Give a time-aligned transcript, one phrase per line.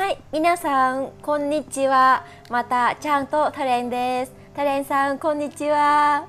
[0.00, 2.24] はい、皆さんこんにちは。
[2.48, 4.32] またちゃんとタレンです。
[4.56, 6.26] タレンさんこんにちは。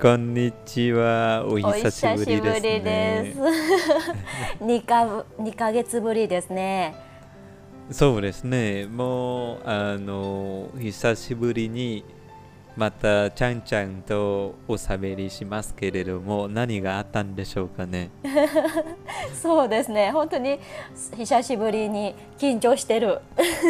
[0.00, 1.44] こんにちは。
[1.46, 3.34] おお久しぶりですね。
[4.60, 6.96] 二か二ヶ月ぶりですね。
[7.92, 8.86] そうですね。
[8.86, 12.04] もうあの久しぶりに
[12.74, 18.10] またちゃんちゃんとおしゃべりしますけれども、何があったんでしょうかね？
[19.34, 20.10] そうですね。
[20.10, 20.58] 本当に
[21.16, 23.20] 久しぶりに緊張してる。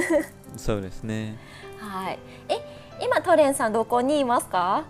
[0.57, 1.37] そうですね。
[1.79, 2.19] はい。
[2.49, 2.61] え、
[3.03, 4.85] 今トレンさんどこにいますか？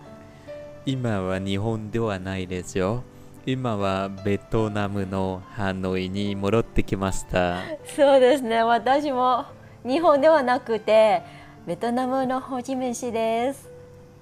[0.85, 3.05] 今は日本ではないですよ。
[3.47, 7.61] 今はベトナムのハノイに戻ってきました。
[7.97, 8.63] そうですね。
[8.63, 9.47] 私も
[9.85, 11.23] 日本ではなくて
[11.67, 13.72] ベトナムのホチミン市です。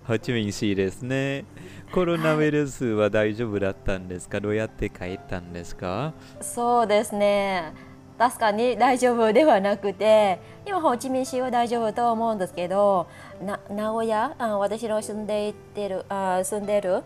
[0.06, 1.44] ホチミン市ですね。
[1.92, 4.40] コロナウイルスは大丈夫だったんですか？
[4.40, 6.14] どうやって帰ったんですか？
[6.40, 7.72] そうですね。
[8.18, 13.08] 確かに大丈夫ではなくて、今ホチミン市は大丈夫と思うんですけど、
[13.70, 17.02] 名古屋、あ私の住んでいってるあ住んでる？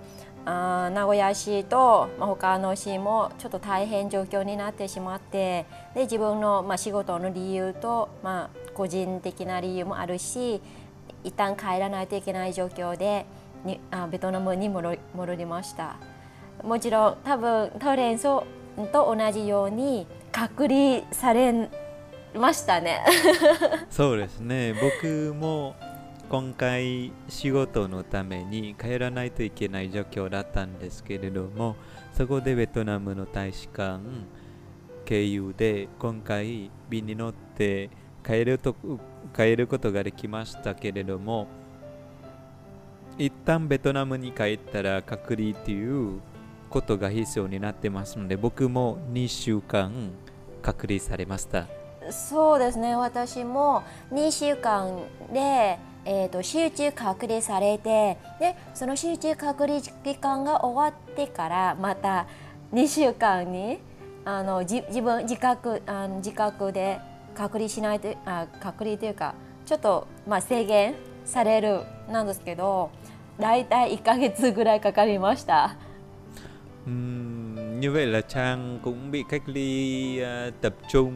[0.46, 10.60] あ名古屋市と、まあ、他の市もちょっと大変状況になってしまって、で自分のまあ仕事の理由とまあ個人的な理由もあるし、
[11.24, 13.26] 一旦帰らないといけない状況で、
[13.64, 15.96] にあベトナムに戻り戻りました。
[16.62, 18.44] もちろん多分トレンソ
[18.92, 21.70] と同じように隔離され
[22.34, 23.04] ましたね。
[23.90, 24.74] そうですね。
[24.74, 25.74] 僕も
[26.28, 31.76] 今回仕事のために帰らないといけない状況だったんですけれども、
[32.12, 34.00] そこでベトナムの大使館
[35.04, 37.90] 経由で今回便に乗って
[38.24, 38.74] 帰ると
[39.34, 41.46] 帰ることができましたけれども、
[43.18, 46.20] 一旦ベトナムに帰ったら隔離っていう
[46.68, 49.92] ことが必要になってますので、僕も2週間
[50.62, 51.66] 隔離されました。
[52.10, 55.02] そうですね私も2週間
[55.32, 62.26] で、えー、と集中隔離されてでその集中隔離期間が終わってからまた
[62.72, 63.78] 2週間に
[64.24, 66.98] あのじ自分自覚あの自覚で
[67.35, 69.33] 隔離しないとあ隔離というか
[69.65, 72.89] ちょっと、まあ、制限されるなんですけど
[73.39, 75.75] 大体1ヶ月ぐらいかかりました。
[76.85, 81.13] Ừm, như vậy là Trang cũng bị cách ly à, tập trung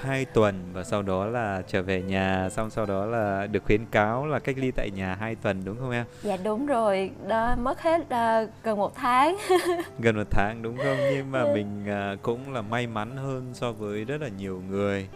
[0.00, 3.86] 2 tuần và sau đó là trở về nhà xong sau đó là được khuyến
[3.86, 6.06] cáo là cách ly tại nhà 2 tuần đúng không em?
[6.22, 9.36] Dạ đúng rồi, đó, mất hết à, gần một tháng.
[9.98, 10.96] Gần một tháng đúng không?
[11.12, 15.08] Nhưng mà mình à, cũng là may mắn hơn so với rất là nhiều người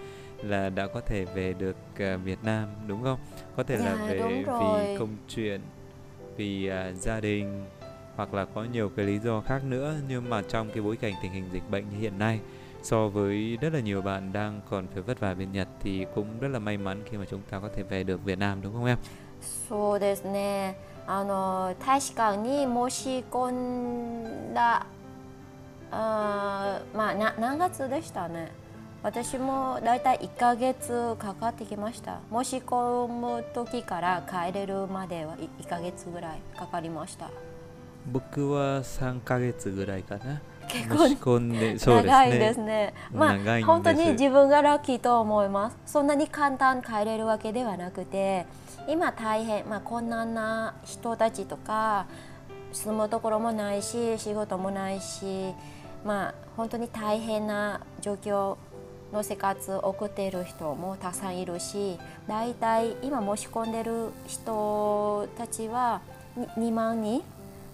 [0.43, 3.19] là đã có thể về được à, Việt Nam đúng không?
[3.57, 4.97] Có thể là Dạ, về đúng vì rồi.
[4.99, 5.61] công chuyện,
[6.37, 7.65] vì à, gia đình
[8.17, 11.15] hoặc là có nhiều cái lý do khác nữa nhưng mà trong cái bối cảnh
[11.23, 12.41] tình hình dịch bệnh như hiện nay
[12.83, 16.27] so với rất là nhiều bạn đang còn phải vất vả bên Nhật thì cũng
[16.41, 18.73] rất là may mắn khi mà chúng ta có thể về được Việt Nam đúng
[18.73, 18.99] không em?
[19.69, 20.75] そうですね。
[21.07, 23.51] あの大使館に申し込
[24.51, 24.85] んだ
[25.91, 28.51] あーまあな何月でしたね。
[29.04, 32.22] 私もだいたい1ヶ月かかってきました。
[32.32, 37.30] 申し込む時から帰れるまでは1ヶ月ぐらいかかりました。
[38.10, 40.42] 僕は3ヶ月ぐらいかな。
[40.70, 42.66] 結申し込んで、そうです長いですね。
[42.66, 42.94] ね。
[43.14, 45.78] まあ本当に自分がラッキーと思います。
[45.86, 48.46] そんなに簡単に帰れるわけではなくて、
[48.88, 52.06] 今大変まあ困難な人たちとか
[52.72, 55.54] 住むところもないし、仕事もないし、
[56.06, 58.56] まあ本当に大変な状況
[59.14, 66.02] の生活を送っている人もたくさんいるし、だいたい今申し込んでる人たちは
[66.36, 67.22] に2万人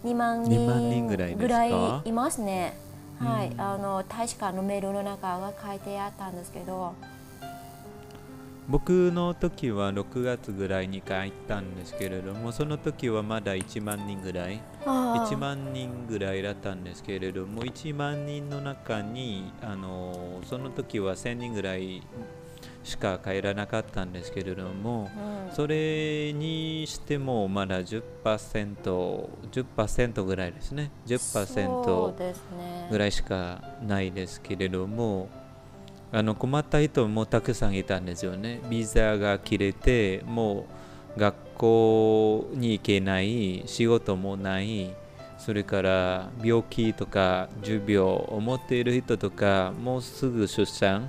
[0.04, 1.72] ？2万2万人ぐらい
[2.06, 2.78] いいますね。
[3.20, 6.94] はい、うんあの大使館のメールの中が書いてあったんですけど、
[8.70, 14.62] 僕の時は6月ぐらいに帰ったんですけれども、その時はまだ1万人ぐらい。
[14.86, 22.02] あー1万人ぐらいだったんですけれども1万人の中にあのその時は1000人ぐらい
[22.84, 25.10] しか帰らなかったんですけれども
[25.50, 28.04] うんそれにしてもまだ 10%,
[29.52, 32.88] 10%ぐらいですねそ10%うですね。
[32.92, 35.28] ぐらいしかないですけれども
[36.13, 40.67] あの困った人もたくさんいたんですよねビザが切れても
[41.17, 44.91] う学校に行けない仕事もない
[45.39, 51.09] それから病気とか重病を持っている人とかもうすぐ出産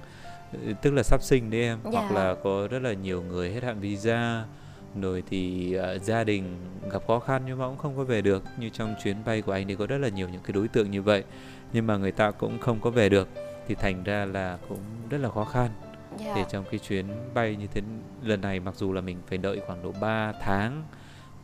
[0.81, 1.91] tức là sắp sinh đấy em Dạ.
[1.91, 4.45] hoặc là có rất là nhiều người hết hạn visa
[5.01, 6.43] rồi thì à, gia đình
[6.91, 9.51] gặp khó khăn nhưng mà cũng không có về được như trong chuyến bay của
[9.51, 11.23] anh thì có rất là nhiều những cái đối tượng như vậy
[11.73, 13.27] nhưng mà người ta cũng không có về được
[13.66, 14.78] thì thành ra là cũng
[15.10, 15.68] rất là khó khăn
[16.18, 16.32] Dạ.
[16.36, 17.80] để trong cái chuyến bay như thế
[18.22, 20.82] lần này mặc dù là mình phải đợi khoảng độ 3 tháng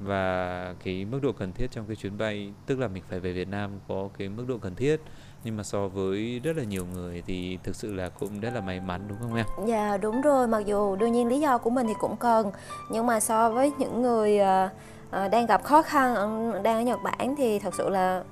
[0.00, 3.32] và cái mức độ cần thiết trong cái chuyến bay tức là mình phải về
[3.32, 5.00] Việt Nam có cái mức độ cần thiết
[5.44, 8.60] nhưng mà so với rất là nhiều người thì thực sự là cũng rất là
[8.60, 9.46] may mắn đúng không em?
[9.66, 12.50] Dạ đúng rồi, mặc dù đương nhiên lý do của mình thì cũng cần
[12.90, 14.68] Nhưng mà so với những người ờ,
[15.11, 18.23] Ờ, đang gặp khó khăn ờ, đang ở Nhật Bản thì thật sự là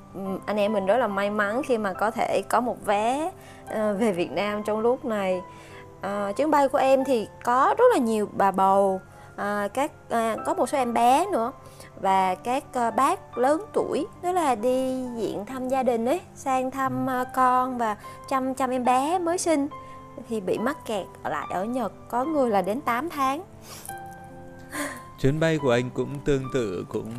[0.46, 3.30] anh em mình rất là may mắn khi mà có thể có một vé
[3.68, 5.42] ờ, về Việt Nam trong lúc này.
[6.00, 9.00] À, chuyến bay của em thì có rất là nhiều bà bầu
[9.36, 11.52] à, các à, có một số em bé nữa.
[12.00, 16.70] Và các à, bác lớn tuổi đó là đi diện thăm gia đình ấy sang
[16.70, 17.96] thăm à, con và
[18.28, 19.68] chăm chăm em bé mới sinh
[20.28, 21.06] thì bị mắc kẹt.
[21.24, 23.42] Lại ở Nhật có người là đến 8 tháng.
[25.20, 27.12] Chuyến bay của anh cũng tương tự cũng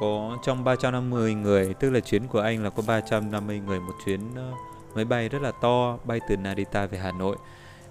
[0.00, 4.20] có trong 350 người tức là chuyến của anh là có 350 người một chuyến
[4.36, 4.52] ờ,
[4.94, 7.36] máy bay rất là to bay từ Narita về Hà Nội.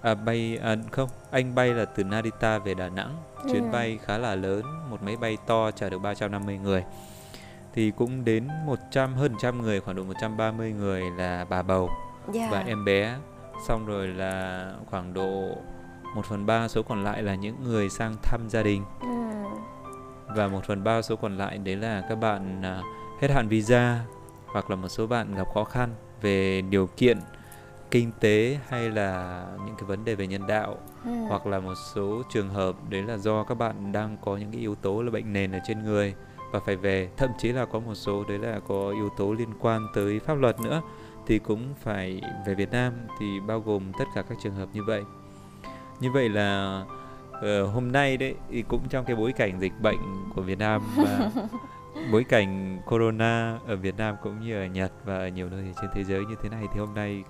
[0.02, 3.16] À, bay à, không anh bay là từ Narita về Đà Nẵng.
[3.52, 3.70] Chuyến Ừ.
[3.72, 6.84] bay khá là lớn một máy bay to chở được 350 người.
[7.74, 11.90] Thì cũng đến 100 hơn 100 người khoảng độ 130 người là bà bầu
[12.32, 12.48] dạ.
[12.50, 13.16] và em bé.
[13.68, 15.56] Xong rồi là khoảng độ
[16.14, 19.08] 1 phần 3 số còn lại là những người sang thăm gia đình ừ.
[20.36, 22.82] và một phần ba số còn lại đấy là các bạn à,
[23.20, 24.00] hết hạn visa
[24.46, 27.18] hoặc là một số bạn gặp khó khăn về điều kiện
[27.90, 31.10] kinh tế hay là những cái vấn đề về nhân đạo Ừ.
[31.28, 34.60] hoặc là một số trường hợp đấy là do các bạn đang có những cái
[34.60, 36.14] yếu tố là bệnh nền ở trên người
[36.52, 39.48] và phải về thậm chí là có một số đấy là có yếu tố liên
[39.60, 40.82] quan tới pháp luật nữa
[41.26, 44.84] thì cũng phải về Việt Nam thì bao gồm tất cả các trường hợp như
[44.84, 45.02] vậy
[46.00, 46.82] như vậy là
[47.32, 49.98] ờ, hôm nay đấy thì cũng trong cái bối cảnh dịch bệnh
[50.34, 51.30] của Việt Nam và
[52.12, 55.90] bối cảnh corona ở Việt Nam cũng như ở Nhật và ở nhiều nơi trên
[55.94, 57.24] thế giới như thế này thì hôm nay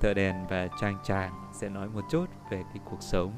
[0.00, 3.32] thợ đèn và trang tràng sẽ nói một chút về cái cuộc sống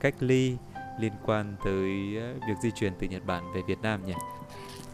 [0.00, 0.56] cách ly
[1.00, 4.14] liên quan tới ờ, việc di chuyển từ Nhật Bản về Việt Nam nhỉ.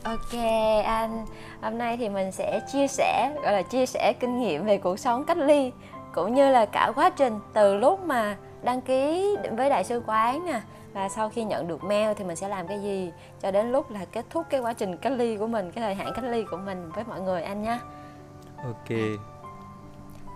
[0.05, 0.41] Ok
[0.85, 1.27] anh,
[1.62, 4.99] hôm nay thì mình sẽ chia sẻ gọi là chia sẻ kinh nghiệm về cuộc
[4.99, 5.73] sống cách ly
[6.14, 10.46] cũng như là cả quá trình từ lúc mà đăng ký với đại sứ quán
[10.46, 10.61] nè
[10.93, 13.90] và sau khi nhận được mail thì mình sẽ làm cái gì cho đến lúc
[13.90, 16.44] là kết thúc cái quá trình cách ly của mình, cái thời hạn cách ly
[16.50, 17.78] của mình với mọi người anh nhé.
[18.56, 18.99] Ok,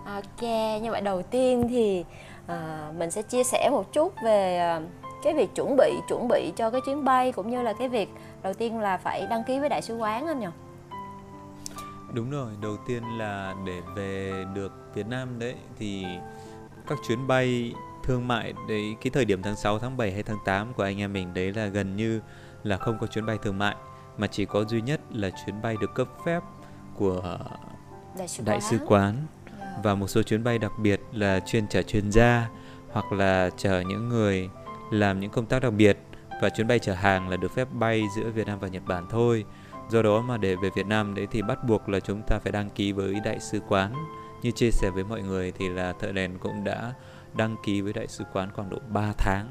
[0.05, 0.41] Ok,
[0.81, 2.05] như vậy đầu tiên thì
[2.47, 4.81] à, mình sẽ chia sẻ một chút về à,
[5.23, 8.09] cái việc chuẩn bị chuẩn bị cho cái chuyến bay cũng như là cái việc
[8.43, 10.47] đầu tiên là phải đăng ký với đại sứ quán anh nhỉ?
[12.13, 12.51] Đúng rồi.
[12.61, 16.05] Đầu tiên là để về được Việt Nam đấy thì
[16.87, 17.73] các chuyến bay
[18.03, 20.99] thương mại đấy cái thời điểm tháng 6, tháng 7 hay tháng 8 của anh
[20.99, 22.21] em mình đấy là gần như
[22.63, 23.75] là không có chuyến bay thương mại
[24.17, 26.43] mà chỉ có duy nhất là chuyến bay được cấp phép
[26.95, 27.39] của
[28.17, 28.69] Đại sứ đại quán.
[28.69, 29.15] sứ quán
[29.83, 32.49] và một số chuyến bay đặc biệt là chuyên chở chuyên gia
[32.91, 34.49] hoặc là chở những người
[34.91, 35.97] làm những công tác đặc biệt
[36.41, 39.05] và chuyến bay chở hàng là được phép bay giữa Việt Nam và Nhật Bản
[39.09, 39.45] thôi.
[39.89, 42.51] Do đó mà để về Việt Nam đấy thì bắt buộc là chúng ta phải
[42.51, 43.93] đăng ký với đại sứ quán.
[44.41, 46.93] Như chia sẻ với mọi người thì là thợ đèn cũng đã
[47.33, 49.49] đăng ký với đại sứ quán khoảng độ 3 tháng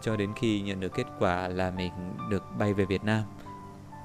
[0.00, 1.92] cho đến khi nhận được kết quả là mình
[2.30, 3.22] được bay về Việt Nam.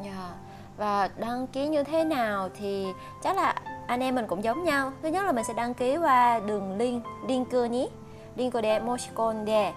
[0.05, 0.29] Dạ.
[0.77, 2.87] Và đăng ký như thế nào thì
[3.23, 3.55] chắc là
[3.87, 4.93] anh em mình cũng giống nhau.
[5.01, 7.87] Thứ nhất là mình sẽ đăng ký qua đường link link nhé.
[8.35, 9.73] Link de Moshikonde.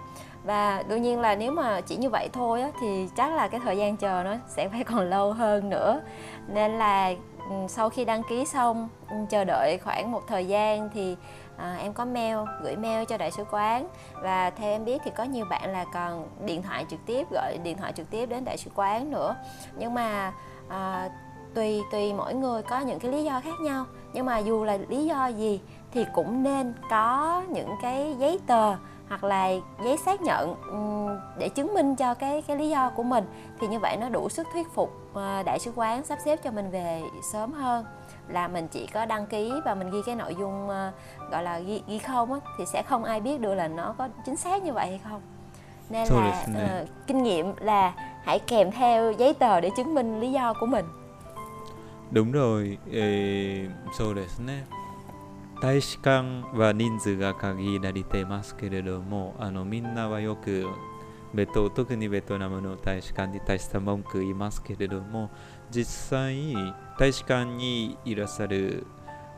[0.46, 3.60] Và đương nhiên là nếu mà chỉ như vậy thôi á, thì chắc là cái
[3.64, 6.00] thời gian chờ nó sẽ phải còn lâu hơn nữa.
[6.48, 7.12] Nên là
[7.50, 11.16] ừ, sau khi đăng ký xong ừ, chờ đợi khoảng một thời gian thì
[11.56, 13.88] à, em có mail gửi mail cho đại sứ quán.
[14.22, 17.58] Và theo em biết thì có nhiều bạn là còn điện thoại trực tiếp gọi
[17.62, 19.36] điện thoại trực tiếp đến đại sứ quán nữa.
[19.78, 20.32] Nhưng mà
[20.68, 21.08] à,
[21.54, 23.84] tùy tùy mỗi người có những cái lý do khác nhau.
[24.12, 25.60] Nhưng mà dù là lý do gì
[25.92, 28.74] thì cũng nên có những cái giấy tờ
[29.09, 29.49] hoặc là
[29.83, 33.23] giấy xác nhận ừm, để chứng minh cho cái cái lý do của mình
[33.59, 36.51] thì như vậy nó đủ sức thuyết phục à, đại sứ quán sắp xếp cho
[36.51, 37.01] mình về
[37.33, 37.85] sớm hơn
[38.27, 40.91] là mình chỉ có đăng ký và mình ghi cái nội dung à,
[41.31, 44.07] gọi là ghi, ghi không á, thì sẽ không ai biết được là nó có
[44.25, 45.21] chính xác như vậy hay không
[45.89, 46.65] nên Thôi là được, nè.
[46.67, 47.93] ờ, kinh nghiệm là
[48.23, 50.85] hãy kèm theo giấy tờ để chứng minh lý do của mình
[52.11, 54.65] đúng rồi、えーそうですね
[55.60, 60.66] 大使館は人数が限られてますけれどもあのみんなはよく
[61.34, 65.30] ベト特にベトナムの大使館に対して文句言いますけれども
[65.70, 66.54] 実際
[66.98, 68.86] 大使館にいらっしゃる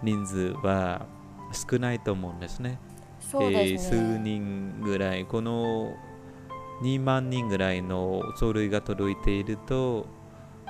[0.02, 1.06] 人数は
[1.52, 2.78] 少ないと思うんですね。
[3.20, 5.94] そうえー数人ぐらいこの
[6.82, 10.06] 2万人ぐらいの書類が届いていると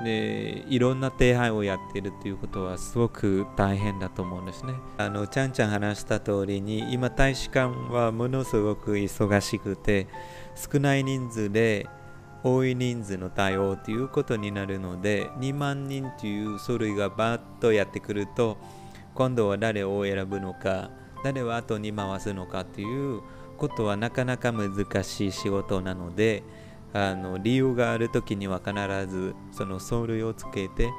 [0.04, 4.74] でいろんな手配をやっているということはすごく大変だと思うんですね。
[4.96, 10.06] あのちゃんちゃん話した通りに今大使館はものすごく忙しくて
[10.54, 11.88] 少ない人数で
[12.44, 18.56] 多い人数の対応ということになるので2万人という書類がバッとやってくると
[19.14, 20.90] 今度は誰を選ぶのか
[21.24, 23.22] 誰は後に回すのかという
[23.56, 26.44] ことはなかなか難しい仕事なので
[26.92, 28.74] あの理由がある時には必
[29.06, 30.90] ずその書類をつけて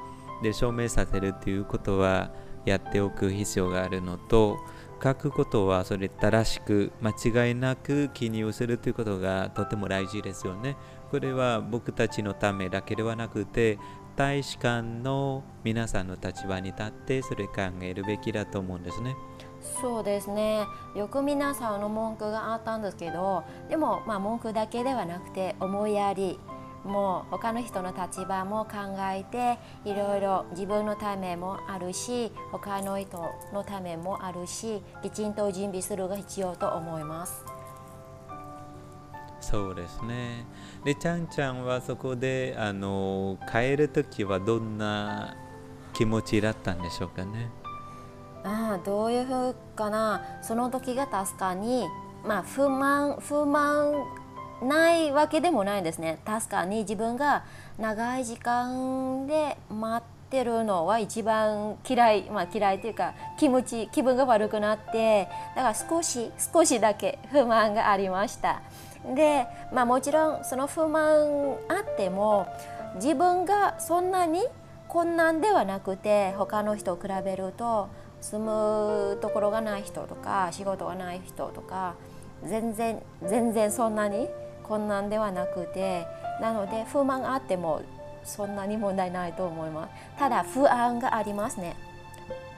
[0.43, 2.31] で証明させるということは
[2.65, 4.57] やっておく必要があるのと
[5.01, 10.75] 書くことはそれ正しく間違いなく記入するということがとても大事ですよね。
[11.09, 13.79] これは僕たちのためだけではなくて
[14.15, 19.15] 大使館の皆さんの立場に立ってそれ考えるべきだと思うんですね。
[19.81, 26.39] そうですねよく皆さんの文句があったんですけどでもまあ文句だけではなくて思いやり
[26.83, 33.21] もう他の人の立場も考えていろいろ自分のためもあるし他の人
[33.53, 37.45] のためもあるしきちんと準備するが必要と思います。
[39.41, 40.45] そうですね。
[40.83, 45.35] で、ちゃんちゃんはそこであの帰る時はどんな
[45.93, 47.49] 気持ちだったんでしょうかね。
[48.43, 50.21] あどういうふうかな。
[50.41, 51.87] その時が確かに
[52.25, 54.05] まあ不満不満
[54.61, 56.19] ないわけでもないんですね。
[56.25, 57.43] 確かに自分が
[57.77, 68.61] 長い時間で待ってるのは一番嫌いまあ嫌いというか気持ち気分が悪くなってだから少し少しだけ不満がありました。
[69.15, 72.47] でまあもちろんその不満あっても
[72.95, 74.45] 自分がそんなに
[74.89, 77.87] 困難ではなくて他の人を比べると
[78.21, 81.95] 住むところがない人とか仕事がない人とか
[82.45, 84.27] 全然全然そんなに
[84.63, 86.05] 困難ではなくて
[86.41, 87.81] なので不満あっても
[88.23, 89.91] そんなに問題ないと思います。
[90.19, 91.75] ただ不安がありますね。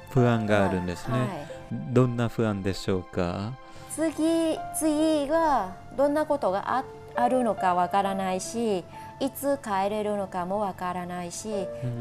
[0.10, 1.28] 不安があるんですね、はい。
[1.28, 3.54] はい、どんな不安でしょうか？
[3.90, 6.84] 次次がどんなことがあ
[7.16, 8.84] あるのかわからないし
[9.20, 11.50] いつ帰れるのかもわからないし、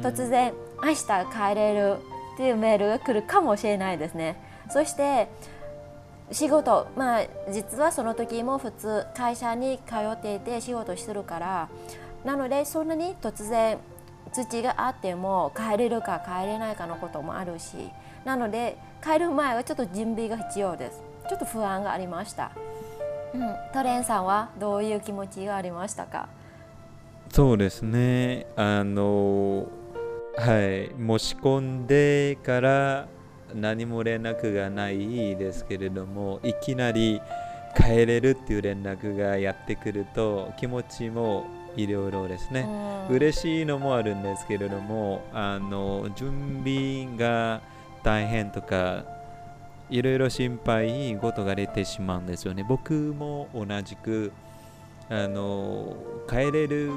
[0.02, 0.52] 突然
[0.82, 1.96] 明日帰れる
[2.40, 4.34] っていうメールが来るかもしれないですね。
[4.70, 5.28] そして
[6.32, 11.68] 仕事まあ実はその時も普通会社に通っていて仕事するから
[12.24, 13.76] なのでそんなに突然
[14.32, 17.76] 土があっても帰れるか帰れないかのこともあるし
[18.24, 21.02] なので帰る前はちょっと準備が必要です。
[21.28, 22.52] ちょっと不安がありました、
[23.34, 26.30] うん、トレンさんはどういう気持ちがありましたか？
[27.30, 28.46] そうですね。
[28.56, 29.66] あの
[30.36, 30.88] はい。
[30.88, 33.08] 申し込んでから
[33.54, 37.20] 何も連絡がないですけれどもいきなり
[37.76, 41.46] 帰れるっていう連絡がやってくると気持ちも
[41.76, 42.66] いろいろですね、
[43.08, 47.60] うん、嬉しいのもあるんですけれどもあの準備が
[48.02, 49.04] 大変とか
[49.88, 52.64] いろいろ心配事が出てしまうんですよね。
[52.68, 54.32] 僕も同じく
[55.08, 55.96] あの
[56.28, 56.92] 帰れる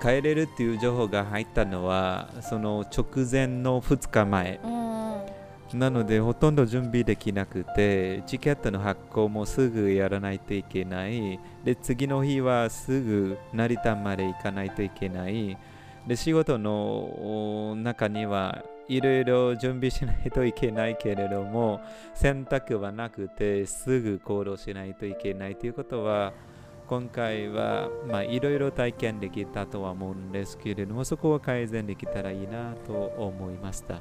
[0.00, 11.38] 帰れるっていう情報が入ったのはその直前の2日前、うん、なのでほとんど準備できなくてチケットの発行もすぐやらないといけない。
[11.64, 15.56] で次の日はすぐ成田まで行かないといけない。
[16.06, 21.80] で仕事の中にはいろいろ準備しないといけないけれども
[22.14, 26.32] 選択はなくてすぐ行動しないといけないということは
[26.90, 34.00] 今回は、まあ、いろいろ体験できたとは思うんですけれども、そこは改善できたらいいなと思いました。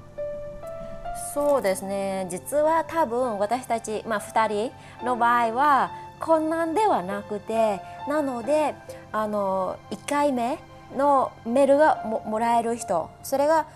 [1.36, 8.74] そうですね実は多分私たち、まあ、2人の場合は困難ではなくてなので
[9.12, 10.58] あの1回目
[10.98, 13.68] のメールがももらえる人それが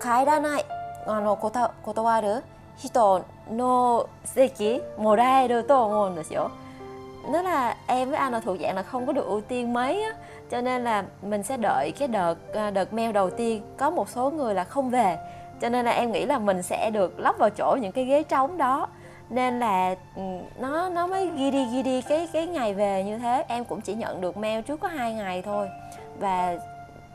[0.00, 0.66] 帰らない
[1.06, 2.42] あの断る
[2.76, 6.52] 人の席もらえると思うんですよ。
[7.28, 10.10] Nó là em với anh là thuộc dạng là không có được ưu tiên mấy á.
[10.50, 14.08] Cho nên là mình sẽ đợi cái đợt à, đợt mail đầu tiên có một
[14.08, 15.16] số người là không về.
[15.60, 18.22] Cho nên là em nghĩ là mình sẽ được lắp vào chỗ những cái ghế
[18.22, 18.88] trống đó.
[19.30, 20.22] Nên là ừ,
[20.58, 23.44] nó nó mới ghi đi ghi đi cái cái ngày về như thế.
[23.48, 25.68] Em cũng chỉ nhận được mail trước có hai ngày thôi.
[26.18, 26.56] Và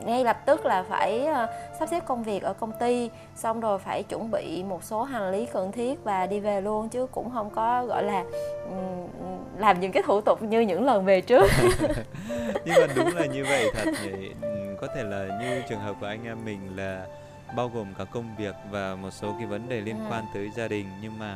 [0.04, 1.46] ngay lập tức là phải ờ,
[1.78, 5.30] sắp xếp công việc ở công ty xong rồi phải chuẩn bị một số hành
[5.30, 8.24] lý cần thiết và đi về luôn chứ cũng không có gọi là
[9.58, 11.46] làm những cái thủ tục như những lần về trước
[12.64, 14.30] nhưng mà đúng là như vậy thật nhỉ
[14.80, 17.06] có thể là như trường hợp của anh em mình là
[17.56, 20.04] bao gồm cả công việc và một số cái vấn đề liên ừ.
[20.10, 21.34] quan tới gia đình nhưng mà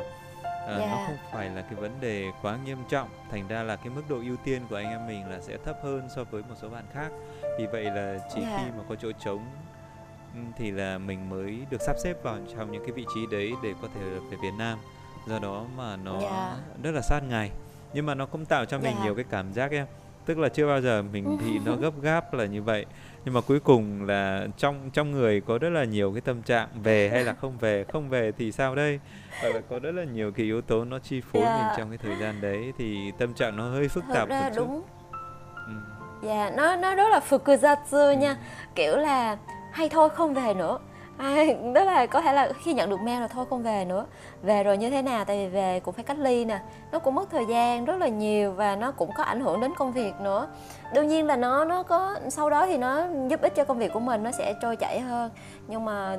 [0.67, 0.87] à, Dạ.
[0.91, 4.03] nó không phải là cái vấn đề quá nghiêm trọng thành ra là cái mức
[4.09, 6.69] độ ưu tiên của anh em mình là sẽ thấp hơn so với một số
[6.69, 7.11] bạn khác
[7.59, 8.59] vì vậy là chỉ Dạ.
[8.59, 9.45] khi mà có chỗ trống
[10.57, 13.75] thì là mình mới được sắp xếp vào trong những cái vị trí đấy để
[13.83, 14.01] có thể
[14.31, 14.79] về Việt Nam
[15.27, 16.57] do đó mà nó Dạ.
[16.83, 17.51] rất là sát ngày
[17.95, 19.05] nhưng mà nó cũng tạo cho mình Dạ.
[19.05, 19.87] nhiều cái cảm giác em
[20.27, 22.87] tức là chưa bao giờ mình thì nó gấp gáp là như vậy
[23.25, 26.69] nhưng mà cuối cùng là trong trong người có rất là nhiều cái tâm trạng
[26.83, 29.01] về hay là không về không về thì sao đây?
[29.43, 31.57] Là có rất là nhiều cái yếu tố nó chi phối Dạ.
[31.57, 34.41] mình trong cái thời gian đấy thì tâm trạng nó hơi phức thật tạp ra
[34.41, 34.67] một chút.
[34.67, 34.83] đúng.
[35.67, 35.73] Ừ.
[36.23, 38.37] Dạ, nó nó rất là fukuzatsu nha.
[38.75, 39.37] Kiểu là
[39.73, 40.79] hay thôi không về nữa
[41.18, 44.06] Hay, đó là có thể là khi nhận được mail là thôi không về nữa
[44.44, 46.60] Về rồi như thế nào, tại vì về cũng phải cách ly nè
[46.92, 49.76] Nó cũng mất thời gian rất là nhiều và nó cũng có ảnh hưởng đến
[49.76, 50.48] công việc nữa
[50.94, 53.94] Đương nhiên là nó nó có, sau đó thì nó giúp ích cho công việc
[53.94, 55.32] của mình, nó sẽ trôi chảy hơn
[55.68, 56.18] Nhưng mà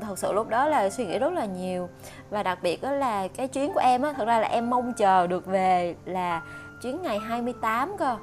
[0.00, 1.88] thật sự lúc đó là suy nghĩ rất là nhiều
[2.30, 4.92] Và đặc biệt đó là cái chuyến của em á, thật ra là em mong
[4.92, 6.42] chờ được về là
[6.82, 8.16] chuyến ngày 28 cơ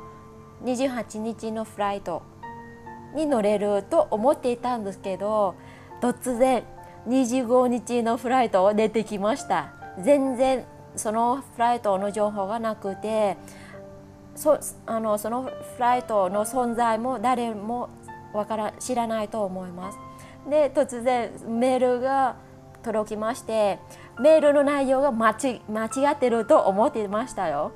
[0.64, 2.22] 28日のフライト
[3.14, 5.56] に乗れると思っていたんですけど
[6.01, 6.63] 突然
[7.07, 9.73] 25日のフライトが出てきました。
[10.01, 10.65] 全然
[10.97, 13.37] そのフライトの情報がなくて
[14.35, 17.89] そあのそのフライトの存在も誰も
[18.33, 19.99] わから知らないと思います。
[20.49, 22.37] で突然メールが
[22.83, 23.79] 届きまして
[24.21, 27.73] メールの内容が間違間違ってると思ってましたよ。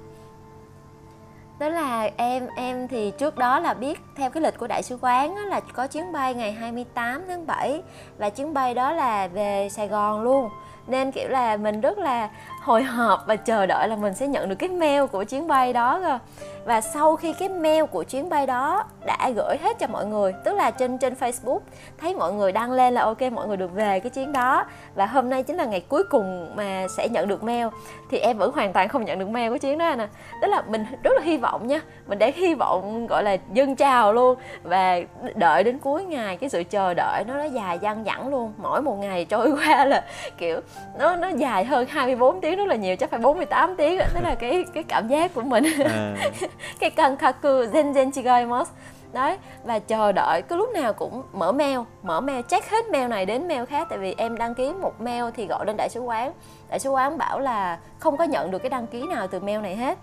[1.62, 4.98] Đó là em em thì trước đó là biết theo cái lịch của đại sứ
[5.00, 7.82] quán á, là có chuyến bay ngày 28 tháng 7
[8.18, 10.50] và chuyến bay đó là về Sài Gòn luôn
[10.86, 12.28] nên, kiểu là, mình rất là
[12.62, 15.72] hồi hộp và chờ đợi là mình sẽ nhận được cái mail của chuyến bay
[15.72, 16.18] đó cơ.
[16.64, 20.34] Và sau khi cái mail của chuyến bay đó đã gửi hết cho mọi người,
[20.44, 21.60] tức là trên trên Facebook,
[21.98, 25.06] thấy mọi người đăng lên là ok, mọi người được về cái chuyến đó, và
[25.06, 27.66] hôm nay chính là ngày cuối cùng mà sẽ nhận được mail,
[28.10, 30.06] thì em vẫn hoàn toàn không nhận được mail của chuyến đó nè
[30.42, 33.76] tức là mình rất là hy vọng nha, mình đã hy vọng, gọi là, dâng
[33.76, 35.00] trào luôn và
[35.34, 38.52] đợi đến cuối ngày, cái sự chờ đợi nó nó dài dằng dẳng luôn.
[38.56, 40.04] Mỗi một ngày trôi qua là,
[40.38, 40.60] kiểu
[40.98, 44.34] nó nó dài hơn 24 tiếng rất là nhiều chắc phải 48 tiếng tức là
[44.34, 45.64] cái cái cảm giác của mình.
[45.84, 46.14] À,
[46.80, 48.72] cái kankaku zenzen chigaimasu
[49.12, 53.08] đấy và chờ đợi cứ lúc nào cũng mở mail mở mail check hết mail
[53.08, 55.88] này đến mail khác tại vì em đăng ký một mail thì gọi lên đại
[55.88, 56.32] sứ quán.
[56.68, 59.60] Đại sứ quán bảo là không có nhận được cái đăng ký nào từ mail
[59.60, 59.98] này hết.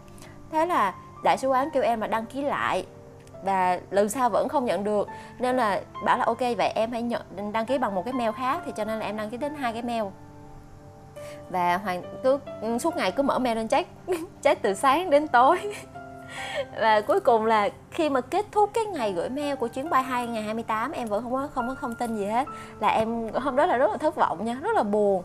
[0.52, 0.94] Thế là
[1.24, 2.86] đại sứ quán kêu em là đăng ký lại
[3.44, 5.08] và lần sau vẫn không nhận được.
[5.40, 7.22] Nên là bảo là ok vậy em hãy nhận
[7.54, 8.62] đăng ký bằng một cái mail khác.
[8.66, 10.04] Thì cho nên là em đăng ký đến hai cái mail
[11.50, 12.40] và hoàng cứ
[12.80, 13.90] suốt ngày cứ mở mail lên check
[14.42, 15.58] check từ sáng đến tối.
[16.82, 20.04] Và cuối cùng là khi mà kết thúc cái ngày gửi mail của chuyến bay
[20.04, 22.48] 2 ngày 28 em vẫn không có không có thông tin gì hết.
[22.80, 25.24] Là em hôm đó là rất là thất vọng nha rất là buồn.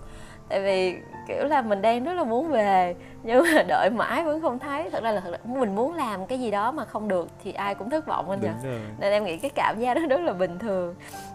[0.49, 0.97] Tại vì
[1.29, 4.91] kiểu là mình đang rất là muốn về nhưng mà đợi mãi vẫn không thấy.
[4.91, 7.53] Thật ra là thật ra mình muốn làm cái gì đó mà không được thì
[7.53, 10.33] ai cũng thất vọng anh nhỉ nên em nghĩ cái cảm giác đó rất là
[10.33, 10.95] bình thường.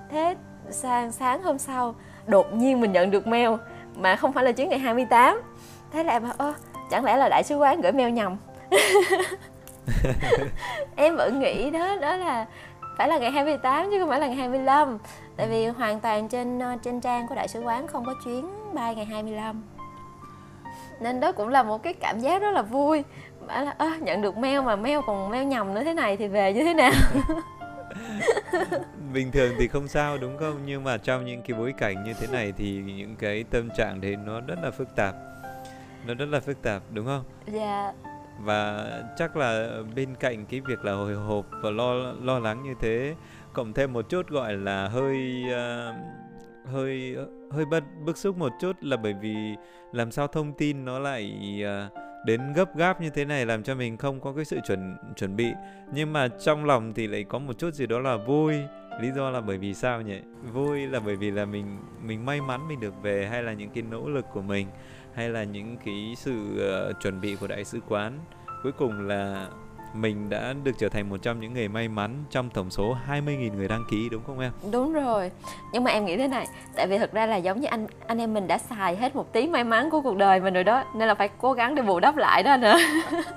[0.10, 0.36] Thế
[0.70, 1.96] sang sáng hôm sau
[2.28, 3.50] đột nhiên mình nhận được mail
[4.00, 5.42] mà không phải là chuyến ngày 28
[5.92, 6.54] thế là em bảo ơ
[6.90, 8.38] chẳng lẽ là đại sứ quán gửi mail nhầm?
[10.96, 12.46] Em vẫn nghĩ đó đó là
[12.98, 14.98] phải là ngày 28 chứ không phải là ngày 25
[15.38, 18.50] tại vì hoàn toàn trên ờ, trên trang của đại sứ quán không có chuyến
[18.74, 19.64] bay ngày 25
[21.00, 23.04] nên đó cũng là một cái cảm giác rất là vui.
[23.48, 26.28] Bảo là ơ nhận được mail mà mail còn mail nhầm nữa thế này thì
[26.28, 26.92] về như thế nào
[29.14, 30.60] bình thường thì không sao đúng không?
[30.66, 34.02] Nhưng mà trong những cái bối cảnh như thế này thì những cái tâm trạng
[34.02, 35.16] đấy nó rất là phức tạp.
[36.08, 37.24] Nó rất là phức tạp đúng không?
[37.48, 37.94] Dạ.
[38.40, 42.74] Và chắc là bên cạnh cái việc là hồi hộp và lo lo lắng như
[42.80, 43.16] thế
[43.54, 45.94] cộng thêm một chút gọi là hơi ờ,
[46.66, 47.16] hơi
[47.52, 49.56] hơi bất bức xúc một chút là bởi vì
[49.92, 51.90] làm sao thông tin nó lại ờ,
[52.26, 55.36] đến gấp gáp như thế này làm cho mình không có cái sự chuẩn chuẩn
[55.36, 55.52] bị.
[55.94, 58.56] Nhưng mà trong lòng thì lại có một chút gì đó là vui.
[59.02, 60.20] Lý do là bởi vì sao nhỉ?
[60.54, 63.70] Vui là bởi vì là mình mình may mắn mình được về hay là những
[63.70, 64.68] cái nỗ lực của mình
[65.14, 66.34] hay là những cái sự
[66.90, 68.20] uh, chuẩn bị của đại sứ quán.
[68.64, 69.48] Cuối cùng là
[69.95, 73.55] mình đã được trở thành một trong những người may mắn trong tổng số 20.000
[73.57, 74.53] người đăng ký đúng không em?
[74.73, 75.31] đúng rồi
[75.73, 78.19] nhưng mà em nghĩ thế này tại vì thực ra là giống như anh anh
[78.19, 80.85] em mình đã xài hết một tí may mắn của cuộc đời mình rồi đó
[80.97, 82.77] nên là phải cố gắng để bù đắp lại đó nữa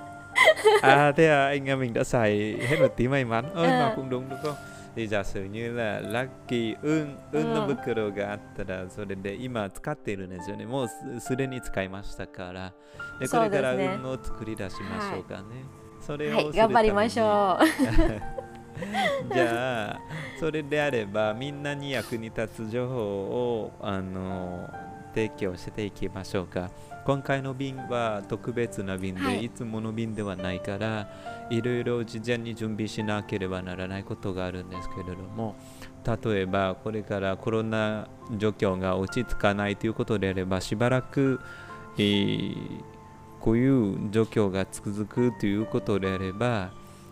[0.82, 3.46] À thế à anh em mình đã xài hết một tí may mắn.
[3.54, 3.94] Ơ mà À.
[3.96, 4.56] cũng đúng đúng không?
[4.96, 10.66] Thì giả sử như là lucky 運運のうん袋があったらそれで今使ってるんですよね。
[10.66, 12.74] もうすすでに使いましたから。
[13.20, 15.44] でこれからそうですね運を作り出しましょうかね。
[16.03, 17.65] それをはい頑張りましょう。
[19.33, 20.01] じゃあ
[20.41, 24.69] それであればみんなに役に立つ情報をあの
[25.15, 26.71] 提供していきましょうか。
[27.05, 29.45] 今回の便は特別な便で、はい。
[29.47, 31.09] い、つもの便ではないから
[31.51, 35.57] いろいろ事前に準備しなければならないことがあるんですけれども
[36.07, 41.41] 例えばこれからコロナ状況が落ち着かないということであればしばらく、
[41.99, 42.92] えー
[43.43, 46.71] こういう状況が続くということであれば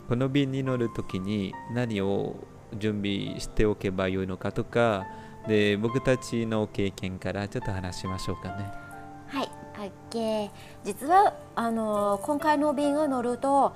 [0.09, 2.37] この便に乗るときに何を
[2.79, 5.07] 準備しておけばよいのかとか
[5.49, 8.73] で僕たちの経験からちょっと話しましょうかね。
[9.27, 9.51] はい、
[10.11, 10.51] OK。
[10.85, 13.75] 実はあの今回の便を乗ると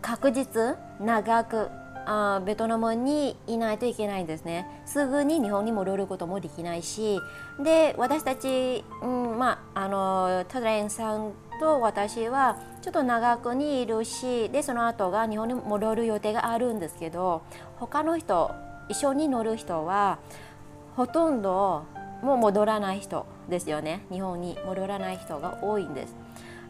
[0.00, 1.68] 確実長く
[2.06, 4.82] あベトナムにいないといけないんですね。
[4.84, 7.20] すぐに日本に戻ることもできないし、
[7.62, 11.32] で私たち、うん、まああのトレンさん
[11.64, 17.40] と私はちょっと長くにいるし、でその後が日本に戻る予定があるんですけど、
[17.76, 18.50] 他の人
[18.90, 20.18] 一緒に乗る人は
[20.94, 21.86] ほとんど
[22.22, 24.04] もう戻らない人ですよね。
[24.12, 26.14] 日本に戻らない人が多いんです。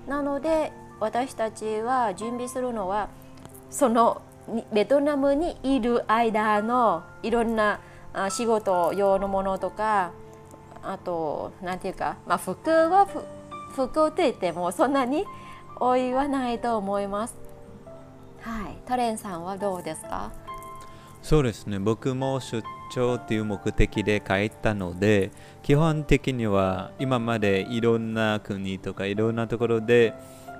[0.07, 3.09] なので私たちは準備するのは
[3.71, 4.23] その
[4.73, 7.81] ベトナムにいる間のいろんな
[8.31, 10.13] 仕事用のものとか
[10.85, 13.09] あとなんていうか、まあ、服は
[13.75, 15.25] ふ服といってもそんなに
[15.81, 17.35] 多いはないと思います。
[18.41, 18.77] はい。
[18.87, 20.31] トレンさんはどうですか？
[21.23, 21.79] そうですね。
[21.79, 25.31] 僕も出張という目的で帰ったので
[25.63, 30.13] 基本的には今までいろんな国とかいろんなところで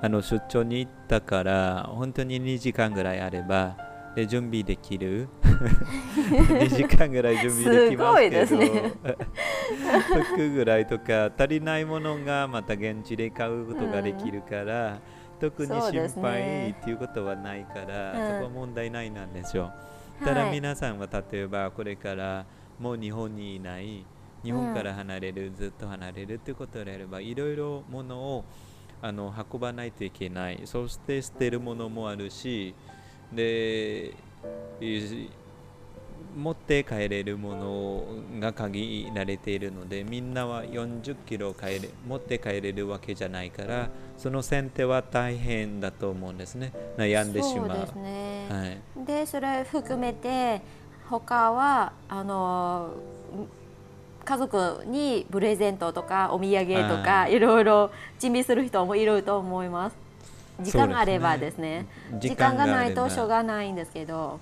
[0.03, 3.77] あの出張に行ったから本当に2時間ぐらいあれば
[4.17, 5.29] で準備できる。
[5.45, 8.47] 2時間ぐらい準備できますけど。
[8.47, 8.93] すごいですね
[10.35, 15.01] 服ぐらいとか足りないものがまた現地で買うことができるから、
[15.41, 18.17] 特に心配ねっていうことはないから、うん。
[18.17, 19.73] そこは問題ないなんですよ。
[20.25, 22.47] ただ皆さんは例えばこれから
[22.79, 24.05] もう日本にいない
[24.43, 28.45] 日本から離れる、ずっと離れるということであればいろいろものを
[29.03, 30.61] あの運ばないといけない。
[30.65, 32.75] そして捨てるものもあるし
[33.33, 34.15] で
[34.81, 35.29] い
[36.37, 46.73] 持って帰れるものが限られているのでみんなは40キロ帰れ持って帰れるわけじゃないからその選定は大変だと思うんですね。
[46.97, 47.69] 悩んでしまう。
[47.69, 49.07] そうですね、はい。
[49.07, 50.61] でそれ含めて
[51.09, 52.91] 他はあの
[54.25, 59.97] 家族にプレゼントとかお土産とかいろいろ準備する人もいると思います。
[60.61, 61.87] 時間があればですね。
[62.13, 64.41] 時時間がないとしょうがないんですけど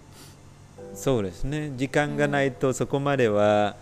[0.94, 1.72] そうですね。
[1.76, 3.76] 時間がないとそこまでは、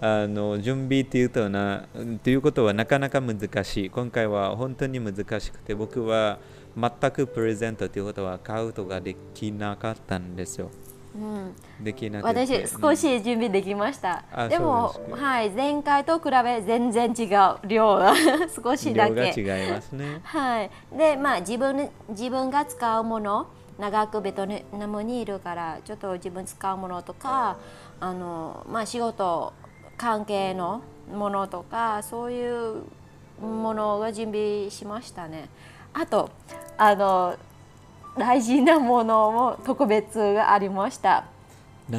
[0.00, 1.86] あの準備っていうとな
[2.22, 3.90] ということはなかなか難しい。
[3.90, 6.38] 今回は本当に難しくて僕は
[6.76, 10.70] 全くプレゼントということは買うことができなかったんですよ。
[11.14, 12.46] うん、できなくて。
[12.46, 18.14] 私少し準備できました、あでもはい、前回と比べ全然違う量が
[18.52, 20.20] 少しだ量がけ違いますね。
[20.24, 23.46] はい、でまあ自分自分が使うもの
[23.78, 27.56] 長くベトナムにいるからちょっと自分使うものとか
[28.00, 29.52] あの、まあ、仕事
[29.96, 30.82] 関係の
[31.12, 32.82] ものとかそういう
[33.42, 35.48] ものが準備しましたね。
[35.92, 36.30] あと
[36.78, 37.36] あの
[38.16, 41.24] 大事なものも特別がありました。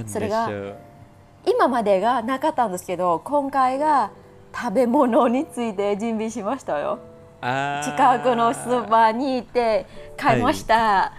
[0.08, 0.76] それがょう？
[1.46, 4.12] 今までがなかったんですけど今回が
[4.54, 7.00] 食べ物について準備しましたよ。
[7.84, 9.86] 近くのスーパーに行って
[10.18, 11.14] 買いました。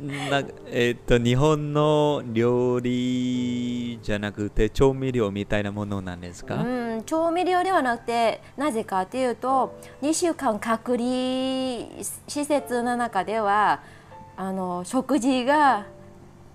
[0.00, 11.02] なえっと日本の料理じゃなくて調味料みたいなものなんですか、うん、調味料ではなくてなぜかというと2週間隔離
[12.28, 13.80] 施設の中では
[14.36, 15.86] あの食事が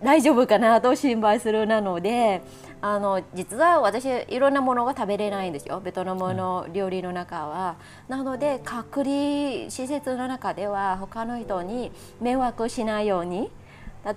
[0.01, 2.41] 大丈夫かなと心配するなので
[2.85, 7.77] あの実は私いろんなものが食べれないんですよベトナムの料理の中は。
[8.09, 13.49] なので隔離施設の中では他の人に迷惑しないように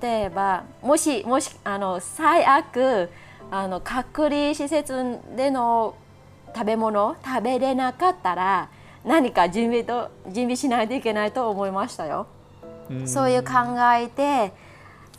[0.03, 3.09] 例えばもしもしあの最悪
[3.53, 4.93] あの隔離施設
[5.37, 5.95] での
[6.53, 8.69] 食べ物食べれなかったら
[9.05, 12.27] 何か準備と準備しないといけないと思いましたよ。
[12.91, 13.53] うんそういう考
[13.95, 14.53] えて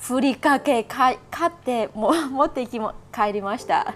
[0.01, 3.95] ふりかけか買っても持ってきも帰りました。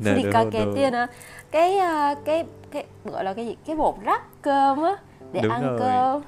[0.00, 1.06] なるほど Free cà kê kia nè
[1.50, 4.96] cái à, cái cái gọi là cái gì cái bột rắc cơm á
[5.32, 5.78] để Đúng ăn rồi.
[5.78, 6.22] cơm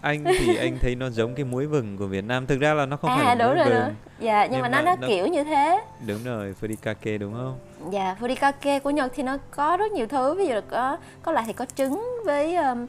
[0.00, 2.86] anh thì anh thấy nó giống cái muối vừng của Việt Nam thực ra là
[2.86, 4.78] nó không phải à là đúng muối rồi vừng nữa dạ nhưng, Nhưng mà nó
[4.78, 7.58] mà nó nó- kiểu như thế đúng rồi furikake đúng không
[7.92, 11.32] dạ furikake của Nhật thì nó có rất nhiều thứ ví dụ là có có
[11.32, 12.86] loại thì có trứng với um,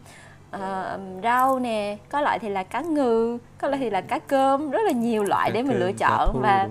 [0.52, 4.70] ờ, rau nè có loại thì là cá ngừ có loại thì là cá cơm
[4.70, 6.68] rất là nhiều loại để Cá mình lựa cơm, cá chọn thu, và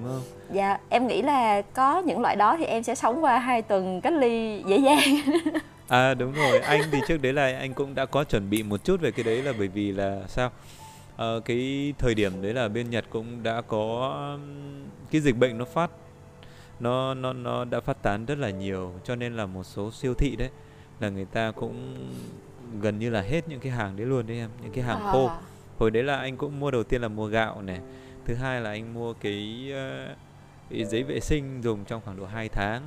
[0.51, 4.01] dạ em nghĩ là có những loại đó thì em sẽ sống qua hai tuần
[4.01, 4.99] cách ly dễ dàng
[5.87, 8.83] À đúng rồi, anh thì trước đấy là anh cũng đã có chuẩn bị một
[8.83, 10.51] chút về cái đấy là bởi vì là sao?
[11.17, 14.13] Ờ, cái thời điểm đấy là bên Nhật cũng đã có
[15.11, 15.91] cái dịch bệnh nó phát
[16.79, 20.13] nó nó nó đã phát tán rất là nhiều cho nên là một số siêu
[20.13, 20.49] thị đấy
[20.99, 21.95] là người ta cũng
[22.81, 25.27] gần như là hết những cái hàng đấy luôn đấy em những cái hàng khô
[25.27, 25.35] À.
[25.79, 27.79] hồi đấy là anh cũng mua đầu tiên là mua gạo này
[28.25, 30.07] thứ hai là anh mua cái, ờ,
[30.69, 32.81] cái giấy vệ sinh dùng trong khoảng độ 2 tháng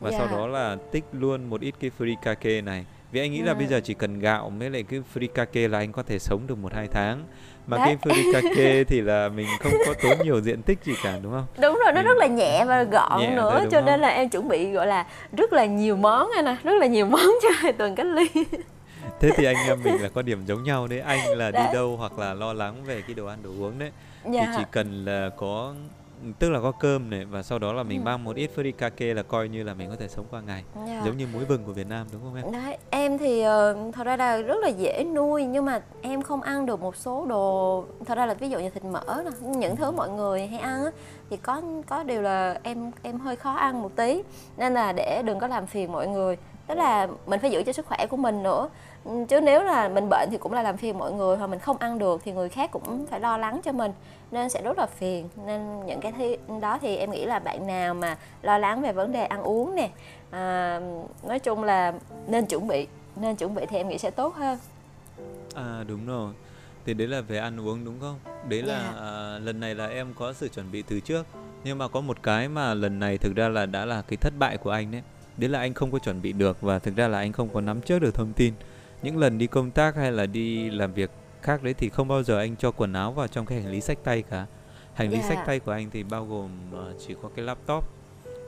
[0.00, 0.36] và sau Dạ.
[0.36, 3.70] đó là tích luôn một ít cái furikake này vì anh nghĩ là bây Ừ.
[3.70, 6.74] giờ chỉ cần gạo với lại cái furikake là anh có thể sống được một
[6.74, 7.24] hai tháng
[7.66, 7.86] mà Đấy.
[7.86, 11.46] cái furikake thì là mình không có tốn nhiều diện tích gì cả đúng không
[11.62, 12.04] đúng rồi nó Ừ.
[12.06, 14.00] rất là nhẹ và gọn Nhẹ nữa thôi, cho nên không?
[14.00, 17.06] là em chuẩn bị gọi là rất là nhiều món anh nè rất là nhiều
[17.06, 18.44] món cho hai tuần cách ly
[19.20, 21.00] thế thì anh em mình là có điểm giống nhau đấy.
[21.00, 21.74] Anh là đi Đấy.
[21.74, 23.90] đâu hoặc là lo lắng về cái đồ ăn đồ uống đấy.
[24.24, 24.54] Thì dạ.
[24.56, 25.74] chỉ cần là có
[26.38, 28.04] tức là có cơm này và sau đó là mình Ừ.
[28.04, 30.64] mang một ít furikake là coi như là mình có thể sống qua ngày.
[30.86, 31.02] Dạ.
[31.04, 32.52] giống như muối vừng của Việt Nam đúng không em?
[32.64, 36.42] Đấy, em thì ờ, thật ra là rất là dễ nuôi nhưng mà em không
[36.42, 39.76] ăn được một số đồ thật ra là ví dụ như thịt mỡ nè những
[39.76, 40.90] thứ mọi người hay ăn á,
[41.30, 44.22] thì có có điều là em em hơi khó ăn một tí.
[44.56, 46.36] Nên là để đừng có làm phiền mọi người.
[46.66, 48.68] Tức là mình phải giữ cho sức khỏe của mình nữa.
[48.70, 51.58] Ừ, chứ nếu là mình bệnh thì cũng là làm phiền mọi người hoặc mình
[51.58, 53.92] không ăn được thì người khác cũng phải lo lắng cho mình.
[54.30, 55.28] Nên sẽ rất là phiền.
[55.46, 58.92] Nên những cái thi, đó thì em nghĩ là bạn nào mà lo lắng về
[58.92, 59.90] vấn đề ăn uống nè
[60.30, 60.80] à,
[61.22, 61.92] nói chung là
[62.26, 62.86] nên chuẩn bị
[63.16, 64.58] nên chuẩn bị thì em nghĩ sẽ tốt hơn.
[65.54, 66.32] À đúng rồi.
[66.86, 68.18] Thì đấy là về ăn uống đúng không?
[68.48, 69.00] Đấy là Dạ.
[69.00, 71.26] à, lần này là em có sự chuẩn bị từ trước.
[71.64, 74.32] Nhưng mà có một cái mà lần này thực ra là đã là cái thất
[74.38, 75.02] bại của anh đấy.
[75.36, 77.60] Đấy là anh không có chuẩn bị được và thực ra là anh không có
[77.60, 78.54] nắm trước được thông tin
[79.02, 81.10] những lần đi công tác hay là đi làm việc
[81.42, 83.80] khác đấy thì không bao giờ anh cho quần áo vào trong cái hành lý
[83.80, 84.46] sách tay cả
[84.94, 85.28] hành lý Dạ.
[85.28, 87.84] sách tay của anh thì bao gồm ờ, chỉ có cái laptop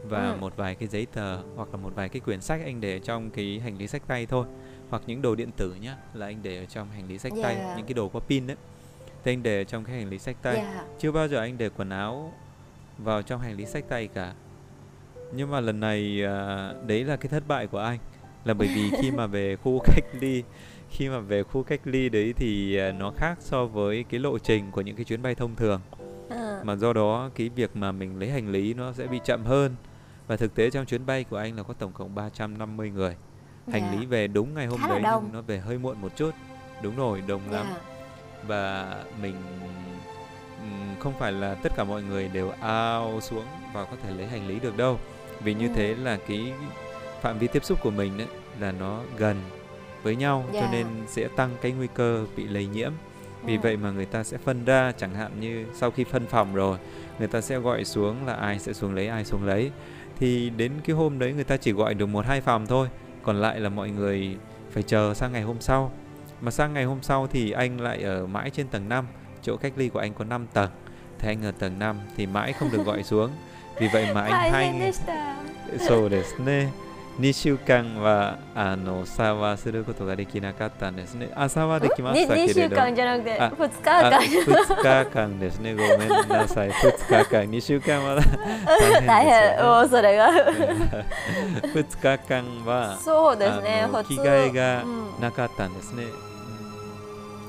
[0.05, 0.37] và Ừ.
[0.41, 3.31] một vài cái giấy tờ hoặc là một vài cái quyển sách anh để trong
[3.31, 4.47] cái hành lý sách tay thôi
[4.91, 7.57] hoặc những đồ điện tử nhá là anh để ở trong hành lý sách tay
[7.59, 7.75] Dạ.
[7.77, 8.57] những cái đồ có pin đấy
[9.25, 11.59] thì anh để ở trong cái hành lý sách tay dạ chưa bao giờ anh
[11.59, 12.33] để quần áo
[12.99, 14.35] vào trong hành lý sách tay cả
[15.35, 17.99] nhưng mà lần này à, đấy là cái thất bại của anh
[18.45, 20.43] là bởi vì khi mà về khu cách ly
[20.91, 24.39] khi mà về khu cách ly đấy thì à, nó khác so với cái lộ
[24.39, 25.81] trình của những cái chuyến bay thông thường.
[26.31, 29.45] À, mà do đó cái việc mà mình lấy hành lý nó sẽ bị chậm
[29.45, 29.77] hơn.
[30.27, 33.17] Và thực tế trong chuyến bay của anh là có tổng cộng 350 người.
[33.73, 34.01] Hành dạ.
[34.01, 36.31] lý về đúng ngày hôm Khá đấy nhưng nó về hơi muộn một chút.
[36.83, 37.67] Đúng rồi đông lắm.
[37.71, 37.81] Dạ.
[38.47, 39.35] Và mình
[40.99, 44.49] không phải là tất cả mọi người đều ao xuống và có thể lấy hành
[44.49, 44.99] lý được đâu.
[45.45, 45.73] Vì như Ừ.
[45.77, 46.53] thế là cái
[47.23, 48.27] phạm vi tiếp xúc của mình đấy
[48.61, 49.37] là nó gần
[50.03, 50.65] với nhau yeah.
[50.65, 52.93] cho nên sẽ tăng cái nguy cơ bị lây nhiễm.
[53.45, 56.55] Vì vậy mà người ta sẽ phân ra chẳng hạn như sau khi phân phòng
[56.55, 56.79] rồi
[57.19, 59.71] người ta sẽ gọi xuống là ai sẽ xuống lấy ai xuống lấy.
[60.19, 62.89] Thì đến cái hôm đấy người ta chỉ gọi được một hai phòng thôi
[63.23, 64.37] còn lại là mọi người
[64.71, 65.93] phải chờ sang ngày hôm sau.
[66.41, 69.07] Mà sang ngày hôm sau thì anh lại ở mãi trên tầng 5
[69.43, 70.71] chỗ cách ly của anh có 5 tầng.
[71.19, 73.31] Thì anh ở tầng 5 thì mãi không được gọi xuống.
[73.79, 74.93] Vì vậy mà anh hay
[75.79, 76.67] so desne
[77.21, 81.31] 2週間はあの差はすることができなかったんですね。
[81.35, 85.75] 朝はできましたけ2れど週間じゃなくてあ2日あ間2日間ですね。
[85.75, 86.71] ごめんなさい。
[86.71, 87.43] 2日間。
[87.51, 88.23] 2週間は大
[89.07, 89.65] 大変ですよ変。
[89.65, 90.33] もうそれが。
[90.33, 91.03] ね
[91.75, 93.87] 2日間はそうですね。
[93.91, 95.03] 着替えがうん。
[95.21, 96.05] なかったんですね、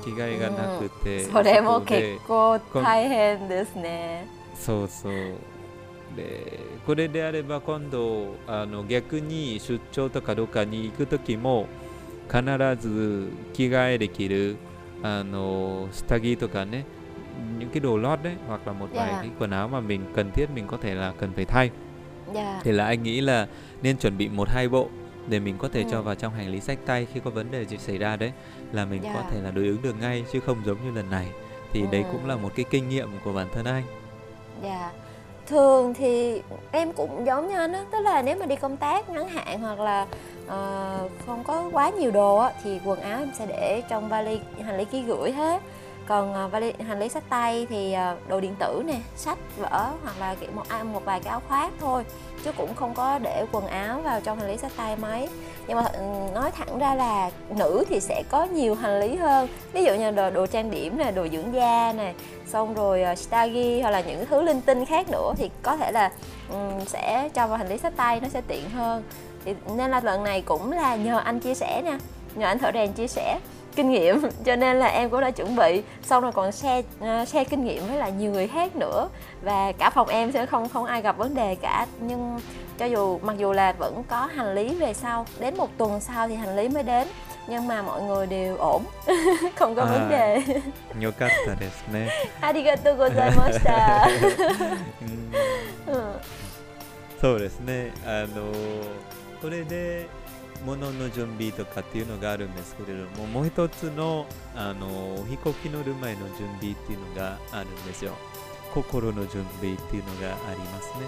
[0.04, 4.28] 着替えがなくて、それも結構大変ですね。
[4.54, 5.32] そうそう
[6.15, 11.67] でこれであれば今度あの逆に出張とかどっかに行く時も
[12.27, 12.41] 必
[12.81, 14.57] ず着替えできる
[15.03, 16.85] あの下着とかね
[17.59, 19.19] những cái đồ lót đấy hoặc là một vài Dạ.
[19.21, 21.69] cái quần áo mà mình cần thiết mình có thể là cần phải thay
[22.33, 23.47] dạ thì là anh nghĩ là
[23.81, 24.89] nên chuẩn bị một hai bộ
[25.27, 25.87] để mình có thể Ừ.
[25.91, 28.31] cho vào trong hành lý sách tay khi có vấn đề gì xảy ra đấy
[28.73, 29.29] là mình có Dạ.
[29.31, 31.27] thể là đối ứng được ngay chứ không giống như lần này
[31.73, 32.09] thì đấy Ừ.
[32.11, 33.83] cũng là một cái kinh nghiệm của bản thân anh
[34.63, 34.91] Dạ
[35.46, 39.08] Thường thì em cũng giống như anh á Tức là nếu mà đi công tác
[39.08, 40.06] ngắn hạn hoặc là
[40.46, 44.40] uh, không có quá nhiều đồ á Thì quần áo em sẽ để trong vali
[44.62, 45.62] hành lý ký gửi hết.
[46.06, 49.90] Còn uh, vali hành lý sách tay thì uh, đồ điện tử nè, sách, vở
[50.02, 52.04] hoặc là kiểu một à, một vài cái áo khoác thôi.
[52.44, 55.28] Chứ cũng không có để quần áo vào trong hành lý sách tay mấy.
[55.66, 56.02] Nhưng mà ừ,
[56.34, 59.48] nói thẳng ra là nữ thì sẽ có nhiều hành lý hơn.
[59.72, 62.12] Ví dụ như đồ, đồ trang điểm nè, đồ dưỡng da nè
[62.46, 65.76] xong rồi ờ, uh, stagi hoặc là những thứ linh tinh khác nữa thì có
[65.76, 66.10] thể là
[66.50, 69.02] um, sẽ cho vào hành lý sách tay nó sẽ tiện hơn.
[69.44, 71.98] Thì nên là lần này cũng là nhờ anh chia sẻ nha
[72.34, 73.38] nhờ anh thợ rèn chia sẻ
[73.75, 77.27] kinh nghiệm cho nên là em cũng đã chuẩn bị xong rồi còn share uh,
[77.27, 79.09] share kinh nghiệm với lại nhiều người khác nữa
[79.41, 82.39] và cả phòng em sẽ không không ai gặp vấn đề cả nhưng
[82.77, 86.27] cho dù mặc dù là vẫn có hành lý về sau đến một tuần sau
[86.27, 87.07] thì hành lý mới đến
[87.47, 88.83] nhưng mà mọi người đều ổn
[89.55, 90.41] không có à, vấn đề
[90.99, 92.09] よかったですね
[92.41, 94.07] ありがとうございました
[97.21, 98.51] そうですねあの
[99.41, 100.07] これで
[100.64, 108.12] 物の準備とかっていうのがあるんですけれどももう一つのあの飛行機乗る前の準備っていうのがあるんですよ。
[108.72, 111.06] 心の準備っていうのがありますね。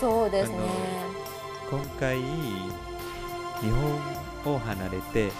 [0.00, 0.58] そうですね。
[1.70, 2.24] 今回日
[4.44, 5.30] 本を離れて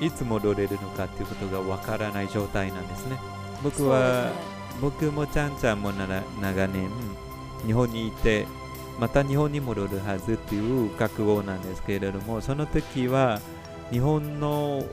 [0.00, 3.18] いつ戻れるのかっていうことがわからない状態なんですね。
[3.62, 4.32] 僕は、ね、
[4.80, 6.90] 僕もちゃんちゃんも長年
[7.66, 8.46] 日本にいて
[8.98, 13.40] また日本に戻るはずという覚悟なんですけれどもその時は
[13.90, 14.84] 日本の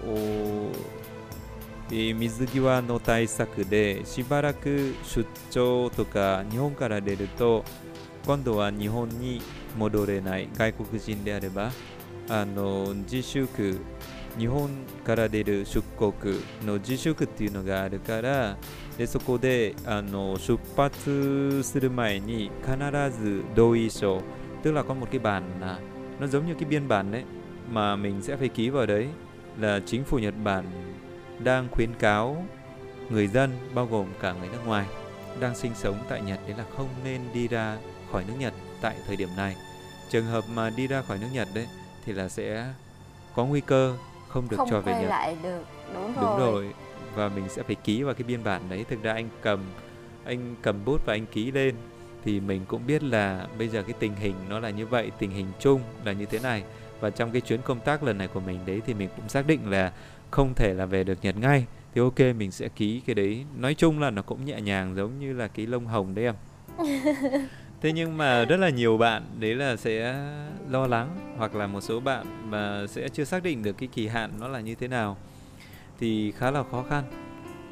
[1.90, 7.64] 水際の対策でしばらく出張とか日本から出ると
[8.26, 9.42] 今度は日本に
[9.78, 10.50] 戻れない。
[10.56, 11.72] 外国人であれば
[12.28, 13.80] あの自粛
[14.39, 14.69] 日本
[15.05, 16.13] から出る出国
[16.65, 18.57] の自粛っていうのがあるから
[18.97, 22.77] でそこであの出発する前に必
[23.11, 24.21] ず同ý書
[24.63, 25.79] tức là có một cái bản là
[26.21, 27.25] nó giống như cái biên bản đấy
[27.71, 29.09] mà mình sẽ phải ký vào đấy
[29.59, 30.65] là chính phủ Nhật Bản
[31.45, 32.47] đang khuyến cáo
[33.11, 34.87] người dân bao gồm cả người nước ngoài
[35.41, 37.79] đang sinh sống tại Nhật đấy là không nên đi ra
[38.13, 39.57] khỏi nước Nhật tại thời điểm này.
[40.11, 41.67] Trường hợp mà đi ra khỏi nước Nhật đấy
[42.05, 42.73] thì là sẽ
[43.35, 43.97] có nguy cơ
[44.36, 45.10] không được không cho về Nhật.
[45.10, 46.24] lại được đúng rồi.
[46.24, 46.70] Đúng rồi
[47.16, 48.86] và mình sẽ phải ký vào cái biên bản đấy.
[48.90, 49.60] Thực ra anh cầm
[50.26, 51.76] anh cầm bút và anh ký lên
[52.26, 55.32] thì mình cũng biết là bây giờ cái tình hình nó là như vậy, tình
[55.32, 56.64] hình chung là như thế này
[57.00, 59.48] và trong cái chuyến công tác lần này của mình đấy thì mình cũng xác
[59.48, 59.92] định là
[60.32, 63.74] không thể là về được Nhật ngay thì ok mình sẽ ký cái đấy nói
[63.74, 66.36] chung là nó cũng nhẹ nhàng giống như là cái lông hồng đấy em
[67.86, 70.16] thế nhưng mà rất là nhiều bạn đấy là sẽ
[70.70, 74.08] lo lắng hoặc là một số bạn mà sẽ chưa xác định được cái kỳ
[74.08, 75.18] hạn nó là như thế nào
[76.00, 77.04] thì khá là khó khăn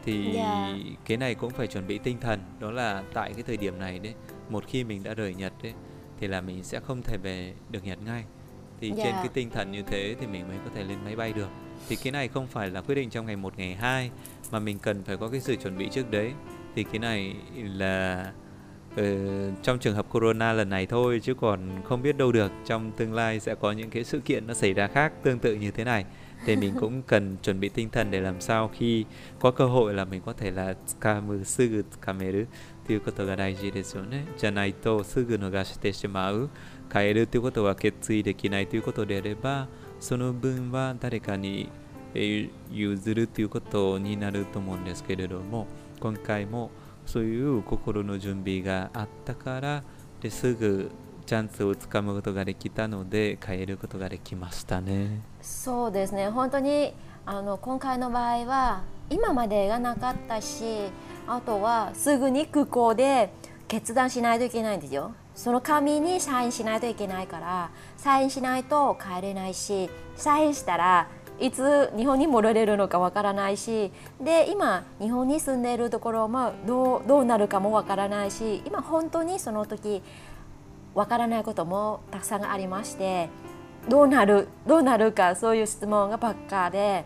[0.05, 0.35] thì yeah.
[0.35, 0.75] Dạ.
[1.05, 3.99] cái này cũng phải chuẩn bị tinh thần đó là tại cái thời điểm này
[3.99, 4.13] đấy
[4.49, 5.73] một khi mình đã rời Nhật đấy
[6.19, 8.23] thì là mình sẽ không thể về được Nhật ngay
[8.81, 8.99] thì yeah.
[9.03, 9.19] trên dạ.
[9.19, 11.49] cái tinh thần như thế thì mình mới có thể lên máy bay được
[11.89, 14.11] thì cái này không phải là quyết định trong ngày một ngày hai
[14.51, 16.31] mà mình cần phải có cái sự chuẩn bị trước đấy
[16.75, 18.31] thì cái này là
[18.94, 22.92] uh, trong trường hợp corona lần này thôi chứ còn không biết đâu được trong
[22.96, 25.70] tương lai sẽ có những cái sự kiện nó xảy ra khác tương tự như
[25.70, 26.04] thế này
[26.46, 29.04] thì mình cũng cần chuẩn bị tinh thần để làm sao khi
[29.40, 32.48] có cơ hội là mình có thể là 掴むすぐ掴める
[32.86, 34.24] ということが大事ですよね。
[34.38, 36.48] じゃないとすぐ逃してしまう。
[36.90, 39.68] 変えるということは決意できないということであれば、
[40.00, 41.68] その分は誰かに
[42.72, 45.66] 譲るということになると思うんですけれども、
[46.00, 46.70] 今回も
[47.05, 49.83] そういう心の準備があったから
[50.21, 50.91] ですぐ
[51.25, 55.21] チャンスをつかむことができたので変えることができましたね。
[55.41, 56.93] そうですね本当に
[57.25, 60.91] あの今回の場合は今までがなかったし
[61.27, 63.31] あとはすぐに空港で
[63.67, 65.13] 決断しないといけないんですよ。
[65.35, 71.07] その紙にサインしないといけないからサインしないと帰れないしサインしたら
[71.39, 73.91] いつ日本に戻れるのかわからないし
[74.21, 80.01] で今日本に住んでいるところもどうどうなるかもわからないし今本当にその時
[80.93, 83.29] わからないこともたくさんありまして
[83.89, 87.05] どうなるどうなるかそういう質問がばっかで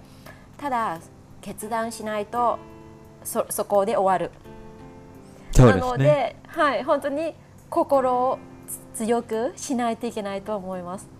[0.57, 0.99] ただ
[1.41, 2.59] 決断しないと
[3.23, 4.31] そそこで終わる。
[5.57, 7.33] なので、はい、本当に
[7.69, 8.39] 心を
[8.93, 11.16] 強くしないといけないと思います。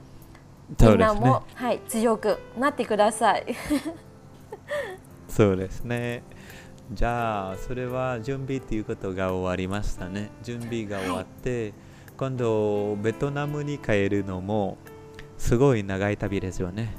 [0.70, 3.46] みんなも、はい、強くなってください。
[5.28, 6.24] そうですね。
[6.92, 10.30] じゃあそれは準備っていうことが終わりましたね。
[10.44, 11.74] 準備が終わって、はい
[12.18, 14.80] 今度ベトナムに帰るのも
[15.38, 16.96] すごい長い旅ですよね。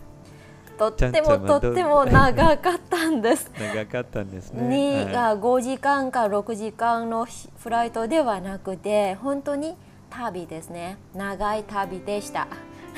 [0.78, 3.50] とってもとっても長かったんです。
[3.58, 4.68] 長かったんですね。
[4.68, 9.76] に、はい、5時間か6時間のフライトではなくて本当に
[10.08, 10.98] 旅ですね。
[11.16, 12.46] 長い旅でした。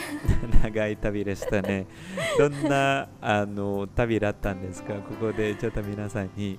[0.63, 1.87] 長い旅でしたね。
[2.39, 4.95] どんなあの旅だったんですか？
[4.95, 6.59] ここでちょっと皆さんに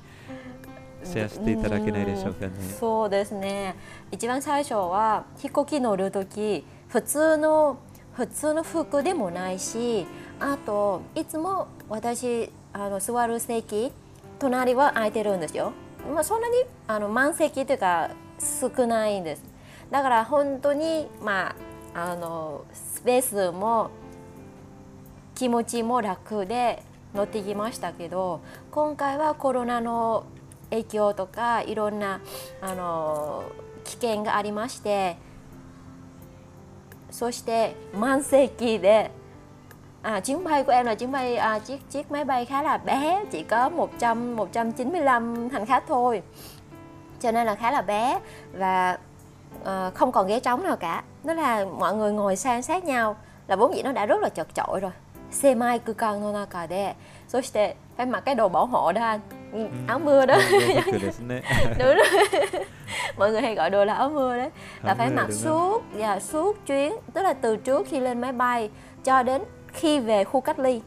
[1.04, 2.54] シェアしていただけないでしょうかね。
[2.58, 3.75] うそうですね。
[4.12, 7.77] 一番最初は飛行機乗る時普通の
[8.13, 10.06] 普通の服でもないし、
[10.39, 13.92] あといつも私あの座る席
[14.39, 15.73] 隣は空いてるんですよ。
[16.13, 16.56] まあそんなに
[16.87, 19.44] あの満席というか少ないんです。
[19.89, 21.56] だから本当にま
[21.94, 22.65] ああの
[23.02, 23.89] スペースも
[25.33, 26.83] 気持ちも楽で
[27.15, 30.25] 乗ってきましたけど今回はコロナの
[30.69, 32.21] 影響とかいろんな
[32.62, 33.43] あの
[33.85, 35.17] 危険がありまして
[37.10, 39.10] そして満席で
[40.04, 42.77] À, chuyến bay của em là chuyến bay à, chiếc chiếc máy bay khá là
[42.77, 46.21] bé chỉ có 100 195 hành khách thôi
[47.19, 48.19] cho nên là khá là bé
[48.54, 48.97] và
[49.62, 53.15] uh, không còn ghế trống nào cả đó là mọi người ngồi san sát nhau
[53.48, 54.92] là vốn dĩ nó đã rất là chật chội rồi.
[55.32, 56.94] Xe mai cứ cần no naka de
[57.28, 59.19] so shite phải mặc cái đồ bảo hộ đó anh.
[59.54, 59.67] Ừ.
[59.88, 60.38] áo mưa đó.
[61.80, 62.26] Đúng rồi.
[63.17, 64.50] Mọi người hay gọi đồ là áo mưa đấy.
[64.84, 66.96] Là phải mặc suốt và yeah, suốt chuyến.
[67.13, 68.69] Tức là từ trước khi lên máy bay
[69.04, 70.82] cho đến khi về khu cách ly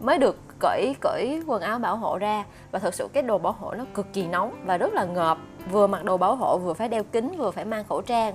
[0.00, 2.44] mới được cởi cởi quần áo bảo hộ ra.
[2.70, 5.38] Và thực sự cái đồ bảo hộ nó cực kỳ nóng và rất là ngợp.
[5.70, 8.34] Vừa mặc đồ bảo hộ vừa phải đeo kính vừa phải mang khẩu trang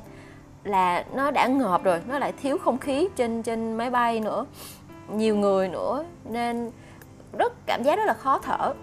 [0.65, 4.47] là nó đã ngợp rồi nó lại thiếu không khí trên trên máy bay nữa
[5.15, 6.71] nhiều người nữa nên
[7.33, 8.75] rất cảm giác rất là khó thở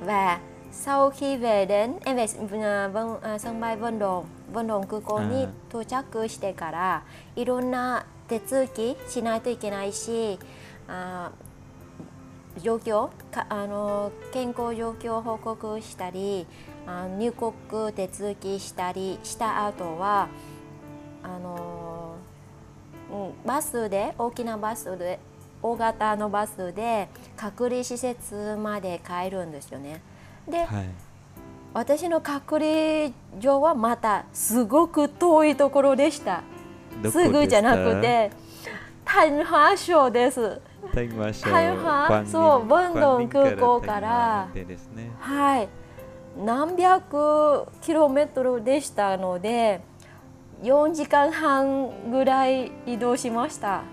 [0.00, 0.40] và
[0.72, 4.86] sau khi về đến em về uh, vân, uh, sân bay Vân Đồn Vân Đồn
[4.86, 7.04] 空港に到着してから
[7.36, 10.38] いろんな手続きしないといけないし
[10.88, 11.30] あ
[12.62, 16.46] 状況かあの健康状況を報告したり
[16.87, 17.53] あ入国
[17.93, 20.27] 手続きしたりした後は
[21.23, 22.15] あの、
[23.11, 23.15] う
[23.45, 25.19] ん、バスで大きなバスで
[25.61, 30.01] 大型のバスで隔離施設まで帰るんですよね。
[30.47, 30.85] で、はい、
[31.73, 33.11] 私の隔離
[33.41, 36.43] 所はまたすごく遠いところでした。
[37.09, 38.31] すぐじゃなくて
[39.05, 40.61] thanh hóa 省です。
[40.93, 44.47] thanh hóa そう、ボンドン空港から
[45.19, 45.67] はい。
[46.37, 49.81] 何百キロメートルでしたので
[50.63, 53.83] 4時間半ぐらい移動しました。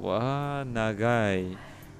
[0.00, 1.56] わあ長い。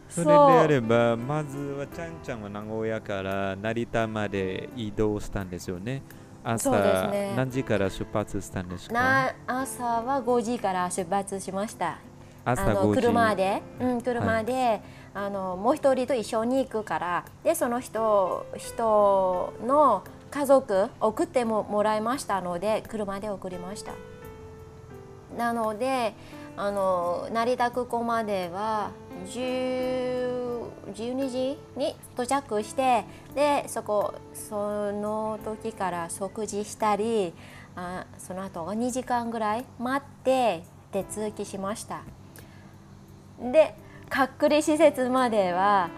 [0.09, 6.03] それであればまずはちゃんちゃんは名古屋から成田まで移動したんですよね。
[6.44, 6.70] 朝、
[7.11, 9.34] ね、何時から出発したんですか？
[9.46, 11.98] 朝は5時から出発しました。
[12.44, 13.00] 朝5時。
[13.00, 14.82] 車で、うん、車で、はい
[15.15, 23.93] あのもう一人と一緒に行くからでその人人の家族送ってももらいましたので車で送りました。
[25.37, 26.15] なので
[26.57, 28.91] あの成田空港までは
[29.27, 33.05] 12時に到着して
[33.35, 37.33] でそこその時から食事したり
[37.75, 42.03] あその後2時間ぐらい待って手続きしました。
[43.41, 43.75] で
[44.13, 45.89] 隔離施設までは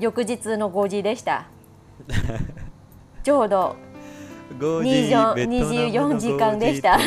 [0.00, 1.46] 翌日の5時でした。
[3.22, 3.76] ちょうど
[4.58, 6.98] 24時間でした。
[6.98, 7.00] い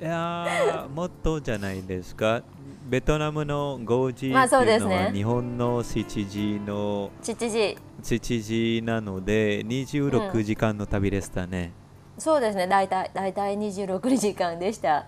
[0.00, 2.42] やもっとじゃないですか。
[2.86, 5.10] ベトナムの5時まあそうですね。
[5.12, 7.76] 日本の7時の7時。
[8.00, 8.42] 7
[8.80, 11.72] 時なので26時間の旅でしたね、
[12.14, 12.68] うん、そうですね。
[12.68, 15.06] 大体大体26時間でした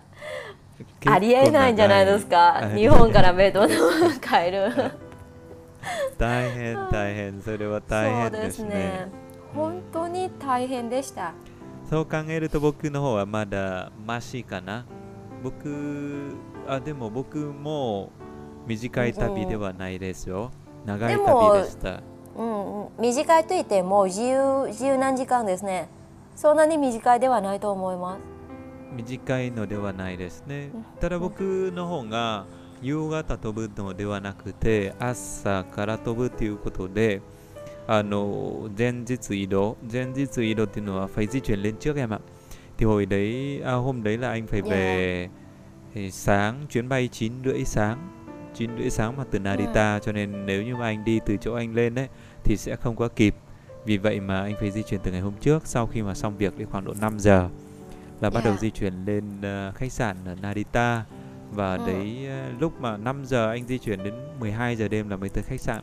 [1.06, 2.70] ありえないんじゃないですか？
[2.74, 3.74] 日本からベトナム
[4.20, 4.92] 帰る。
[6.18, 9.08] 大変大変それは大変ですね、ね、
[9.54, 11.32] 本当に大変でした、
[11.88, 14.84] そう考えると僕の方はまだマシかな。
[15.42, 16.36] 僕
[16.68, 18.10] あでも僕も
[18.66, 20.50] 短い旅ではないですよ、
[20.82, 22.02] うん、長い旅でした。
[22.36, 25.88] うん、短いと言っても自由自由何時間ですね。
[26.36, 28.20] そんなに短いではないと思います
[28.95, 30.71] 短いのではないですね。
[30.99, 32.45] ただ僕の方が
[32.81, 37.21] 夕方飛ぶのではなくて朝から飛ぶということで
[37.87, 42.19] あの前日移動前日移動thì nó phải di chuyển lên trước em ạ
[42.77, 45.29] thì hồi đấy à, hôm đấy là anh phải về
[45.95, 46.13] yeah.
[46.13, 48.09] sáng chuyến bay 9 rưỡi sáng
[48.55, 50.03] 9 rưỡi sáng mà từ Narita yeah.
[50.03, 52.07] cho nên nếu như mà anh đi từ chỗ anh lên đấy
[52.43, 53.35] thì sẽ không có kịp
[53.85, 56.37] vì vậy mà anh phải di chuyển từ ngày hôm trước sau khi mà xong
[56.37, 57.49] việc đến khoảng độ 5 giờ
[58.20, 61.04] là bắt đầu di chuyển lên uh, khách sạn ở Narita.
[61.50, 61.86] Và ừ.
[61.86, 65.28] đấy uh, lúc mà 5 giờ anh di chuyển đến 12 giờ đêm là mới
[65.28, 65.80] tới khách sạn.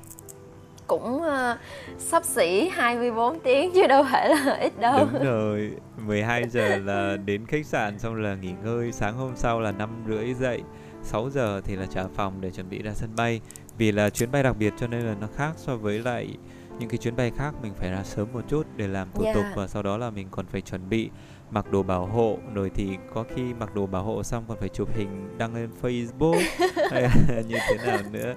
[0.87, 1.57] Cũng uh,
[1.97, 5.07] sắp xỉ 24 tiếng chứ đâu phải là ít đâu.
[5.13, 5.71] Đúng rồi
[6.05, 8.91] 12 giờ là đến khách sạn xong là nghỉ ngơi.
[8.91, 10.61] Sáng hôm sau là năm rưỡi dậy
[11.03, 13.41] 6 giờ thì là trả phòng để chuẩn bị ra sân bay.
[13.77, 16.37] Vì là chuyến bay đặc biệt cho nên là nó khác so với lại
[16.79, 19.35] những cái chuyến bay khác mình phải ra sớm một chút để làm thủ yeah.
[19.35, 21.09] tục và sau đó là mình còn phải chuẩn bị
[21.50, 24.68] mặc đồ bảo hộ rồi thì có khi mặc đồ bảo hộ xong còn phải
[24.68, 26.42] chụp hình đăng lên Facebook
[26.90, 27.08] hay
[27.48, 28.34] như thế nào nữa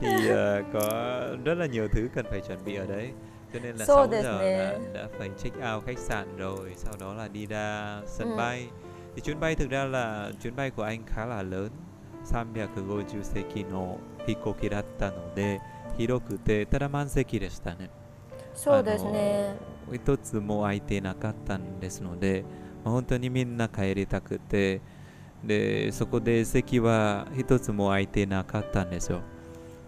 [0.00, 3.10] thì uh, có rất là nhiều thứ cần phải chuẩn bị ở đấy
[3.52, 6.94] cho nên là so 6 giờ là đã phải check out khách sạn rồi sau
[7.00, 8.36] đó là đi ra sân ừ.
[8.36, 8.68] bay
[9.14, 11.68] thì chuyến bay thực ra là chuyến bay của anh khá là lớn
[12.32, 15.60] 350席の飛行機だったので
[15.98, 17.90] 広くてただ満席でしたね
[18.54, 19.56] そうですね
[19.93, 22.43] 一つも空いてなかったんですので、
[22.83, 24.81] まあ、本当にみんな帰りたくて
[25.43, 29.21] でそこで席は一つも空いてなかったんですよ。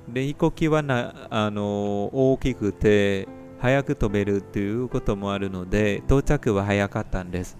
[0.07, 3.27] で飛行機はなあの大きくて
[3.59, 7.57] 早く飛べるということもあるので到着は早かったんです。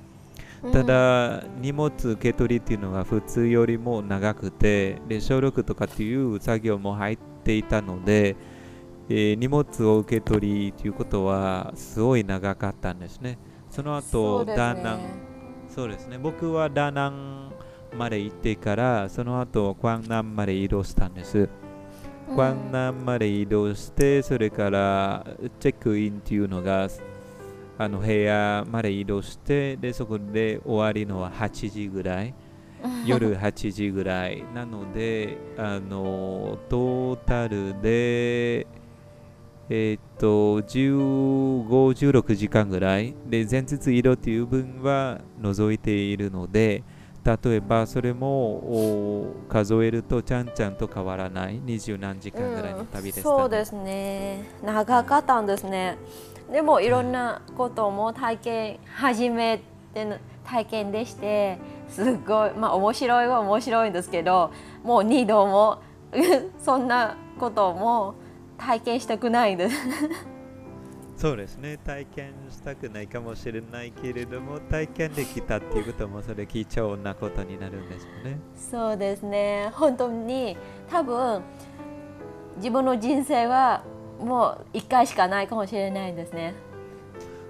[0.72, 8.36] ただ、荷物受け取りっていうのが普通よりも長くてで消毒とかっていう作業も入っていたので、
[9.12, 13.38] えー、荷物を受け取りということはすごい長かったんですね。
[13.70, 15.00] その後、ね、ダナン
[15.68, 16.18] そうですね。
[16.18, 17.52] 僕はダナン
[17.96, 21.50] まで行ってからその後クワンナンまで移動したんです、
[22.34, 25.26] クワンナンまで移動してそれから
[25.60, 26.88] チェックインっていうのが
[27.78, 32.34] あの部屋まで移動してでそこで終わりのは8時ぐらい。
[33.06, 34.44] 夜8時ぐらい。
[34.56, 38.66] なのであのトータルで
[39.74, 43.16] えー、っと1516時間ぐらい。
[43.26, 46.84] で前日移動という分は除いているので
[47.24, 51.62] 例えばそれも数えるとちゃんちゃんと変わらない。
[51.64, 53.32] 二十何時間ぐらいの旅です、ね。
[53.32, 54.44] うん、そうですね。
[54.62, 55.98] 長かったんですね。
[56.52, 56.90] でもい。
[56.90, 59.62] ろんなことも体験初め
[59.94, 61.58] ての体験でして
[61.88, 64.52] すごいまあ面白いは面白いんですけど
[64.84, 65.80] もう二度も
[66.60, 68.16] そんなことも
[68.62, 69.76] 体験したくないです。
[71.18, 71.78] そうですね。
[71.78, 78.40] 体験したくないかもしれないけれども体験できたっていうこともそれ貴重なことになるんですよね。
[78.56, 79.70] そうですね。
[79.74, 80.58] 本当に
[80.90, 81.42] 多分
[82.58, 83.84] 自分の人生は
[84.20, 86.54] もう1回しかないかもしれないんですね。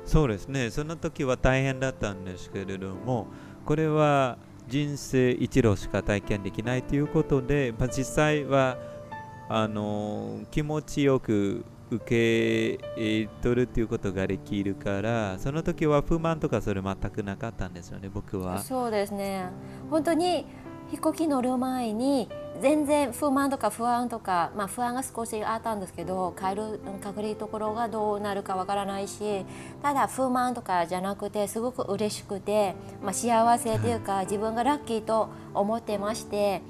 [0.05, 3.27] そうですね、その時は大変だったんですけれども、
[3.65, 4.37] これは
[4.67, 8.77] 人生一度しか体験できないということで、まあ、実際は
[9.53, 18.59] あの気持ちよく受け取るということができるから、その時は不満とかそれ全くなかったんですよね、僕は。
[18.59, 19.49] そうですね。
[19.89, 20.45] 本当に
[20.91, 22.29] 飛行機乗る前に
[22.61, 29.45] 全然不満とか不安とか、まあ、不安が少しあったんですけど帰る隔離ところがどうなるかわからないし
[29.81, 36.61] ただ不満とかじゃなくてすごく嬉しくて、まあ、幸せというか自分がラッキーと思ってまして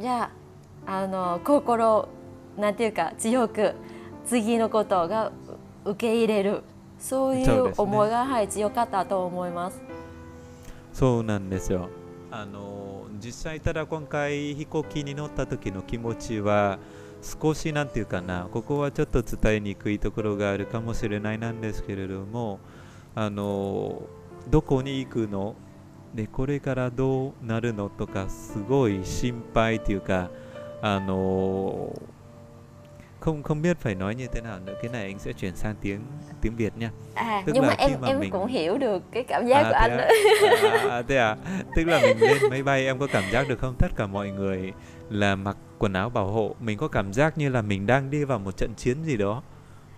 [0.00, 0.45] じゃあ
[0.86, 2.08] あの心
[2.56, 3.74] なんていうか強く
[4.24, 5.32] 次のことが
[5.84, 6.62] 受け入れる。
[6.98, 9.82] そういう思いが、ね、はい、強かったと思います。
[10.94, 11.90] そうなんですよ。
[12.30, 16.78] あの実際ただ今回飛行機に乗った時の気持ちは
[17.22, 22.60] 少しなんていうかなここはちょっと伝えにくいところがあるかもしれないなんですけれども
[23.14, 24.00] あの
[24.48, 25.54] どこに行くの？
[26.14, 27.90] でこれからどうなるの？
[27.90, 30.30] とかすごい心配というか
[30.82, 31.90] あの
[33.26, 34.74] không không biết phải nói như thế nào nữa.
[34.82, 36.00] Cái này anh sẽ chuyển sang tiếng
[36.40, 36.90] tiếng Việt nha.
[37.14, 38.30] À tức nhưng là mà em mà em mình...
[38.30, 40.08] cũng hiểu được cái cảm giác à, của anh à?
[40.90, 41.36] à, thế à?
[41.76, 43.74] Tức là mình lên máy bay em có cảm giác được không?
[43.78, 44.72] Tất cả mọi người
[45.10, 46.54] là mặc quần áo bảo hộ.
[46.60, 49.42] Mình có cảm giác như là mình đang đi vào một trận chiến gì đó.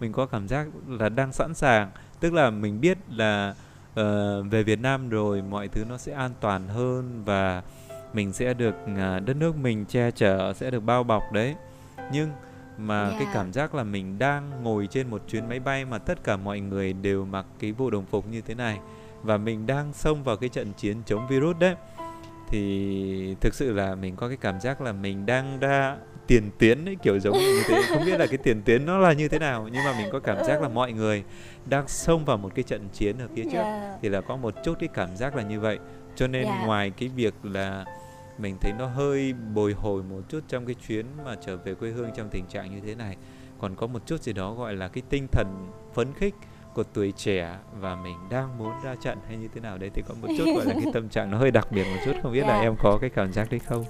[0.00, 1.90] Mình có cảm giác là đang sẵn sàng.
[2.20, 3.54] Tức là mình biết là
[4.00, 4.04] uh,
[4.50, 7.62] về Việt Nam rồi mọi thứ nó sẽ an toàn hơn và
[8.12, 11.54] mình sẽ được uh, đất nước mình che chở sẽ được bao bọc đấy
[12.12, 12.30] nhưng
[12.78, 13.12] mà yeah.
[13.18, 13.34] cái dạ.
[13.34, 16.60] cảm giác là mình đang ngồi trên một chuyến máy bay mà tất cả mọi
[16.60, 18.78] người đều mặc cái bộ đồng phục như thế này
[19.22, 21.74] và mình đang xông vào cái trận chiến chống virus đấy
[22.50, 25.96] thì thực sự là mình có cái cảm giác là mình đang ra
[26.26, 29.12] tiền tuyến ấy kiểu giống như thế không biết là cái tiền tuyến nó là
[29.12, 31.24] như thế nào nhưng mà mình có cảm giác là mọi người
[31.66, 33.82] đang xông vào một cái trận chiến ở phía trước yeah.
[33.82, 33.98] Dạ.
[34.02, 35.78] thì là có một chút cái cảm giác là như vậy
[36.18, 36.58] cho nên yeah.
[36.60, 36.66] Dạ.
[36.66, 37.84] ngoài cái việc là
[38.38, 41.90] mình thấy nó hơi bồi hồi một chút trong cái chuyến mà trở về quê
[41.90, 43.16] hương trong tình trạng như thế này
[43.60, 45.46] còn có một chút gì đó gọi là cái tinh thần
[45.94, 46.34] phấn khích
[46.74, 50.02] của tuổi trẻ và mình đang muốn ra trận hay như thế nào đấy thì
[50.08, 52.32] có một chút gọi là cái tâm trạng nó hơi đặc biệt một chút không
[52.32, 52.50] biết yeah.
[52.50, 52.62] là dạ.
[52.62, 53.84] em có cái cảm giác đấy không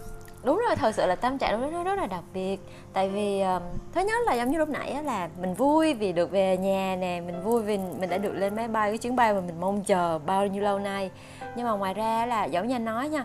[0.45, 2.61] đúng rồi thật sự là tâm trạng nó rất, rất là đặc biệt
[2.93, 3.63] tại vì um,
[3.95, 7.23] thứ nhất là giống như lúc nãy là mình vui vì được về nhà nè
[7.27, 9.85] mình vui vì mình đã được lên máy bay cái chuyến bay mà mình mong
[9.85, 11.11] chờ bao nhiêu lâu nay
[11.59, 13.25] nhưng mà ngoài ra là giống như anh nói nha,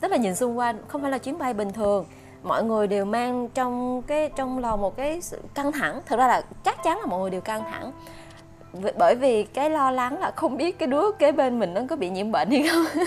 [0.00, 2.04] tức là nhìn xung quanh không phải là chuyến bay bình thường.
[2.42, 6.00] Mọi người đều mang trong cái, trong lòng một cái sự căng thẳng.
[6.06, 7.92] Thực ra là chắc chắn là mọi người đều căng thẳng.
[8.98, 11.96] Bởi vì cái lo lắng là không biết cái đứa kế bên mình nó có
[11.96, 13.04] bị nhiễm bệnh hay không.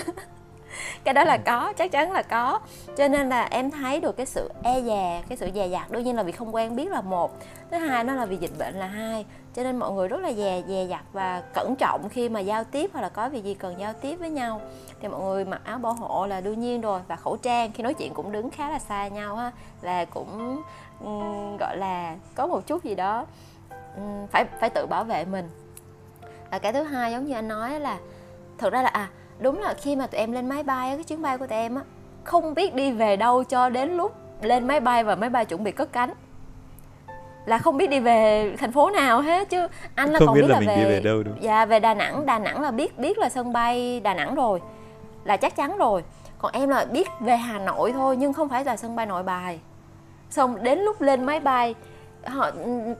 [1.04, 2.60] cái đó là có chắc chắn là có.
[2.96, 5.90] Cho nên là em thấy được cái sự e dè cái sự dè dặt.
[5.90, 7.36] Đương nhiên là vì không quen biết là một.
[7.70, 9.26] Thứ hai nó là vì dịch bệnh là hai.
[9.54, 12.64] Cho nên mọi người rất là dè dè dặt và cẩn trọng khi mà giao
[12.64, 14.60] tiếp hoặc là có việc gì cần giao tiếp với nhau.
[15.00, 17.00] Thì mọi người mặc áo bảo hộ là đương nhiên rồi.
[17.08, 19.52] Và khẩu trang khi nói chuyện cũng đứng khá là xa nhau ha
[19.82, 20.62] là cũng
[21.00, 23.26] um, gọi là có một chút gì đó
[23.96, 25.48] um, phải phải tự bảo vệ mình.
[26.50, 27.98] Và cái thứ hai giống như anh nói là
[28.58, 29.08] thực ra là à
[29.40, 31.74] đúng là khi mà tụi em lên máy bay cái chuyến bay của tụi em
[31.74, 31.82] á
[32.24, 35.64] không biết đi về đâu cho đến lúc lên máy bay và máy bay chuẩn
[35.64, 36.10] bị cất cánh.
[37.46, 39.68] Là không biết đi về thành phố nào hết chứ.
[39.94, 41.64] Anh là không còn biết biết là là mình về đi về đâu đúng dạ
[41.64, 42.26] về đà nẵng.
[42.26, 44.60] Đà nẵng là biết biết là sân bay đà nẵng rồi
[45.24, 46.04] là chắc chắn rồi.
[46.38, 49.22] Còn em là biết về hà nội thôi nhưng không phải là sân bay nội
[49.22, 49.60] bài.
[50.30, 51.74] Xong đến lúc lên máy bay
[52.26, 52.50] họ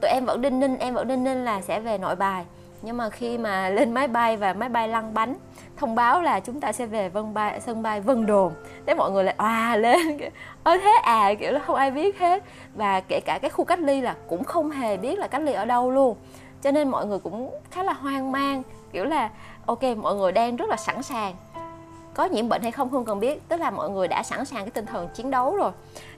[0.01, 2.45] tụi em vẫn đinh ninh em vẫn đinh ninh là sẽ về nội bài
[2.81, 5.35] nhưng mà khi mà lên máy bay và máy bay lăn bánh,
[5.77, 8.53] thông báo là chúng ta sẽ về vân bay, sân bay Vân Đồn.
[8.85, 10.17] Thế mọi người lại à lên
[10.63, 12.43] ơ, thế à kiểu là không ai biết hết.
[12.75, 15.53] Và kể cả cái khu cách ly là cũng không hề biết là cách ly
[15.53, 16.17] ở đâu luôn.
[16.61, 19.29] Cho nên mọi người cũng khá là hoang mang, kiểu là,
[19.65, 21.35] ok, mọi người đang rất là sẵn sàng.
[22.13, 24.61] Có nhiễm bệnh hay không không cần biết, tức là mọi người đã sẵn sàng
[24.61, 25.71] cái tinh thần chiến đấu rồi.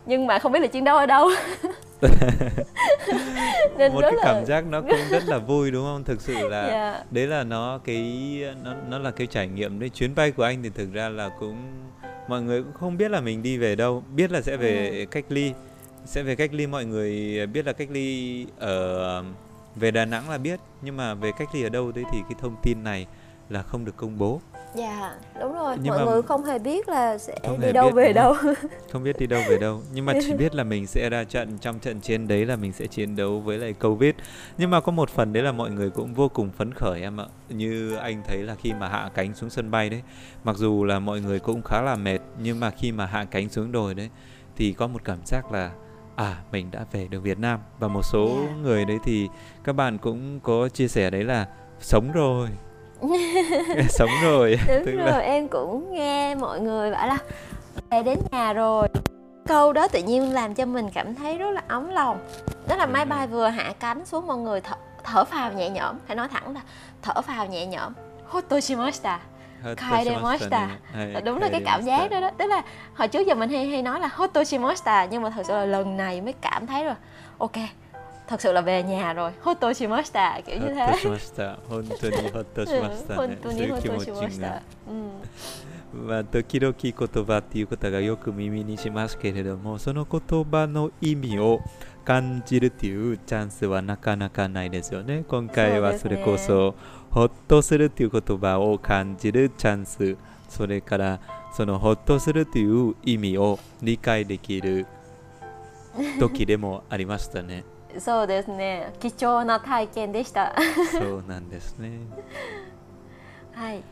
[0.06, 1.30] Nhưng mà không biết là chiến đấu ở đâu.
[3.78, 6.48] nên một cái là cảm giác nó cũng rất là vui đúng không thực sự
[6.50, 7.04] là Dạ.
[7.12, 8.12] đấy là nó cái
[8.64, 11.30] nó nó là cái trải nghiệm đấy chuyến bay của anh thì thực ra là
[11.40, 11.58] cũng
[12.28, 15.06] mọi người cũng không biết là mình đi về đâu biết là sẽ về Ừ.
[15.12, 15.52] cách ly
[16.06, 19.24] sẽ về cách ly mọi người biết là cách ly ở
[19.76, 22.36] về Đà Nẵng là biết nhưng mà về cách ly ở đâu đấy thì cái
[22.42, 23.08] thông tin này
[23.50, 24.42] là không được công bố.
[24.76, 27.86] Dạ đúng rồi Nhưng mọi mà- người không hề biết là sẽ Không đi đâu
[27.86, 28.36] biết, về đâu.
[28.92, 29.04] không?
[29.04, 29.82] Biết đi đâu về đâu.
[29.94, 32.72] Nhưng mà chỉ biết là mình sẽ ra trận trong trận chiến đấy là mình
[32.74, 34.14] sẽ chiến đấu với lại covid.
[34.58, 37.18] Nhưng mà có một phần đấy là mọi người cũng vô cùng phấn khởi em
[37.22, 37.26] ạ.
[37.50, 40.02] Như anh thấy là khi mà hạ cánh xuống sân bay đấy
[40.44, 43.50] mặc dù là mọi người cũng khá là mệt nhưng mà khi mà hạ cánh
[43.50, 44.10] xuống rồi đấy
[44.56, 45.72] thì có một cảm giác là
[46.16, 47.60] à mình đã về được Việt Nam.
[47.80, 48.58] Và một số Yeah.
[48.62, 49.28] người đấy thì
[49.64, 51.48] các bạn cũng có chia sẻ đấy là
[51.80, 52.50] sống rồi
[53.90, 57.18] sống rồi đúng tức rồi là em cũng nghe mọi người bảo là
[57.90, 58.88] về đến nhà rồi.
[59.48, 62.20] Câu đó tự nhiên làm cho mình cảm thấy rất là ấm lòng.
[62.68, 63.10] Đó là máy Ừ.
[63.10, 65.96] bay vừa hạ cánh xuống mọi người thở, thở phào nhẹ nhõm.
[66.08, 66.62] Phải nói thẳng là
[67.02, 67.94] thở phào nhẹ nhõm.
[68.26, 69.20] Hotoshimashita
[69.78, 70.70] Kairemashita.
[70.94, 72.30] Hay, đúng là cái cảm giác đó đó.
[72.38, 72.62] Tức là
[72.96, 75.98] hồi trước giờ mình hay hay nói là hotoshimashita nhưng mà thật sự là lần
[75.98, 76.96] này mới cảm thấy rồi.
[77.38, 77.52] Ok
[78.34, 81.60] thật sự là về nhà rồi hotoshimashita kiểu như thế しました。
[81.70, 84.62] 本当にほっとしました
[85.94, 91.62] まあ、時々言葉っていうことがよく耳にしますけれども、その言葉の意味を
[92.04, 95.24] 感じるっていうチャンスはなかなかないですよね。
[95.28, 96.74] 今回はそれこそ、
[97.12, 100.18] ほっとするっていう言葉を感じるチャンス、
[100.50, 101.20] それから
[101.56, 104.88] そのほっとするという意味を理解できる
[106.20, 107.64] 時でもありましたね。
[108.00, 110.56] そうですね貴重な体験でした
[110.92, 112.00] そうなんですね。
[113.54, 113.84] はい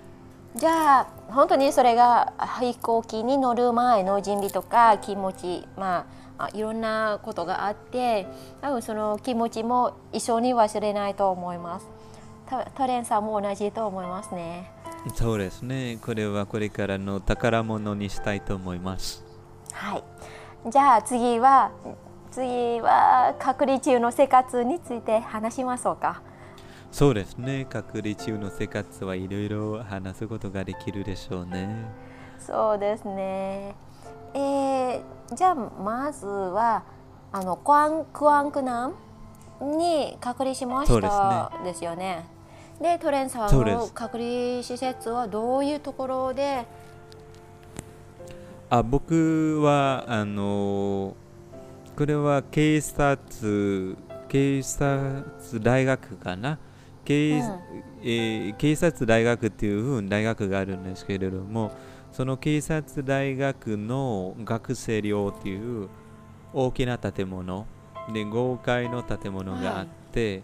[0.55, 6.05] じゃあ本当にそれが飛行機に乗る前の準備とか気持ちま
[6.37, 8.27] ああいろんなことがあって
[8.61, 11.87] 多分その気持ちも一緒に忘れないと思います
[12.47, 14.71] たトレンさんも同じと思いますね
[15.15, 15.97] そうですね。
[15.99, 19.23] これはこれからの宝物にしたいと思います。
[19.71, 20.03] はい
[20.69, 21.71] じゃあ次は
[22.31, 26.21] 次は隔離中の生活について話しましょうか
[26.91, 27.65] そうですね。
[27.69, 31.85] 隔離中の生活はいろいろ話すことができるでしょうね。
[32.39, 33.75] そうですね。
[34.33, 35.01] えー、
[35.33, 36.83] じゃあまずは
[37.33, 38.87] あのクアンクアンクナ
[39.61, 42.25] ンに隔離しましたですよね。
[42.81, 46.65] でトレンさんの隔離施設はどういうところで、
[48.69, 51.13] あ、僕はあの
[51.95, 55.23] これは警察警察
[55.61, 56.57] 大学かな？
[57.03, 57.59] 警,、うん。
[58.01, 61.71] えー警察大学っていう大学があるんですけれども、
[62.11, 65.89] その警察大学の学生寮っていう
[66.53, 67.67] 大きな建物
[68.13, 70.43] で豪快の建物があって、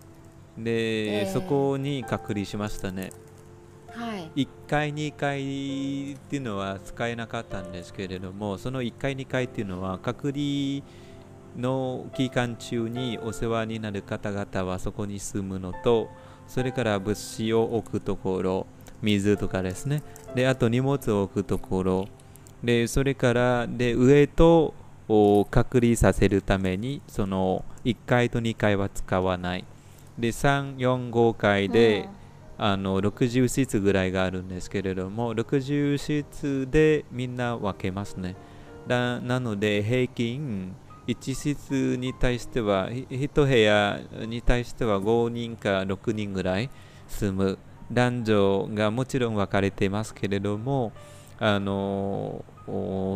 [0.58, 1.32] で、えー。
[1.32, 3.12] そこに隔離しましたね。
[3.90, 10.84] はい、1階2階っていうのは使えなかったんですけれどもその1階2階っていうのは隔離
[11.58, 16.10] の期間中にお世話になる方々はそこに住むのと
[16.48, 18.68] それから物資を置くところ
[19.02, 20.04] 水とかですね。
[20.36, 22.08] であと荷物を置くところ。
[22.64, 24.74] でそれからで上と
[25.08, 29.66] お隔離させるためにその1階と2階は使わない。
[30.18, 32.10] で345階で、
[32.58, 38.36] あの60室ぐらいがあるんですけれども60室でみんな分けますね。
[38.88, 40.76] だなので平均
[41.08, 46.70] 1室に対しては1部屋に対しては5人か6人ぐらい
[47.08, 47.58] 住む
[47.92, 50.92] 男女がもちろん分かれていますけれども
[51.40, 52.44] あの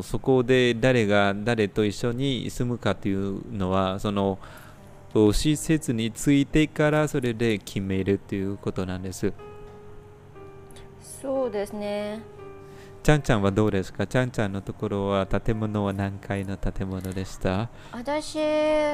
[0.03, 4.39] そこで誰が誰と一緒に住むかというのはその
[5.33, 9.33] 施設についてからそれで決めるということなんです。
[11.01, 12.21] そうですね。
[13.03, 14.05] ちゃんちゃんはどうですか？
[14.05, 17.67] ちゃんちゃんのところは建物は何階の建物でした？
[17.91, 18.37] 私、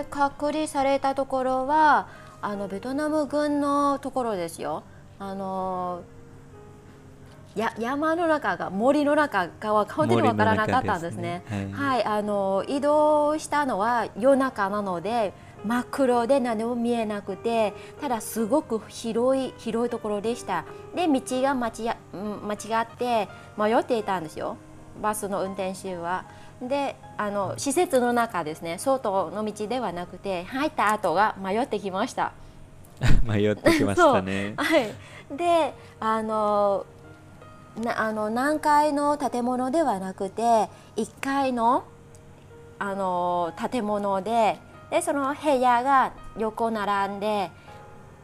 [0.09, 2.07] 隔離されたところは
[2.41, 4.83] あのベトナム軍のところですよ。
[5.19, 6.03] あの
[7.55, 11.43] や山の中が森の中かは本当にわからなかったんですね。
[11.45, 11.73] すね。
[11.73, 15.33] はい、はい、あの移動したのは夜中なので
[15.65, 20.65] 真っ黒で何も見えなくてただすごく広い広いところでした。
[20.95, 23.27] で道が間違間違って
[23.57, 24.57] 迷っていたんですよ。
[25.01, 26.25] バスの運転手は。
[26.61, 28.77] であの施設の中ですね。
[28.77, 32.33] 外の道ではなくて入った後が迷ってきました。
[33.23, 34.53] 迷ってきましたね。
[34.57, 34.93] はい。
[35.35, 36.85] であの
[37.77, 41.83] なあの何階の建物ではなくて1階の
[42.79, 44.59] あの建物で
[44.90, 47.50] でその部屋が横並んで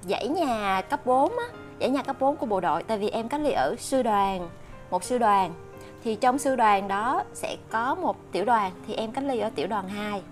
[0.07, 1.45] dãy nhà cấp 4 á,
[1.81, 4.49] dãy nhà cấp 4 của bộ đội tại vì em cách ly ở sư đoàn
[4.91, 5.53] một sư đoàn
[6.05, 9.51] thì trong sư đoàn đó sẽ có một tiểu đoàn thì em cách ly ở
[9.51, 10.23] tiểu đoàn 2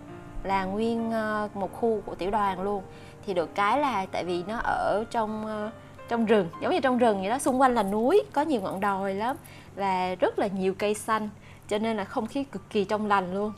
[0.45, 2.83] là nguyên ờ, một khu của tiểu đoàn luôn
[3.27, 5.71] thì được cái là tại vì nó ở trong ờ,
[6.09, 8.81] trong rừng giống như trong rừng vậy đó xung quanh là núi có nhiều ngọn
[8.81, 9.37] đồi lắm
[9.77, 11.29] và rất là nhiều cây xanh
[11.69, 13.53] cho nên là không khí cực kỳ trong lành luôn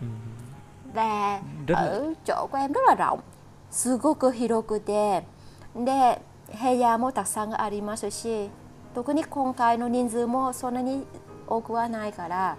[0.00, 0.06] ừ
[0.94, 2.14] và rất ở là...
[2.26, 3.20] chỗ của em rất là rộng
[3.70, 5.24] すごく広くて
[5.76, 8.48] で部屋もたくさんありますし
[8.94, 11.04] 特に今回の人数もそんなに
[11.46, 12.56] 多くはないから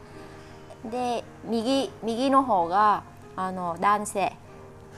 [0.92, 3.04] で右右の方が
[3.36, 4.34] あの男性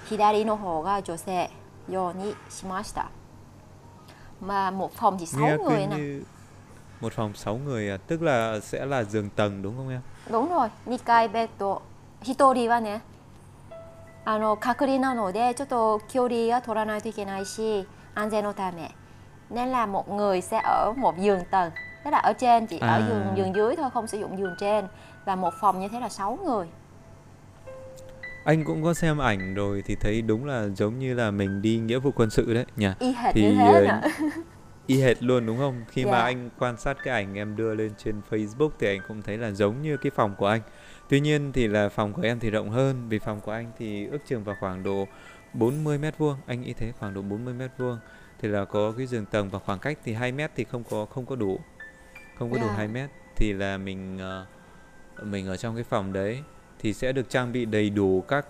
[0.09, 1.49] 左の方が女性
[1.89, 3.09] ようにしました
[4.41, 5.97] mà một phòng chỉ 6 Nghe người nè
[7.01, 10.49] một phòng 6 người à tức là sẽ là giường tầng đúng không em đúng
[10.49, 11.82] rồi 2階ベッド
[12.24, 13.01] 1人はね
[14.26, 18.91] あの隔離なのでちょっと距離は取らないといけないし安全のため
[19.49, 21.72] nên là một người sẽ ở một giường tầng
[22.03, 22.88] tức là ở trên chỉ à.
[22.88, 24.86] ở giường giường dưới thôi không sử dụng giường trên
[25.26, 26.68] và một phòng như thế là 6 người
[28.43, 31.78] anh cũng có xem ảnh rồi thì thấy đúng là giống như là mình đi
[31.78, 34.14] nghĩa vụ quân sự đấy nhỉ y hệt thì như thế uh,
[34.88, 36.12] y hệt luôn đúng không khi yeah.
[36.12, 36.24] mà dạ.
[36.24, 39.51] anh quan sát cái ảnh em đưa lên trên Facebook thì anh cũng thấy là
[39.51, 40.62] giống như cái phòng của anh
[41.09, 44.07] Tuy nhiên thì là phòng của em thì rộng hơn vì phòng của anh thì
[44.07, 45.07] ước chừng vào khoảng độ
[45.52, 47.98] 40 mét vuông, anh nghĩ thế khoảng độ 40 mét vuông
[48.40, 51.07] thì là có cái giường tầng và khoảng cách thì 2 mét thì không có
[51.07, 51.61] không có đủ.
[52.38, 52.70] Không có yeah.
[52.70, 54.18] đủ 2 mét thì là mình
[55.20, 56.42] uh, mình ở trong cái phòng đấy
[56.78, 58.46] thì sẽ được trang bị đầy đủ các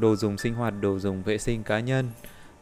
[0.00, 2.10] đồ dùng sinh hoạt, đồ dùng vệ sinh cá nhân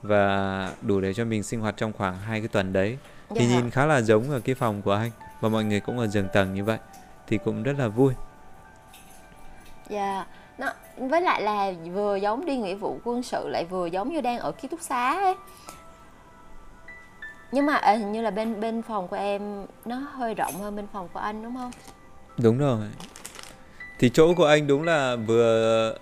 [0.03, 2.99] và đủ để cho mình sinh hoạt trong khoảng hai cái tuần đấy.
[3.31, 3.51] Thì yeah.
[3.51, 5.11] nhìn khá là giống ở cái phòng của anh
[5.41, 6.79] và mọi người cũng ở giường tầng như vậy
[7.27, 8.15] thì cũng rất là vui.
[9.89, 10.27] Dạ,
[10.59, 14.21] nó với lại là vừa giống đi nghĩa vụ quân sự lại vừa giống như
[14.21, 15.35] đang ở ký túc xá ấy.
[17.53, 20.77] Nhưng mà à, hình như là bên bên phòng của em nó hơi rộng hơn
[20.77, 21.71] bên phòng của anh đúng không?
[22.39, 22.79] Đúng rồi.
[23.99, 25.95] Thì chỗ của anh đúng là vừa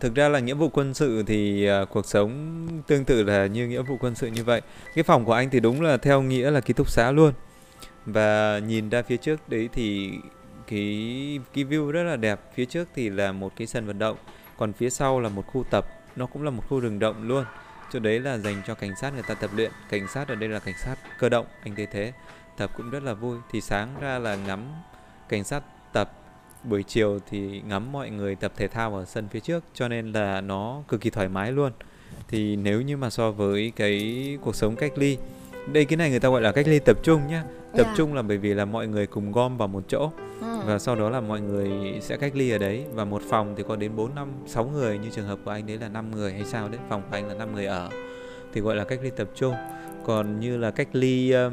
[0.00, 3.66] thực ra là nghĩa vụ quân sự thì uh, cuộc sống tương tự là như
[3.66, 4.62] nghĩa vụ quân sự như vậy.
[4.94, 7.32] Cái phòng của anh thì đúng là theo nghĩa là ký túc xá luôn.
[8.06, 10.12] Và nhìn ra phía trước đấy thì
[10.70, 12.40] cái cái view rất là đẹp.
[12.54, 14.16] Phía trước thì là một cái sân vận động,
[14.56, 15.84] còn phía sau là một khu tập.
[16.16, 17.44] Nó cũng là một khu rừng động luôn.
[17.92, 19.72] Chỗ đấy là dành cho cảnh sát người ta tập luyện.
[19.90, 22.12] Cảnh sát ở đây là cảnh sát cơ động, anh thấy thế.
[22.56, 23.38] Tập cũng rất là vui.
[23.52, 24.64] Thì sáng ra là ngắm
[25.28, 25.62] cảnh sát
[25.92, 26.12] tập.
[26.64, 30.12] Buổi chiều thì ngắm mọi người tập thể thao ở sân phía trước, cho nên
[30.12, 31.72] là nó cực kỳ thoải mái luôn.
[32.28, 35.18] Thì nếu như mà so với cái cuộc sống cách ly
[35.66, 37.42] đây cái này người ta gọi là cách ly tập trung nhá.
[37.42, 37.86] Tập yeah.
[37.86, 37.94] Dạ.
[37.96, 40.10] trung là bởi vì là mọi người cùng gom vào một chỗ.
[40.40, 40.60] Ừ.
[40.66, 42.84] và sau đó là mọi người sẽ cách ly ở đấy.
[42.92, 44.98] Và một phòng thì có đến 4 năm 6 người.
[44.98, 46.80] Như trường hợp của anh đấy là 5 người hay sao đấy.
[46.88, 47.90] Phòng của anh là 5 người ở.
[48.52, 49.54] Thì gọi là cách ly tập trung.
[50.04, 51.52] Còn như là cách ly um,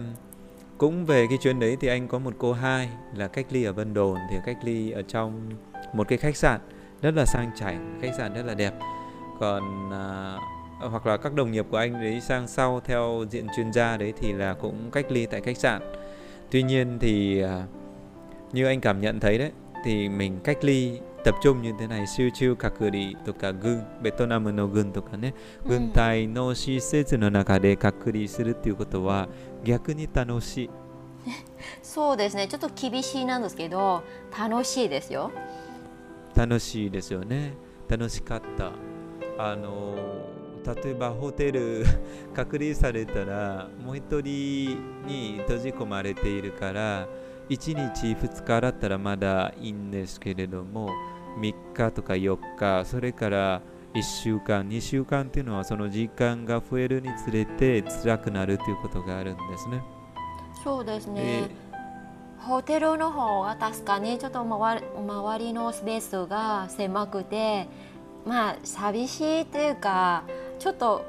[0.77, 3.73] cũng về cái chuyến đấy thì anh có một cô hai là cách ly ở
[3.73, 5.49] Vân Đồn thì cách ly ở trong
[5.93, 6.61] một cái khách sạn
[7.01, 8.73] rất là sang chảnh khách sạn rất là đẹp.
[9.39, 13.72] Còn uh, hoặc là các đồng nghiệp của anh đấy sang sau theo diện chuyên
[13.72, 15.82] gia đấy thì là cũng cách ly tại khách sạn
[16.50, 17.66] tuy nhiên thì à,
[18.52, 19.52] như anh cảm nhận thấy đấy
[19.84, 25.34] thì mình cách ly tập trung như thế này siêu chiêu kakuri とか軍ベトナムの軍とかね、
[25.64, 29.28] 軍隊の施設の中で隔離するっていうことは
[29.64, 30.70] 逆に楽しい。
[31.82, 34.02] そうですねちょっと厳しいなんですけど
[34.36, 35.30] 楽しいですよ
[36.34, 37.52] 楽しいですよね
[37.88, 38.72] 楽しかった
[39.38, 39.94] あの
[40.75, 41.85] 例えばホテル
[42.35, 47.07] 隔離されたらもう一人に閉じ込まれているから
[47.49, 50.89] 1日2日だったらまだいいんですけれども
[51.39, 53.61] 3日とか4日それから
[53.93, 59.81] 1週間2週間っていうのはその時間が増えるにつれて辛くなるということがあるんですね。
[60.63, 61.49] そうですね、
[62.39, 67.67] ホテルの方は確かにちょっと周周りのスペースが狭くて
[68.25, 70.23] まあ寂しいというか
[70.59, 71.05] ちょっと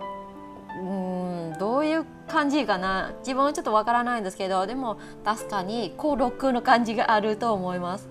[0.81, 3.15] うんどういう感じかな。
[3.21, 8.09] 自分はちょっとわからないんですけどでも確かに孤独の感じがあると思います。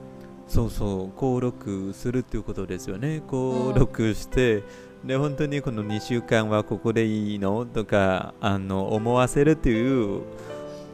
[0.47, 3.21] そうそう登録するっていうことですよね。
[3.29, 4.63] 登録して、
[5.03, 7.65] うん、で本当にこの2週間はここでいいの？
[7.65, 10.21] とかあの思わせるっていう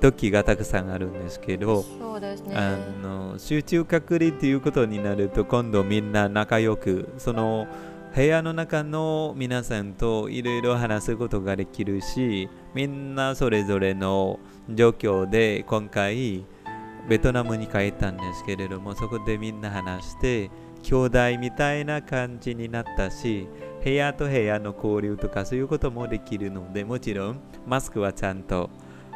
[0.01, 7.67] 時がたくさんあるんですけどそうです、ね、あの集中隔離っていうことになると今度みんな仲良くその
[8.15, 14.39] 部屋の中の皆さんといろいろ話すことができるしみんなそれぞれの
[14.69, 16.45] 状況で今回
[17.09, 20.51] ベトナムに帰ったんですけれどもそこでみんな話して
[20.83, 23.47] 兄弟みたいな感じになったし
[23.83, 28.69] 部屋と部屋の交流とかそういうこともできるのでもちろんマスクはちゃんと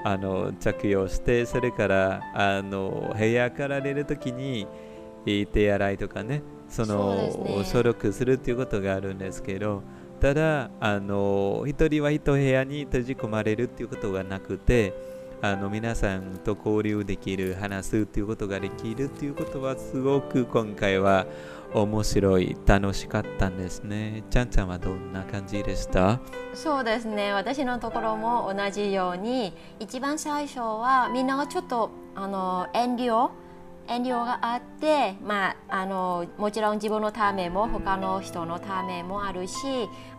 [0.03, 4.65] あの着用してそれからあの部屋から出るときに
[5.23, 7.31] 手洗いとかねその、ね、
[7.63, 9.83] 消毒するっていうことがあるんですけど
[10.19, 14.93] ただあの一人は一部屋に閉じ込まれるっていうことがなくて
[15.39, 21.27] あの皆さんと交流できる話すっていうことができるっていうことはすごく今回は
[21.75, 24.23] 面白い楽しかったんですね。
[24.31, 26.19] ちゃんちゃんはどんな感じでした？
[26.55, 27.33] そうですね。
[27.33, 33.29] 私のところも同じように一番最初はみんながちょっとあの遠慮
[33.87, 39.55] 遠慮があって、まあ、あのもちろん自分のためも他の人のためもあるし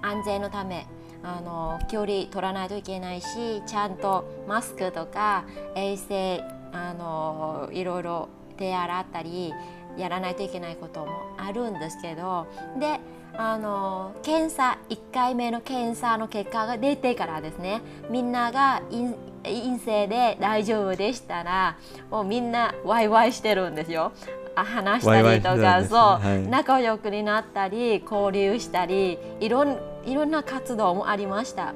[0.02, 0.86] 安全のため
[1.22, 5.44] あの距離取らないといけないしちゃんとマスクとか
[5.74, 6.42] 衛生
[6.72, 9.52] あのいろいろ手洗ったり
[9.96, 12.46] やらないといけないこともあるんですけど
[12.78, 13.00] で
[13.40, 17.80] あの検査1回目の検査の結果が出てからですね
[18.10, 18.82] みんなが
[19.44, 21.76] 陰性で大丈夫でしたら
[22.10, 24.12] もうみんなワイワイしてるんですよ。
[24.56, 31.74] 話したりとかそう、はい、仲良くになったり交流したりいろんいろんな活動もありました。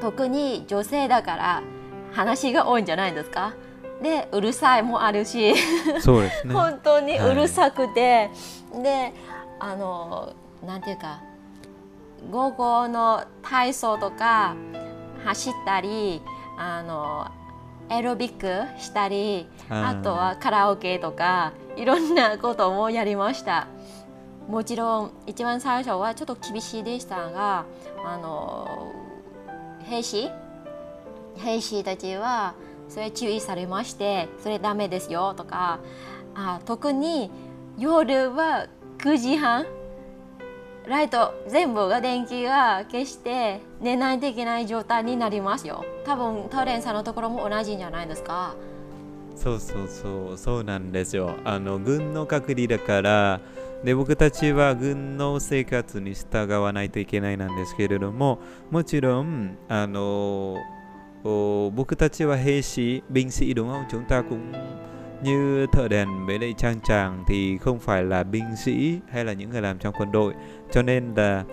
[0.00, 1.62] 特に女性だから
[2.12, 3.52] 話が多いんじゃないですか？
[4.02, 5.54] でうるさいもあるし。
[6.00, 8.30] そうです、ね、 本当にうるさくて、
[8.72, 9.12] はい、で
[9.60, 10.32] あの
[10.66, 11.22] なんていうか
[12.30, 14.56] 午後の体操とか
[15.24, 16.20] 走ったり
[16.58, 17.30] あの
[17.88, 23.68] エロビックしたりあとはカラオケとかいろんなこともやりました。
[24.48, 27.64] もちろん一番最初はちょっと厳しいでしたが
[28.04, 28.92] あの
[29.84, 30.30] 兵士？
[31.36, 32.54] 兵士たちは
[32.88, 35.80] それ注意されましてそれダメですよとか
[36.34, 37.30] あ特に
[37.76, 39.66] 夜は9時半
[40.86, 45.84] ライト全部が電気が消して寝ないといけない状態になりますよ。
[46.04, 48.54] 多分トレンさんのところも同じんじゃないですか。
[49.34, 50.38] そうそうそう。
[50.38, 51.34] そうなんですよ。
[51.44, 53.40] あの軍の隔離だから
[53.84, 58.38] で僕たちは軍の生活に従わないといけないなんですけれども
[58.70, 60.56] もちろんあの
[61.22, 64.38] 僕たちは兵士 binh sĩ đúng không chúng ta cũng
[65.22, 69.32] như thợ đèn với lại trang tràng thì không phải là binh sĩ hay là
[69.32, 70.34] những người làm trong quân đội.
[70.70, 71.44] Cho nên là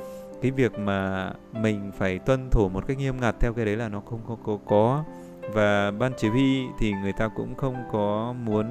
[0.42, 3.90] cái việc mà mình phải tuân thủ một cách nghiêm ngặt theo cái đấy là
[3.90, 5.04] nó không có có, có.
[5.54, 8.66] và ban chỉ huy thì người ta cũng không có muốn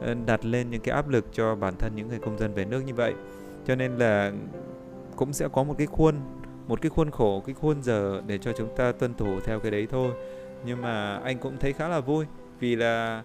[0.00, 2.64] ờ, đặt lên những cái áp lực cho bản thân những người công dân về
[2.64, 3.14] nước như vậy.
[3.66, 4.32] Cho nên là
[5.16, 6.14] cũng sẽ có một cái khuôn
[6.68, 9.70] một cái khuôn khổ cái khuôn giờ để cho chúng ta tuân thủ theo cái
[9.70, 10.12] đấy thôi.
[10.66, 12.26] Nhưng mà anh cũng thấy khá là vui
[12.60, 13.22] vì là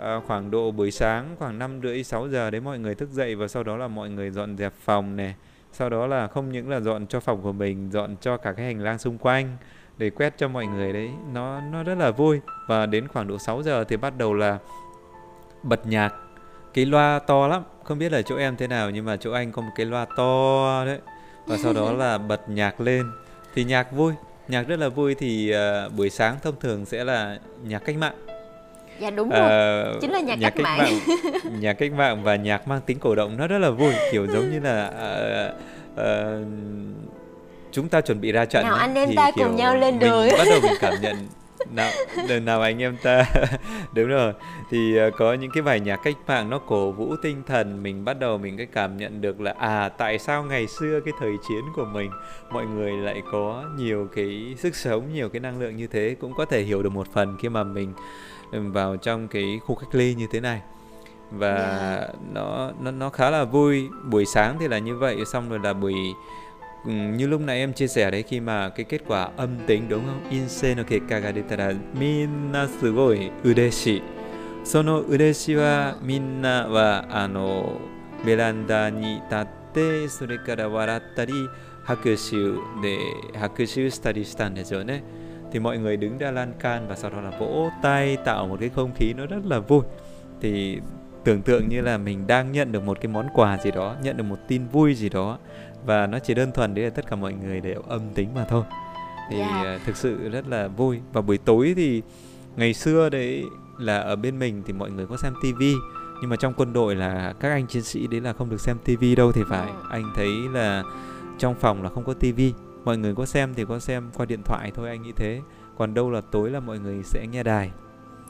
[0.00, 3.34] à, khoảng độ buổi sáng khoảng năm rưỡi sáu giờ đấy mọi người thức dậy
[3.34, 5.34] và sau đó là mọi người dọn dẹp phòng này
[5.72, 8.66] sau đó là không những là dọn cho phòng của mình dọn cho cả cái
[8.66, 9.56] hành lang xung quanh
[10.00, 11.10] để quét cho mọi người đấy.
[11.32, 12.40] Nó nó rất là vui.
[12.66, 14.58] Và đến khoảng độ 6 giờ thì bắt đầu là
[15.62, 16.14] bật nhạc.
[16.74, 17.62] Cái loa to lắm.
[17.84, 20.06] Không biết là chỗ em thế nào nhưng mà chỗ anh có một cái loa
[20.16, 20.98] to đấy.
[21.46, 23.06] Và sau đó là bật nhạc lên.
[23.54, 24.12] Thì nhạc vui.
[24.48, 25.54] Nhạc rất là vui thì
[25.86, 28.14] uh, buổi sáng thông thường sẽ là nhạc cách mạng
[29.00, 29.94] dạ đúng rồi.
[29.94, 31.60] Uh, chính là nhạc, nhạc cách, cách mạng, mạng.
[31.60, 34.50] Nhạc cách mạng và nhạc mang tính cổ động nó rất là vui kiểu giống
[34.50, 34.92] như là
[35.46, 36.46] uh, uh,
[37.72, 40.28] chúng ta chuẩn bị ra trận nào anh em ta cùng nhau lên đường.
[40.38, 41.16] bắt đầu mình cảm nhận
[41.74, 41.90] nào
[42.28, 43.24] lần nào anh em ta
[43.94, 44.32] đúng rồi.
[44.70, 48.04] Thì uh, có những cái bài nhạc cách mạng nó cổ vũ tinh thần mình
[48.04, 51.32] bắt đầu mình cái cảm nhận được là à tại sao ngày xưa cái thời
[51.48, 52.10] chiến của mình
[52.50, 56.34] mọi người lại có nhiều cái sức sống nhiều cái năng lượng như thế cũng
[56.34, 57.92] có thể hiểu được một phần khi mà mình
[58.51, 60.61] vào trong cái khu cách ly như thế này
[61.31, 61.79] và yeah.
[61.79, 62.07] Dạ.
[62.33, 65.73] nó nó nó khá là vui buổi sáng thì là như vậy xong rồi là
[65.73, 65.93] buổi
[66.85, 69.89] Ừ, như lúc nãy em chia sẻ đấy khi mà cái kết quả âm tính
[69.89, 70.29] đúng không?
[70.29, 74.01] Insei no kekka ga detara minna sugoi ureshii.
[74.65, 77.79] その嬉しはみんなはあの
[78.25, 81.33] ベランダに立ってそれから笑ったり
[81.83, 82.35] 拍手
[82.81, 82.97] で
[83.37, 85.03] 拍手したりしたんですよね。
[85.52, 88.56] Thì mọi người đứng ra lan can và sau đó là vỗ tay tạo một
[88.60, 89.82] cái không khí nó rất là vui
[90.40, 90.78] thì
[91.24, 94.16] tưởng tượng như là mình đang nhận được một cái món quà gì đó nhận
[94.16, 95.38] được một tin vui gì đó
[95.86, 98.44] và nó chỉ đơn thuần đấy là tất cả mọi người đều âm tính mà
[98.44, 98.64] thôi
[99.30, 99.64] thì yeah.
[99.64, 99.78] Dạ.
[99.86, 102.02] thực sự rất là vui và buổi tối thì
[102.56, 103.44] ngày xưa đấy
[103.78, 105.74] là ở bên mình thì mọi người có xem tivi
[106.20, 108.76] nhưng mà trong quân đội là các anh chiến sĩ đấy là không được xem
[108.84, 109.74] tivi đâu thì phải ừ.
[109.90, 110.82] anh thấy là
[111.38, 112.52] trong phòng là không có tivi
[112.84, 115.40] mọi người có xem thì có xem qua điện thoại thôi anh nghĩ thế
[115.78, 117.70] còn đâu là tối là mọi người sẽ nghe đài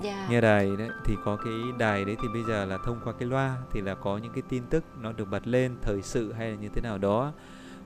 [0.03, 0.17] yeah.
[0.19, 0.27] Dạ.
[0.31, 3.29] nghe đài đấy thì có cái đài đấy thì bây giờ là thông qua cái
[3.29, 6.51] loa thì là có những cái tin tức nó được bật lên thời sự hay
[6.51, 7.33] là như thế nào đó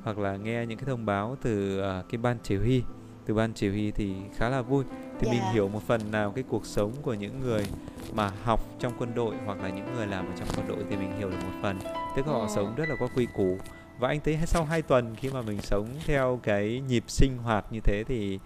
[0.02, 2.82] hoặc là nghe những cái thông báo từ uh, cái ban chỉ huy
[3.26, 4.84] từ ban chỉ huy thì khá là vui
[5.18, 5.30] thì yeah.
[5.30, 5.52] mình dạ.
[5.52, 7.66] hiểu một phần nào cái cuộc sống của những người
[8.14, 10.96] mà học trong quân đội hoặc là những người làm ở trong quân đội thì
[10.96, 11.78] mình hiểu được một phần
[12.16, 12.48] tức họ yeah.
[12.48, 12.56] Dạ.
[12.56, 13.58] sống rất là có quy củ
[13.98, 17.64] và anh thấy sau 2 tuần khi mà mình sống theo cái nhịp sinh hoạt
[17.70, 18.38] như thế thì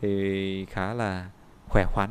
[0.00, 1.26] thì khá là
[1.68, 2.10] khỏe khoắn.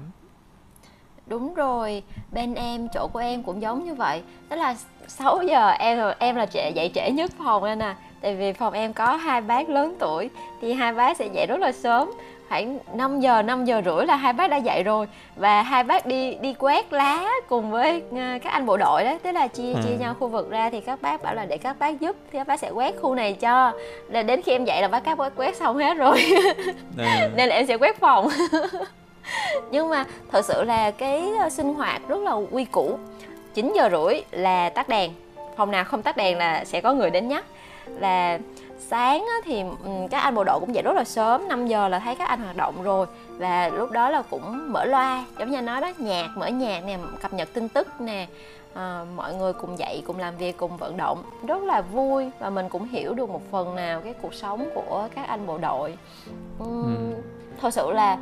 [1.27, 4.21] Đúng rồi, bên em, chỗ của em cũng giống như vậy.
[4.49, 4.75] Tức là
[5.07, 7.97] 6 giờ em em là trễ dậy trễ nhất phòng nên nè à.
[8.21, 10.29] tại vì phòng em có hai bác lớn tuổi,
[10.61, 12.11] thì hai bác sẽ dậy rất là sớm
[12.49, 15.07] khoảng 5 giờ 5 giờ rưỡi là hai bác đã dậy rồi.
[15.35, 19.17] Và hai bác đi đi quét lá cùng với ờ, các anh bộ đội đó.
[19.23, 19.79] Tức là chia ừ.
[19.83, 22.39] chia nhau khu vực ra thì các bác bảo là để các bác giúp thì
[22.39, 23.71] các bác sẽ quét khu này cho.
[24.09, 26.25] Là đến khi em dậy là bác các bác quét xong hết rồi.
[26.97, 27.29] À.
[27.35, 28.29] nên là em sẽ quét phòng.
[29.71, 32.97] Nhưng mà thật sự là cái ờ, sinh hoạt rất là quy củ.
[33.53, 35.11] 9 giờ rưỡi là tắt đèn.
[35.57, 37.45] Phòng nào không tắt đèn là sẽ có người đến nhắc
[37.87, 38.39] là
[38.77, 39.63] sáng thì
[40.11, 42.39] các anh bộ đội cũng dậy rất là sớm 5 giờ là thấy các anh
[42.39, 43.07] hoạt động rồi.
[43.27, 46.97] Và lúc đó là cũng mở loa giống như nói đó nhạc mở nhạc nè
[47.21, 48.27] cập nhật tin tức nè.
[48.73, 51.23] À, mọi người cùng dậy cùng làm việc cùng vận động.
[51.47, 55.07] Rất là vui và mình cũng hiểu được một phần nào cái cuộc sống của
[55.15, 55.97] các anh bộ đội.
[56.63, 57.21] Uhm, ừ.
[57.61, 58.17] thật sự là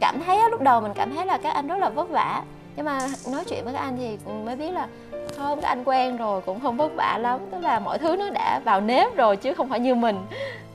[0.00, 2.42] cảm thấy lúc đầu mình cảm thấy là các anh rất là vất vả.
[2.76, 4.88] Nhưng mà nói chuyện với các anh thì mới biết là
[5.37, 8.29] không các anh quen rồi cũng không vất vả lắm tức là mọi thứ nó
[8.29, 10.17] đã vào nếp rồi chứ không phải như mình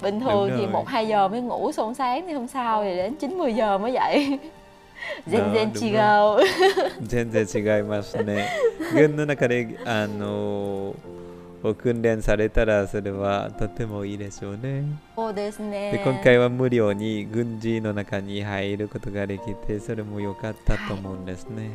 [0.02, 3.14] bình thường thì một hai giờ mới ngủ xong sáng thì không sao thì đến
[3.14, 4.38] chín mười giờ mới dậy
[5.26, 6.40] 全然違う
[7.06, 8.48] 全然違いますね
[8.92, 10.94] 軍の中であの
[11.62, 14.84] を訓練されたらそれはとてもいいでしょうね。
[15.16, 21.62] そうですねで今回は無料に軍事の中に入ることができてそれも良かったと思うんですね。
[21.62, 21.70] はい、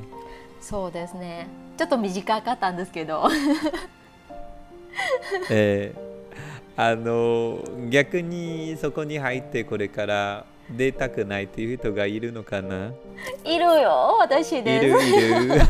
[0.61, 1.47] そうですね
[1.78, 3.28] ちょっと短かったんですけど。
[5.48, 12.90] えー、あの逆にそこに入ってこれから出たくないという人がいるのかな？
[13.44, 14.86] いるよ私です。
[14.86, 15.12] いるい
[15.56, 15.62] る。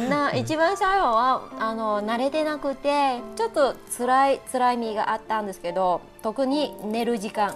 [0.08, 7.54] な一番最後はあの慣れてなくてちょっと辛い辛い身があったんですけど特に寝る時間。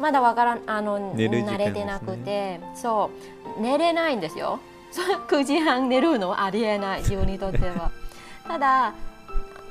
[0.00, 2.58] まだわからんあの、ね、慣れてなくて。
[2.74, 3.10] そ
[3.58, 3.60] う。
[3.60, 4.58] 寝れないんですよ
[5.28, 6.30] 9時半寝るの？
[6.30, 7.00] はありえない。
[7.00, 7.90] 自分にとっては。
[8.46, 8.94] ただ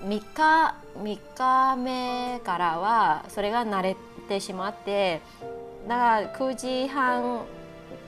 [0.05, 3.95] 3日3日目からはそれが慣れ
[4.27, 5.21] てしまって
[5.87, 7.41] だから9時半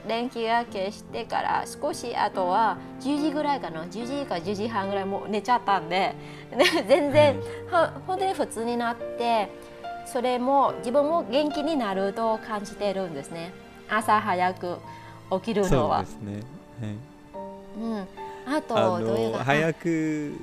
[0.06, 3.84] 電気が消してから少しあとは10時ぐらいかな。
[3.84, 6.14] 10時か10時半ぐらいもう寝ちゃったんで
[6.86, 7.40] 全然、
[7.70, 9.50] は本当に普通になって
[10.04, 13.52] それも自分も元気になると感じてるんですね。
[13.88, 14.78] 朝早く
[15.32, 15.98] 起きるのは。
[15.98, 16.44] そうですね、はい、
[17.78, 18.06] うん、
[18.46, 20.34] あとどういうか早く、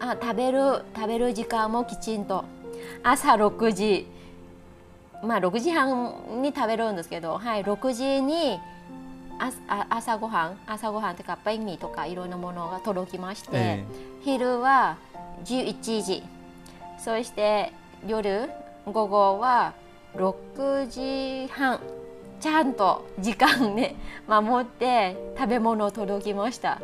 [0.00, 0.58] あ食べる
[0.94, 2.44] 食べる時間もきちんと。
[3.02, 4.06] 朝6時。
[5.22, 8.60] まあ6時半に食べるんですけど、はい、6時に
[9.88, 14.98] 朝ごはん朝ごはんとかペンミーとかいろんなものが届きまして、えー、昼は
[15.44, 16.22] 11時。
[16.98, 17.72] そして
[18.06, 18.50] 夜
[18.86, 19.74] 午後は
[20.16, 21.80] 6時半
[22.46, 23.96] ちちゃんと時間ね
[24.28, 26.80] 守って食べ物届きました。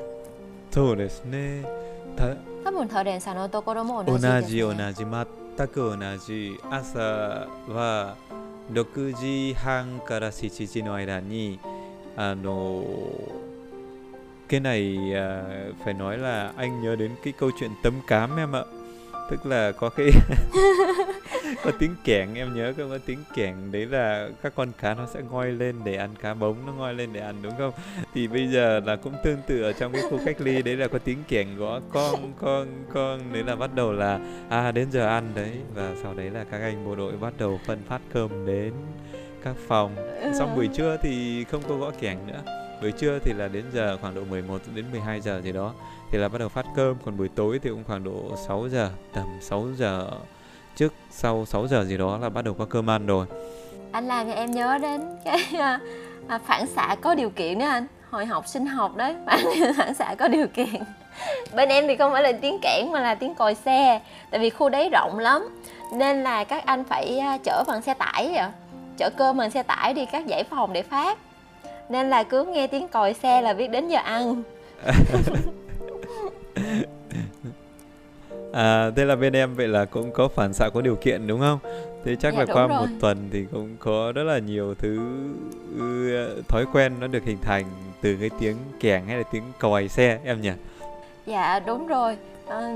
[0.73, 1.65] そうですね。
[2.17, 2.35] た
[2.65, 5.07] 多分タレンさんのところも同同じね、じ同じ
[5.57, 5.97] 全く同
[6.27, 6.59] じ。
[6.69, 6.99] 朝
[7.69, 8.17] は
[8.73, 11.61] 6時半から7時の間に
[12.17, 12.85] あの
[14.49, 15.43] cái này à,
[15.85, 18.65] phải nói là anh nhớ đến cái câu chuyện tấm cám em ạ.
[19.31, 20.11] Tức là có cái
[21.65, 25.07] có tiếng kẻng em nhớ không có tiếng kẻng đấy là các con cá nó
[25.07, 27.73] sẽ ngoi lên để ăn cá bống nó ngoi lên để ăn đúng không?
[28.15, 30.89] Thì bây giờ là cũng tương tự ở trong cái khu cách ly đấy là
[30.89, 35.07] có tiếng kẻng gõ con con con đấy là bắt đầu là à đến giờ
[35.07, 35.51] ăn đấy.
[35.75, 38.73] Và sau đấy là các anh bộ đội bắt đầu phân phát cơm đến
[39.45, 39.97] các phòng.
[40.39, 42.43] Xong buổi trưa thì không có gõ kẻng nữa.
[42.83, 45.75] Buổi trưa thì là đến giờ khoảng độ 11 đến 12 giờ gì đó
[46.11, 46.97] thì là bắt đầu phát cơm.
[47.05, 50.11] Còn buổi tối thì cũng khoảng độ 6 giờ tầm 6 giờ
[50.77, 53.27] trước sau 6 giờ gì đó là bắt đầu có cơm ăn rồi.
[53.93, 55.81] Anh làm cho em nhớ đến cái à,
[56.29, 57.87] à, phản xạ có điều kiện đó anh.
[58.11, 59.41] Hồi học sinh học đấy phản,
[59.77, 60.83] phản xạ có điều kiện.
[61.55, 64.01] Bên em thì không phải là tiếng kẽn mà là tiếng còi xe
[64.31, 65.49] tại vì khu đấy rộng lắm.
[65.93, 68.49] Nên là các anh phải à, chở bằng xe tải vậy.
[68.99, 71.19] Chở cơm bằng xe tải đi các dãy phòng để phát.
[71.89, 74.43] Nên là cứ nghe tiếng còi xe là biết đến giờ ăn
[78.53, 81.41] À, thế là bên em vậy là cũng có phản xạ có điều kiện đúng
[81.41, 81.59] không?
[82.05, 82.79] Thế chắc Dạ, là qua rồi.
[82.81, 84.99] một tuần thì cũng có rất là nhiều thứ
[85.79, 87.65] ừ, thói quen nó được hình thành
[88.03, 90.51] từ cái tiếng kèn hay là tiếng còi xe em nhỉ?
[91.27, 92.73] dạ đúng rồi Ờ,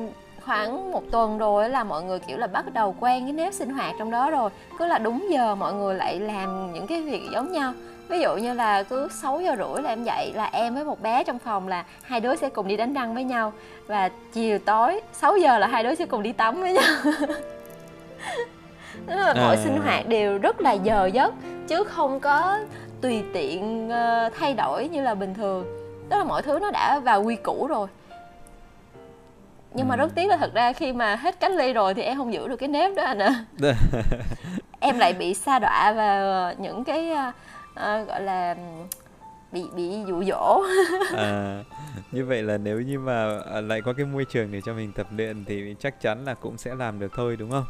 [0.47, 3.70] khoảng một tuần rồi là mọi người kiểu là bắt đầu quen cái nếp sinh
[3.70, 4.51] hoạt trong đó rồi.
[4.78, 7.72] Cứ là đúng giờ mọi người lại làm những cái việc giống nhau.
[8.09, 11.03] Ví dụ như là cứ 6 giờ rưỡi là em dậy là em với một
[11.03, 13.53] bé trong phòng là hai đứa sẽ cùng đi đánh răng với nhau.
[13.86, 16.84] Và chiều tối 6 giờ là hai đứa sẽ cùng đi tắm với nhau.
[19.07, 19.62] Tức là mọi À.
[19.64, 21.34] sinh hoạt đều rất là giờ giấc
[21.68, 22.59] chứ không có
[23.01, 25.64] tùy tiện ờ, thay đổi như là bình thường.
[26.11, 27.88] Tức là mọi thứ nó đã vào quy củ rồi
[29.77, 29.99] nhưng mà Ừ.
[29.99, 32.49] rất tiếc là thật ra khi mà hết cách ly rồi thì em không giữ
[32.49, 33.45] được cái nếp đó anh ạ
[34.81, 37.33] em lại bị sa đọa vào những cái ờ,
[37.74, 38.55] ờ, gọi là
[39.53, 40.62] bị bị dụ dỗ
[41.16, 41.62] à,
[42.12, 44.93] như vậy là nếu như mà à, lại có cái môi trường để cho mình
[44.93, 47.64] tập luyện thì chắc chắn là cũng sẽ làm được thôi đúng không?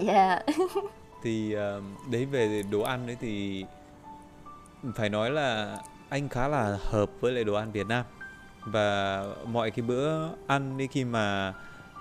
[0.00, 0.38] dạ
[1.22, 1.80] thì ờ,
[2.10, 3.64] đấy về đồ ăn đấy thì
[4.96, 5.76] phải nói là
[6.08, 8.04] anh khá là hợp với lại đồ ăn Việt Nam
[8.66, 11.52] và mọi cái bữa ăn đi, khi mà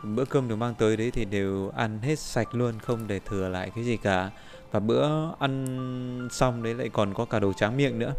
[0.04, 3.50] bữa cơm được mang tới đấy thì đều ăn hết sạch luôn, không để thừa
[3.50, 4.30] lại cái gì cả.
[4.72, 5.08] Và bữa
[5.40, 8.14] ăn xong đấy lại còn có cả đồ tráng miệng nữa,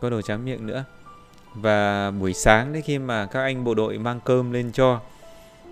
[0.00, 0.84] có đồ tráng miệng nữa.
[1.54, 5.00] Và buổi sáng đấy, khi mà các anh bộ đội mang cơm lên cho,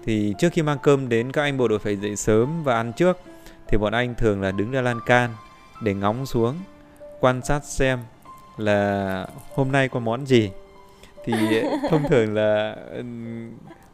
[0.04, 2.92] thì trước khi mang cơm đến, các anh bộ đội phải dậy sớm và ăn
[2.92, 3.18] trước.
[3.68, 5.30] Thì bọn anh thường là đứng ra lan can
[5.82, 6.56] để ngóng xuống,
[7.20, 7.98] quan sát xem
[8.56, 10.50] là hôm nay có món gì
[11.24, 12.76] thì thông thường là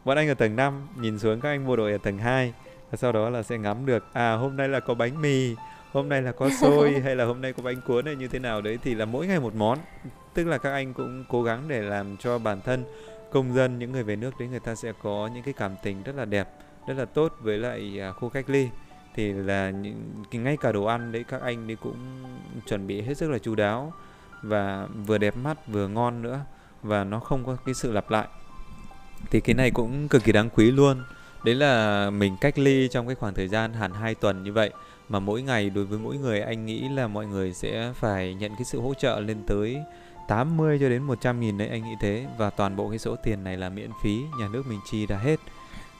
[0.05, 2.53] bọn anh ở tầng 5 nhìn xuống các anh bộ đội ở tầng 2
[2.91, 5.55] và sau đó là sẽ ngắm được à hôm nay là có bánh mì
[5.91, 8.39] hôm nay là có xôi hay là hôm nay có bánh cuốn hay như thế
[8.39, 9.77] nào đấy thì là mỗi ngày một món.
[10.33, 12.83] Tức là các anh cũng cố gắng để làm cho bản thân
[13.31, 16.03] công dân những người về nước đấy người ta sẽ có những cái cảm tình
[16.03, 16.49] rất là đẹp
[16.87, 18.69] rất là tốt với lại à, khu cách ly.
[19.15, 21.97] Thì là những ngay cả đồ ăn đấy các anh đấy cũng
[22.67, 23.93] chuẩn bị hết sức là chu đáo
[24.41, 26.39] và vừa đẹp mắt vừa ngon nữa
[26.83, 28.27] và nó không có cái sự lặp lại.
[29.31, 31.03] Thì cái này cũng cực kỳ đáng quý luôn.
[31.43, 34.71] Đấy là mình cách ly trong cái khoảng thời gian hẳn 2 tuần như vậy,
[35.09, 38.51] mà mỗi ngày đối với mỗi người anh nghĩ là mọi người sẽ phải nhận
[38.55, 39.77] cái sự hỗ trợ lên tới
[40.27, 42.27] 80 cho đến 100 nghìn đấy, anh nghĩ thế.
[42.37, 45.17] Và toàn bộ cái số tiền này là miễn phí, nhà nước mình chi ra
[45.17, 45.39] hết.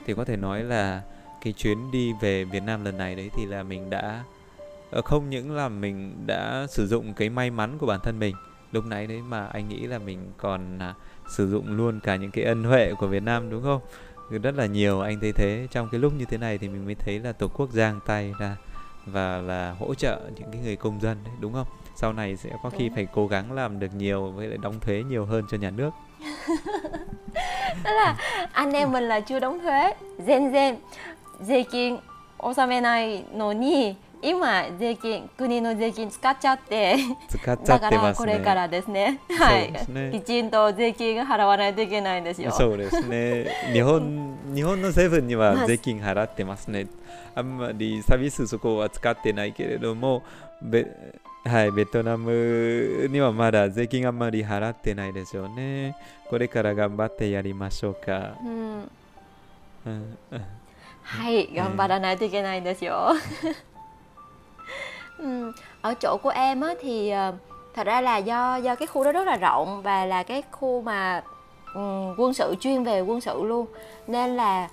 [0.06, 1.02] Thì có thể nói là
[1.40, 4.24] cái chuyến đi về Việt Nam lần này đấy thì là mình đã
[4.90, 8.34] ờ, không những là mình đã sử dụng cái may mắn của bản thân mình
[8.71, 10.93] lúc nãy đấy mà anh nghĩ là mình còn à,
[11.27, 13.81] sử dụng luôn cả những cái ân huệ của Việt Nam đúng không
[14.29, 16.95] rất là nhiều anh thấy thế trong cái lúc như thế này thì mình mới
[16.95, 18.55] thấy là tổ quốc giang tay ra
[19.05, 22.49] và là hỗ trợ những cái người công dân đấy đúng không sau này sẽ
[22.63, 22.95] có khi Đúng.
[22.95, 25.89] phải cố gắng làm được nhiều với lại đóng thuế nhiều hơn cho nhà nước
[27.83, 28.15] tức là
[28.51, 29.93] anh em mình là chưa đóng thuế
[30.25, 30.75] zen zen
[31.47, 31.99] 税金
[32.39, 36.96] 納めないのに 今税金国の税金使っちゃって
[37.28, 38.32] 使っちゃだかってますね。
[38.32, 39.20] らこれからですね。
[39.30, 39.72] はい。
[39.88, 42.52] ねきちんと税金払わないといけないんですよ。
[42.52, 43.50] そうですね。
[43.72, 46.88] 日本日本のセブンにまあは税金払ってますね。
[47.34, 50.22] あんまりサービスそこは使ってないけれども、
[50.60, 50.86] べ
[51.44, 55.96] はい、ベトナムにはまだ税金あんまり払ってないですよね。
[56.28, 58.36] これから頑張ってやりましょうか。
[58.44, 58.90] うん。
[59.86, 60.44] うんうん。
[61.02, 63.14] はい頑張らないといけないんですよ
[65.20, 65.52] Ừm,
[65.82, 67.32] ở chỗ của em á thì ờ,
[67.74, 70.80] thật ra là do do cái khu đó rất là rộng và là cái khu
[70.82, 71.22] mà
[71.74, 73.66] ừm, quân sự chuyên về quân sự luôn.
[74.06, 74.68] Nên là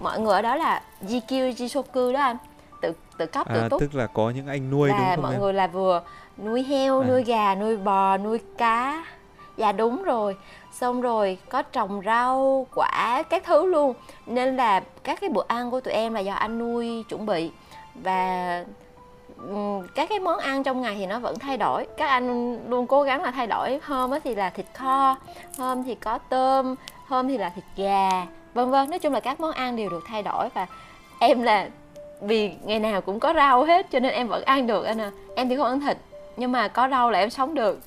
[0.00, 2.36] mọi người ở đó là GQ Jisoku đó anh
[2.82, 3.80] tự tự cấp tự À, túc.
[3.80, 5.40] tức là có những anh nuôi đúng là không mọi em?
[5.40, 6.02] người là vừa
[6.44, 7.06] nuôi heo À.
[7.08, 9.04] nuôi gà nuôi bò nuôi cá.
[9.56, 10.36] Dạ đúng rồi.
[10.72, 13.94] Xong rồi có trồng rau quả các thứ luôn.
[14.26, 17.50] Nên là các cái bữa ăn của tụi em là do anh nuôi chuẩn bị.
[17.94, 18.64] Và
[19.48, 21.86] Ừ, các cái món ăn trong ngày thì nó vẫn thay đổi.
[21.96, 23.80] Các anh luôn cố gắng là thay đổi.
[23.82, 25.16] Hôm thì là thịt kho
[25.58, 26.74] hôm thì có tôm
[27.06, 28.90] hôm thì là thịt gà vân vân.
[28.90, 30.66] Nói chung là các món ăn đều được thay đổi và
[31.18, 31.68] em là
[32.20, 35.10] vì ngày nào cũng có rau hết cho nên em vẫn ăn được anh à
[35.36, 35.96] em thì không ăn thịt
[36.36, 37.80] nhưng mà có rau là em sống được.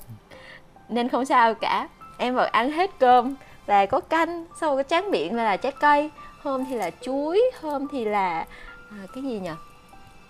[0.88, 1.88] Nên không sao cả.
[2.18, 3.34] Em vẫn ăn hết cơm
[3.66, 6.10] và có canh sau cái tráng miệng là, là trái cây.
[6.42, 8.46] Hôm thì là chuối hôm thì là
[8.90, 9.50] à, cái gì nhỉ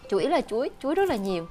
[0.09, 1.47] chủ yếu là chuối chuối rất là nhiều.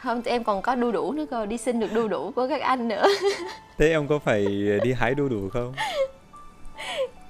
[0.00, 2.48] Hôm tụi em còn có đu đủ nữa cơ đi xin được đu đủ của
[2.48, 3.06] các anh nữa.
[3.78, 4.46] Thế em có phải
[4.82, 5.74] đi hái đu đủ không?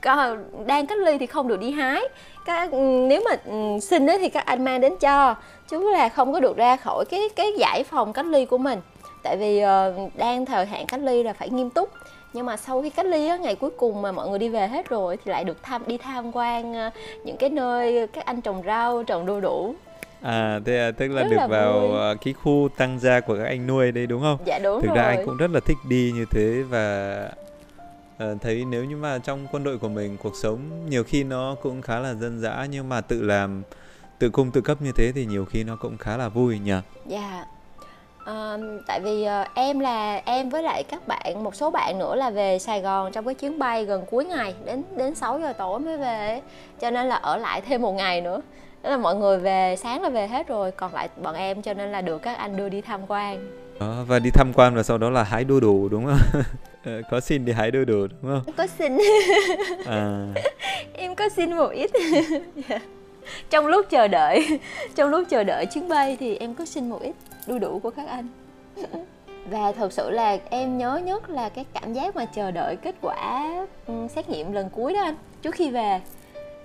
[0.00, 2.02] còn đang cách ly thì không được đi hái.
[2.44, 2.72] Các
[3.08, 5.34] nếu mà ừ, xin ấy thì các anh mang đến cho.
[5.68, 8.80] Chứ là không có được ra khỏi cái cái giải phòng cách ly của mình.
[9.22, 11.90] Tại vì ờ, đang thời hạn cách ly là phải nghiêm túc.
[12.32, 14.66] Nhưng mà sau khi cách ly á, ngày cuối cùng mà mọi người đi về
[14.66, 16.90] hết rồi thì lại được tham đi tham quan ờ,
[17.24, 19.74] những cái nơi các anh trồng rau trồng đu đủ
[20.22, 21.98] À, thế à, tức là Rất được là vào vui.
[22.00, 24.38] à, cái khu tăng gia của các anh nuôi đây đúng không?
[24.44, 27.28] dạ đúng Thực rồi ra anh cũng rất là thích đi như thế và
[28.18, 30.58] ờ, thấy nếu như mà trong quân đội của mình cuộc sống
[30.90, 33.62] nhiều khi nó cũng khá là dân dã nhưng mà tự làm
[34.18, 36.72] tự cung tự cấp như thế thì nhiều khi nó cũng khá là vui nhỉ.
[37.06, 37.44] Dạ.
[38.24, 42.14] Ờ, tại vì ờ, em là em với lại các bạn một số bạn nữa
[42.14, 45.52] là về Sài Gòn trong cái chuyến bay gần cuối ngày đến đến 6 giờ
[45.52, 46.40] tối mới về
[46.80, 48.40] cho nên là ở lại thêm một ngày nữa
[48.82, 51.74] đó là mọi người về sáng là về hết rồi còn lại bọn em cho
[51.74, 53.50] nên là được các anh đưa đi tham quan.
[53.80, 56.42] Đó, và đi tham quan và sau đó là hái đu đủ đúng không?
[56.84, 58.42] Ờ, có xin đi hái đu đủ đúng không?
[58.46, 58.98] em có xin.
[59.86, 60.26] À,
[60.92, 61.90] em có xin một ít.
[63.50, 64.60] Trong lúc chờ đợi
[64.94, 67.14] trong lúc chờ đợi chuyến bay thì em có xin một ít
[67.46, 68.28] đu đủ của các anh.
[69.50, 72.94] Và thật sự là em nhớ nhất là cái cảm giác mà chờ đợi kết
[73.00, 73.44] quả
[73.86, 76.00] ừ, xét nghiệm lần cuối đó anh trước khi về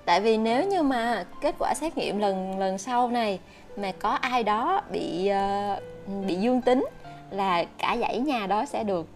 [0.05, 3.39] tại vì nếu như mà kết quả xét nghiệm lần lần sau này
[3.77, 5.79] mà có ai đó bị ờ,
[6.27, 6.85] bị dương tính
[7.31, 9.07] là cả dãy nhà đó sẽ được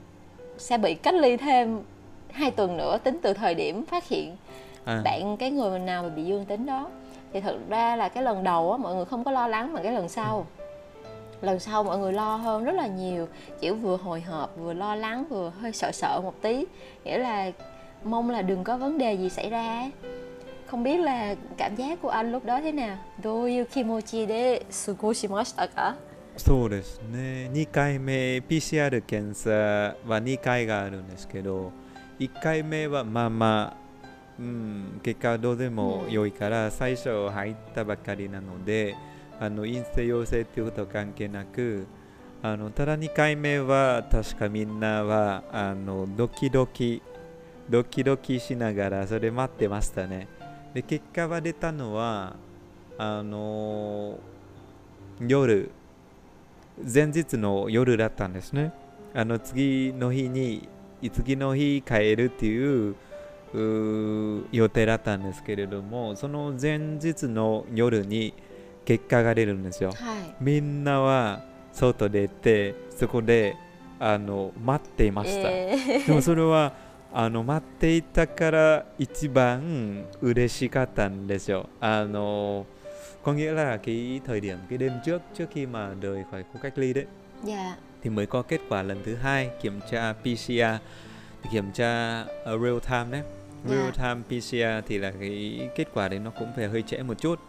[0.57, 1.83] sẽ bị cách ly thêm
[2.31, 4.37] hai tuần nữa tính từ thời điểm phát hiện
[4.85, 6.89] à, bạn cái người nào mà bị dương tính đó.
[7.33, 9.81] Thì thực ra là cái lần đầu á mọi người không có lo lắng mà
[9.83, 10.45] cái lần sau
[11.41, 13.27] lần sau mọi người lo hơn rất là nhiều.
[13.61, 16.65] Kiểu vừa hồi hộp vừa lo lắng vừa hơi sợ sợ một tí.
[17.03, 17.51] Nghĩa là
[18.03, 19.89] mong là đừng có vấn đề gì xảy ra.
[20.67, 22.97] Không biết là cảm giác của anh lúc đó thế nào.
[23.23, 25.95] どういう気持ちで過ごしましたか
[26.37, 31.71] そうですね2回目 PCR 検査は2回があるんですけど
[32.19, 34.07] 1回目はまあまあ、
[34.39, 38.95] うん、結果はどうでも良いから、最初入ったばかりなので
[39.39, 41.85] あの陰性陽性っていうことは関係なく
[42.41, 47.01] あのただ2回目は確かみんなはあのドキドキ
[47.69, 50.27] ドキドキしながらそれ待ってましたね
[50.77, 52.35] で結果が出たのは
[52.99, 54.19] あの
[55.19, 55.71] 夜。
[56.93, 58.71] 前日の夜だったんですね。
[59.15, 60.69] あの次の日に
[61.11, 62.95] 次の日帰るっていう
[64.51, 68.35] 予定だったんですけれどもその前日の夜に
[68.85, 69.93] 結果が出るんですよ。
[69.93, 70.35] はい。
[70.39, 71.41] みんなは
[71.71, 73.57] 外出てそこで
[73.99, 76.73] あの待っていました、えでもそれは
[77.16, 82.64] あの待っていたから一番嬉しかったんですよあの
[83.22, 86.60] có nghĩa là cái thời điểm cái đêm trước trước khi mà rời khỏi khu
[86.62, 90.80] cách ly đấyー、dạ thì mới có kết quả lần thứ hai kiểm tra PCR
[91.42, 93.22] thì kiểm tra ở real time đấy
[93.68, 94.14] real Dạ.
[94.14, 97.40] time PCR thì là cái kết quả đấy nó cũng phải hơi trễ một chút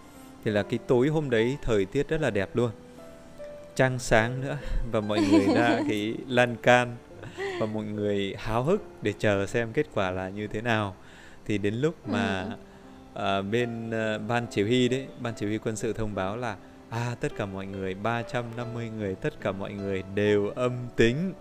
[0.46, 2.72] thì là cái tối hôm đấy thời tiết rất là đẹp luôn
[3.76, 4.58] trăng sáng nữa
[4.92, 6.96] và mọi người ra cái lan can
[7.59, 10.95] và mọi người háo hức để chờ xem kết quả là như thế nào
[11.47, 12.51] thì đến lúc mà Ừ.
[13.15, 16.57] ờ, bên ờ, ban chỉ huy đấy ban chỉ huy quân sự thông báo là
[16.91, 21.33] à tất cả mọi người 350 người tất cả mọi người đều âm tính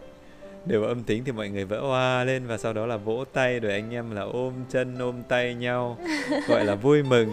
[0.65, 3.59] đều âm tính thì mọi người vỡ hoa lên và sau đó là vỗ tay
[3.59, 5.97] rồi anh em là ôm chân ôm tay nhau
[6.47, 7.29] gọi là vui mừng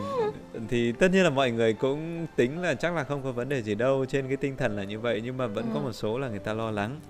[0.69, 3.63] thì tất nhiên là mọi người cũng tính là chắc là không có vấn đề
[3.63, 5.83] gì đâu trên cái tinh thần là như vậy nhưng mà vẫn có Ừ.
[5.83, 7.01] một số là người ta lo lắng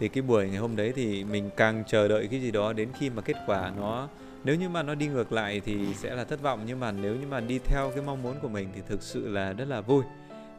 [0.00, 2.88] thì cái buổi ngày hôm đấy thì mình càng chờ đợi cái gì đó đến
[2.98, 4.08] khi mà kết quả nó
[4.44, 7.14] nếu như mà nó đi ngược lại thì sẽ là thất vọng nhưng mà nếu
[7.14, 9.80] như mà đi theo cái mong muốn của mình thì thực sự là rất là
[9.80, 10.02] vui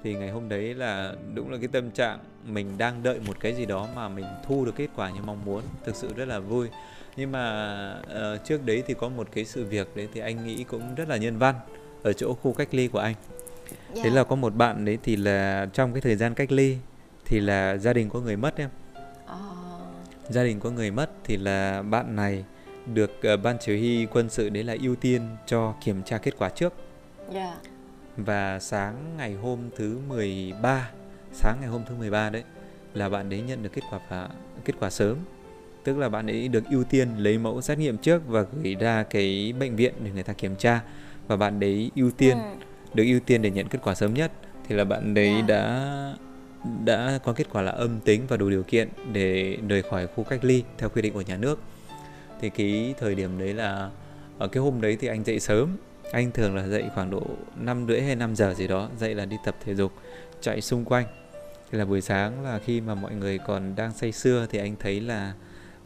[0.03, 3.53] thì ngày hôm đấy là đúng là cái tâm trạng mình đang đợi một cái
[3.53, 6.39] gì đó mà mình thu được kết quả như mong muốn thực sự rất là
[6.39, 6.67] vui
[7.17, 10.63] nhưng mà uh, trước đấy thì có một cái sự việc đấy thì anh nghĩ
[10.63, 11.55] cũng rất là nhân văn
[12.03, 13.15] ở chỗ khu cách ly của anh
[13.93, 14.05] yeah.
[14.05, 16.77] đấy là có một bạn đấy thì là trong cái thời gian cách ly
[17.25, 18.69] thì là gia đình có người mất em.
[20.29, 22.43] Gia đình có người mất thì là bạn này
[22.85, 26.33] được uh, ban chỉ huy quân sự đấy là ưu tiên cho kiểm tra kết
[26.37, 26.73] quả trước
[27.33, 27.57] yeah.
[28.17, 30.91] và sáng ngày hôm thứ 13
[31.33, 32.43] sáng ngày hôm thứ 13 đấy
[32.93, 34.29] là bạn đấy nhận được kết quả và
[34.65, 35.17] kết quả sớm
[35.83, 39.03] tức là bạn ấy được ưu tiên lấy mẫu xét nghiệm trước và gửi ra
[39.03, 40.81] cái bệnh viện để người ta kiểm tra
[41.27, 42.65] và bạn đấy ưu tiên ừ.
[42.93, 44.31] được ưu tiên để nhận kết quả sớm nhất
[44.67, 45.47] thì là bạn đấy yeah.
[45.47, 46.15] đã
[46.85, 50.23] đã có kết quả là âm tính và đủ điều kiện để rời khỏi khu
[50.23, 51.59] cách ly theo quy định của nhà nước.
[52.41, 53.89] Thì cái thời điểm đấy là
[54.37, 55.77] ở cái hôm đấy thì anh dậy sớm.
[56.11, 57.23] Anh thường là dậy khoảng độ
[57.55, 59.91] năm rưỡi hay 5 giờ gì đó dậy là đi tập thể dục
[60.41, 61.05] chạy xung quanh.
[61.71, 64.75] Thì là buổi sáng là khi mà mọi người còn đang say sưa thì anh
[64.79, 65.33] thấy là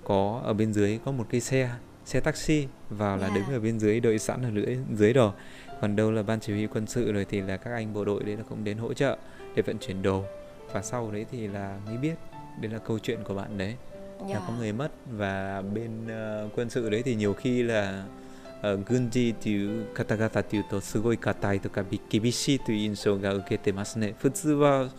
[0.03, 1.69] có ở bên dưới có một cái xe
[2.05, 3.35] xe taxi vào là yeah.
[3.35, 5.31] đứng ở bên dưới đợi sẵn ở lưỡi dưới rồi
[5.81, 8.23] còn đâu là ban chỉ huy quân sự rồi thì là các anh bộ đội
[8.23, 9.17] đấy là cũng đến hỗ trợ
[9.55, 10.23] để vận chuyển đồ
[10.75, 12.15] và sau đấy thì là mới biết.
[12.61, 13.75] Đây là câu chuyện của bạn đấy.
[14.19, 14.33] Yeah.
[14.33, 18.03] là có người mất và bên uh, quân sự đấy thì nhiều khi là
[18.73, 24.89] uh, 軍事という方々というとすごい硬いとか厳しいという印象が受けてますね普通は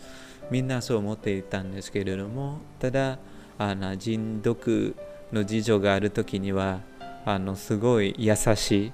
[0.51, 3.19] みんなそう思っていたんですけれどもただ
[3.59, 4.95] あの人毒
[5.33, 6.81] の事情がある時には
[7.25, 8.93] あのすごい優し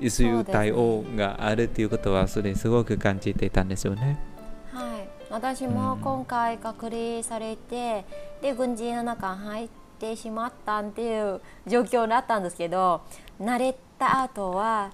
[0.00, 4.35] いそういう対応があるということはそれすごく感じていたんですよね。
[5.30, 8.04] はい、私も今回隔離されて、
[8.36, 13.02] うん、で軍人の中に入ってしまったっていう状況だったんですけど
[13.40, 14.92] 慣れた後は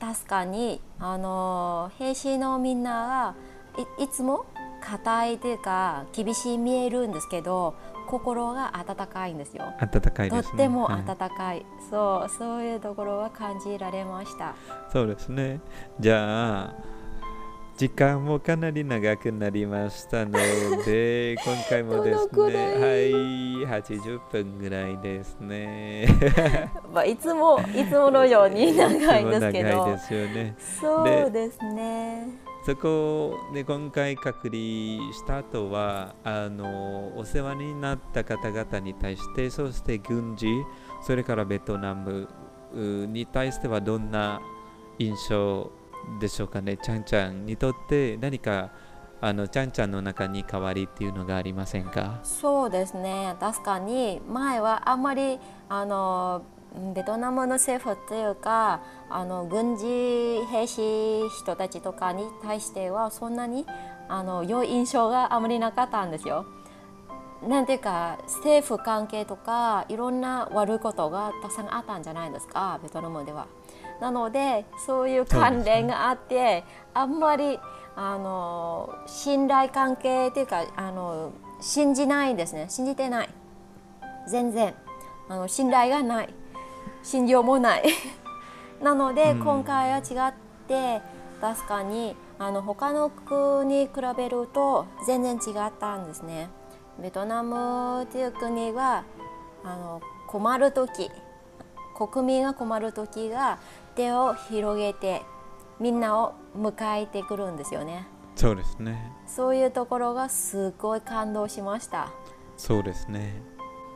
[0.00, 3.34] 確かにあの兵士のみんな
[3.76, 4.46] がいつも
[4.80, 7.74] 硬いというか厳しい見えるんですけど
[8.08, 9.72] 心が温かいんですよ。
[9.78, 14.54] 温かいです、ね、とっても温かい、はい、そうそういうところは感じられました。
[14.92, 15.60] そうですね。
[16.00, 16.74] じゃあ
[17.80, 20.32] 時間もかなり長くなりましたの
[20.84, 23.10] で 今回もですねはい
[23.64, 26.06] 80分ぐらいですね。
[26.92, 29.68] まあいつもいつものように長いんですけど。
[29.70, 30.54] 長いですよね。
[30.58, 32.28] そうですね。
[32.66, 34.52] そこで今回隔離
[35.14, 40.48] した後はあのお世話になった方々に対してそして軍事
[41.00, 42.28] それからベトナム
[42.74, 44.38] に対してはどんな
[44.98, 45.79] 印象
[46.18, 48.70] でしょうかねちゃんちゃんにとって何か
[49.20, 52.20] あのちゃんちゃんの中に変わりっていうのがありませんか？
[52.22, 55.38] そうですね確かに前はあんまり
[55.68, 56.42] あの
[56.94, 58.80] ベトナムの政府というか
[59.10, 63.66] あの軍事兵士人たちとかに対してはそんなに
[64.08, 66.46] あの良い印象があまりなかったんですよ。
[67.46, 73.46] なんていうか政府関係とかいろんな悪いことがたくさんあったんじゃないですかベトナムでは。
[74.00, 76.64] なのでそういう関連があって
[76.94, 77.58] あんまり
[77.96, 82.66] あの信頼関係っていうかあの信じないですね。
[82.68, 83.28] 信じてない。
[84.28, 84.74] 全然。
[85.28, 86.34] あの信頼がない。
[87.02, 87.84] 信用もない。
[88.82, 90.32] なので、今回は違っ
[90.66, 91.02] て
[91.40, 96.48] 確かにあの他の国に比べると全然違ったんですね。
[96.98, 99.04] ベトナムという国は
[99.64, 101.10] あの困る時
[102.06, 103.58] 国民が困る時が
[103.94, 105.20] 手を広げて
[105.78, 108.06] みんなを迎えてくるんですよね。
[108.36, 109.12] そうですね。
[109.26, 112.10] そういうところがすごい感動しました。
[112.56, 113.42] そうですね。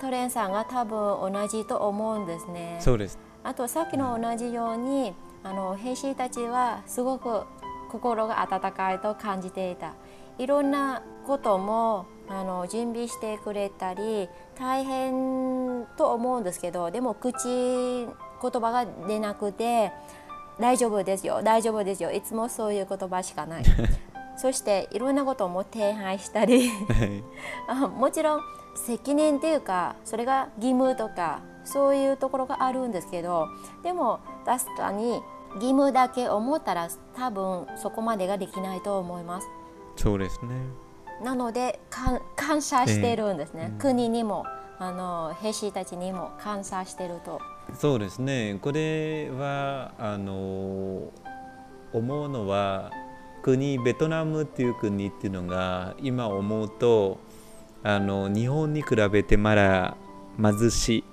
[0.01, 2.77] トレンさんが多分同じと思うんですね。
[2.81, 3.19] そうです。
[3.43, 7.45] あとさっきの同じようにあの兵士たちはすごく
[7.91, 9.95] 心が温かいと感じていた。
[10.37, 14.29] いろんなこともあの準備してくれたり
[14.59, 18.07] 大変と思うんですけどでも口言
[18.41, 19.93] 葉が出なくて
[20.59, 23.65] 大丈夫ですよ大丈夫ですよいつもそういう言葉しかない。
[24.37, 26.71] そしていろんなことも手配したり。
[27.97, 28.41] もちろん
[28.75, 33.47] 責任っていうかそれが義務とかそういうところがあるんですけど
[33.83, 35.23] でも確かに
[35.55, 39.49] 義務だけ思ったら多分そこまでができないと思います。
[39.97, 40.84] そうですね
[41.23, 41.81] なので
[42.37, 44.45] 感謝してるんですね、えー、国にも
[44.79, 47.41] あの兵士たちにも感謝してると。
[47.79, 48.59] そうですね。
[48.61, 51.11] これはあの
[51.93, 52.91] 思うのは
[53.43, 57.19] 国ベトナムっていう国っていうのが今思うと
[57.83, 59.97] あの日本に比べてまだ
[60.41, 61.05] 貧しい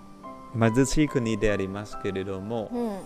[0.60, 2.98] 貧しい国でありますけれども、うん、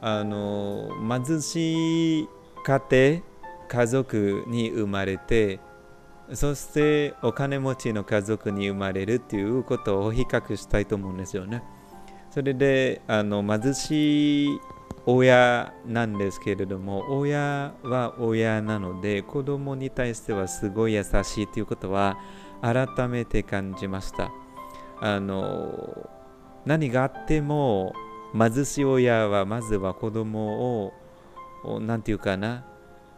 [0.00, 0.90] あの
[1.24, 2.28] 貧しい
[2.64, 3.22] 家庭
[3.68, 5.58] 家族に生まれて
[6.32, 11.62] そしてお金持ちの家族に生まれるっていうことを比較したいと思うんですよね。
[12.30, 14.60] それであの貧しい
[15.06, 22.18] 親なんですけれども親は親なので子供に対してはすごい優しいということは
[22.60, 24.32] 改めて感じました
[25.00, 26.10] あの
[26.64, 27.94] 何があっても
[28.36, 30.90] 貧しい親はまずは子供
[31.64, 32.66] を何て言うかな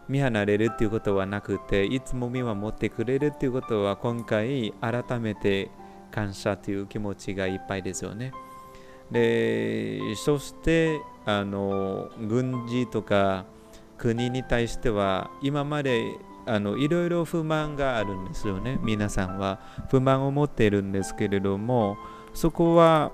[0.09, 5.71] 見離れるっていうことはなくていつも見守ってくれるっていうことは今回改めて
[6.11, 8.33] 感謝という気持ちがいっぱいですよね。
[9.11, 13.45] でそしてあの軍事とか
[13.97, 16.03] 国に対しては今まで
[16.47, 19.61] あのいろいろ不満があるんですよね皆さんは
[19.91, 21.99] 不満を持っているんですけれども
[22.33, 23.13] そこは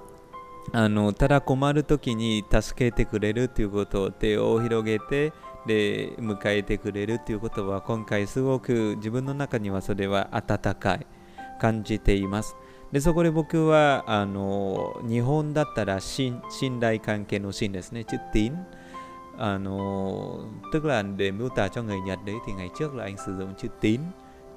[0.73, 5.33] あのただ困る時に助けてくれるということを手を広げて
[5.67, 11.07] で迎えてくれるということは今回すごく自分の中にはそれは温かい
[11.61, 12.55] 感じています
[12.93, 18.53] でそこで僕はあの日本だったら信信頼関係の信ですね chữ tín
[19.39, 20.13] à, nó,
[20.73, 23.37] tức là để miêu tả cho người Nhật đấy thì ngày trước là anh sử
[23.37, 24.01] dụng chữ tín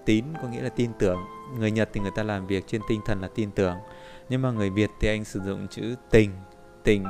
[0.05, 1.19] tín có nghĩa là tin tưởng
[1.59, 3.77] người Nhật thì người ta làm việc trên tinh thần là tin tưởng
[4.29, 6.31] nhưng mà người Việt thì anh sử dụng chữ tình
[6.83, 7.05] tình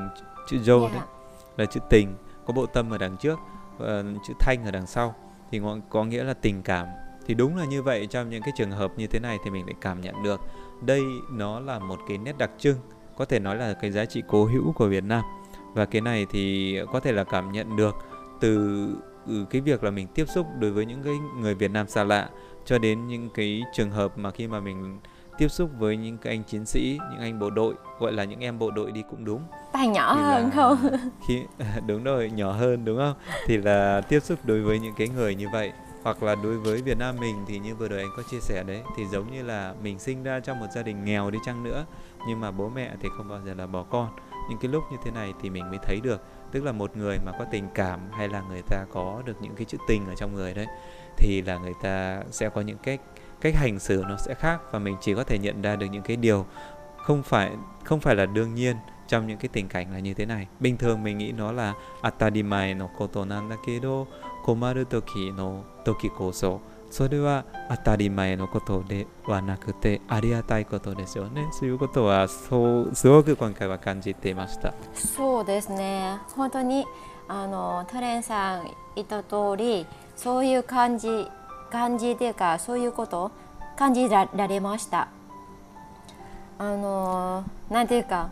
[0.48, 0.92] chữ yeah.
[0.94, 1.02] đấy
[1.58, 2.16] là chữ tình
[2.46, 3.40] có bộ tâm ở đằng trước
[3.78, 5.16] và chữ thanh ở đằng sau,
[5.52, 6.88] thì có nghĩa là tình cảm.
[7.26, 9.66] Thì đúng là như vậy, trong những cái trường hợp như thế này thì mình
[9.66, 10.42] lại cảm nhận được
[10.82, 11.02] đây
[11.32, 12.78] nó là một cái nét đặc trưng,
[13.18, 15.24] có thể nói là cái giá trị cố hữu của Việt Nam.
[15.74, 17.96] Và cái này thì có thể là cảm nhận được
[18.40, 18.88] từ
[19.28, 22.04] ừ, cái việc là mình tiếp xúc đối với những cái người Việt Nam xa
[22.04, 22.30] lạ,
[22.66, 25.00] cho đến những cái trường hợp mà khi mà mình
[25.38, 28.40] tiếp xúc với những cái anh chiến sĩ, những anh bộ đội gọi là những
[28.40, 29.42] em bộ đội đi cũng đúng.
[29.74, 30.78] Tay nhỏ thì hơn không?
[31.28, 31.42] Khi
[31.88, 33.16] đúng rồi, nhỏ hơn đúng không?
[33.46, 35.72] Thì là tiếp xúc đối với những cái người như vậy
[36.04, 38.64] hoặc là đối với Việt Nam mình thì như vừa rồi anh có chia sẻ
[38.68, 41.64] đấy thì giống như là mình sinh ra trong một gia đình nghèo đi chăng
[41.64, 41.86] nữa
[42.28, 44.10] nhưng mà bố mẹ thì không bao giờ là bỏ con
[44.50, 47.18] những cái lúc như thế này thì mình mới thấy được tức là một người
[47.26, 50.16] mà có tình cảm hay là người ta có được những cái chữ tình ở
[50.16, 50.68] trong người đấy
[51.18, 53.02] thì là người ta sẽ có những cách
[53.41, 56.03] cách hành xử nó sẽ khác và mình chỉ có thể nhận ra được những
[56.03, 56.47] cái điều
[56.97, 57.51] không phải
[57.85, 58.77] không phải là đương nhiên
[59.09, 61.75] trong những cái tình cảnh là như thế này bình thường mình nghĩ nó là
[62.03, 64.05] atadimai no koto nan da kedo
[64.45, 66.59] komaru toki no toki koso
[66.93, 71.49] それは当たり前のことではなくてありがたいことですよね。
[71.51, 74.75] そういうことはそうすごく今回は感じていました。
[74.95, 76.19] そうですね。
[76.37, 76.85] 本当に
[77.29, 79.87] あのタレンさん言った通り
[80.17, 81.27] そういう感じ
[81.71, 83.31] 感じというかそういうこと
[83.77, 85.09] 感じられました。
[86.59, 88.29] あのなんていうか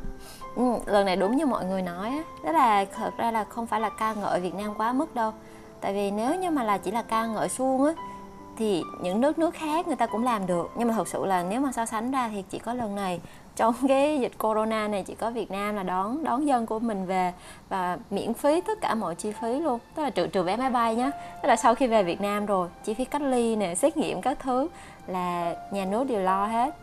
[0.57, 3.81] Ừ, lần này đúng như mọi người nói đó là thật ra là không phải
[3.81, 5.33] là ca ngợi Việt Nam quá mức đâu
[5.81, 7.93] tại vì nếu như mà là chỉ là ca ngợi suông á
[8.57, 11.43] thì những nước nước khác người ta cũng làm được nhưng mà thật sự là
[11.43, 13.21] nếu mà so sánh ra thì chỉ có lần này
[13.56, 17.06] trong cái dịch corona này chỉ có Việt Nam là đón đón dân của mình
[17.06, 17.34] về
[17.70, 19.80] và miễn phí tất cả mọi chi phí luôn.
[19.96, 21.12] Tức là trừ trừ vé máy bay nhé
[21.44, 24.22] tức là sau khi về Việt Nam rồi chi phí cách ly nè xét nghiệm
[24.22, 24.68] các thứ
[25.08, 26.76] là nhà nước đều lo hết.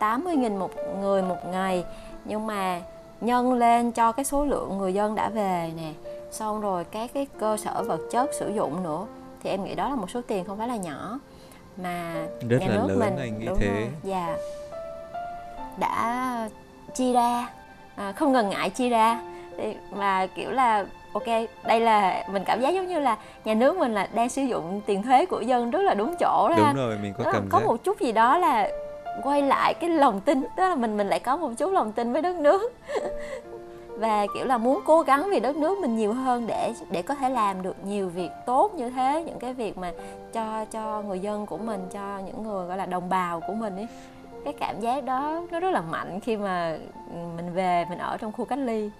[0.00, 0.70] 80.000 một
[1.00, 1.84] người một ngày.
[2.24, 2.80] Nhưng mà
[3.20, 5.92] nhân lên cho cái số lượng người dân đã về nè.
[6.30, 9.06] Xong rồi các cái cơ sở vật chất sử dụng nữa.
[9.42, 11.18] Thì em nghĩ đó là một số tiền không phải là nhỏ.
[11.76, 12.14] Mà
[12.48, 13.66] Rất nhà nước lớn, mình anh nghĩ đúng thế.
[13.66, 14.36] rồi dạ
[15.80, 16.48] đã
[16.94, 17.48] chi ra
[17.96, 19.20] à, không ngần ngại chi ra.
[19.90, 21.26] Mà kiểu là ok
[21.64, 24.80] đây là mình cảm giác giống như là nhà nước mình là đang sử dụng
[24.86, 27.58] tiền thuế của dân rất là đúng chỗ đó đúng rồi mình có cảm có
[27.58, 27.66] giác.
[27.66, 28.70] một chút gì đó là
[29.22, 32.12] quay lại cái lòng tin tức là mình mình lại có một chút lòng tin
[32.12, 32.72] với đất nước.
[33.98, 37.14] Và kiểu là muốn cố gắng vì đất nước mình nhiều hơn để để có
[37.14, 39.92] thể làm được nhiều việc tốt như thế những cái việc mà
[40.32, 43.76] cho cho người dân của mình cho những người gọi là đồng bào của mình
[43.76, 43.86] ấy
[44.44, 46.76] cái cảm giác đó nó rất là mạnh khi mà
[47.36, 48.90] mình về mình ở trong khu cách ly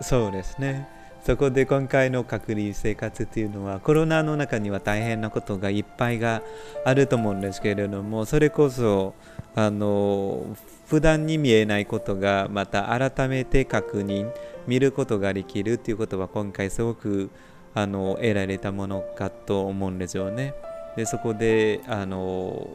[0.00, 0.84] そうですね
[1.26, 6.42] そこで今回の隔離生活っていうのはコロナの中には大変なことがいっぱいが
[6.84, 9.14] あると思うんですけれどもそれこそ
[9.54, 10.44] あの
[10.86, 14.30] 普段に見えないことがまた改めて確認
[14.68, 17.30] 見ることができるっていうことは今回すごく
[17.74, 20.54] あの得られたものかと思うんですよね。
[20.96, 22.68] でそこであの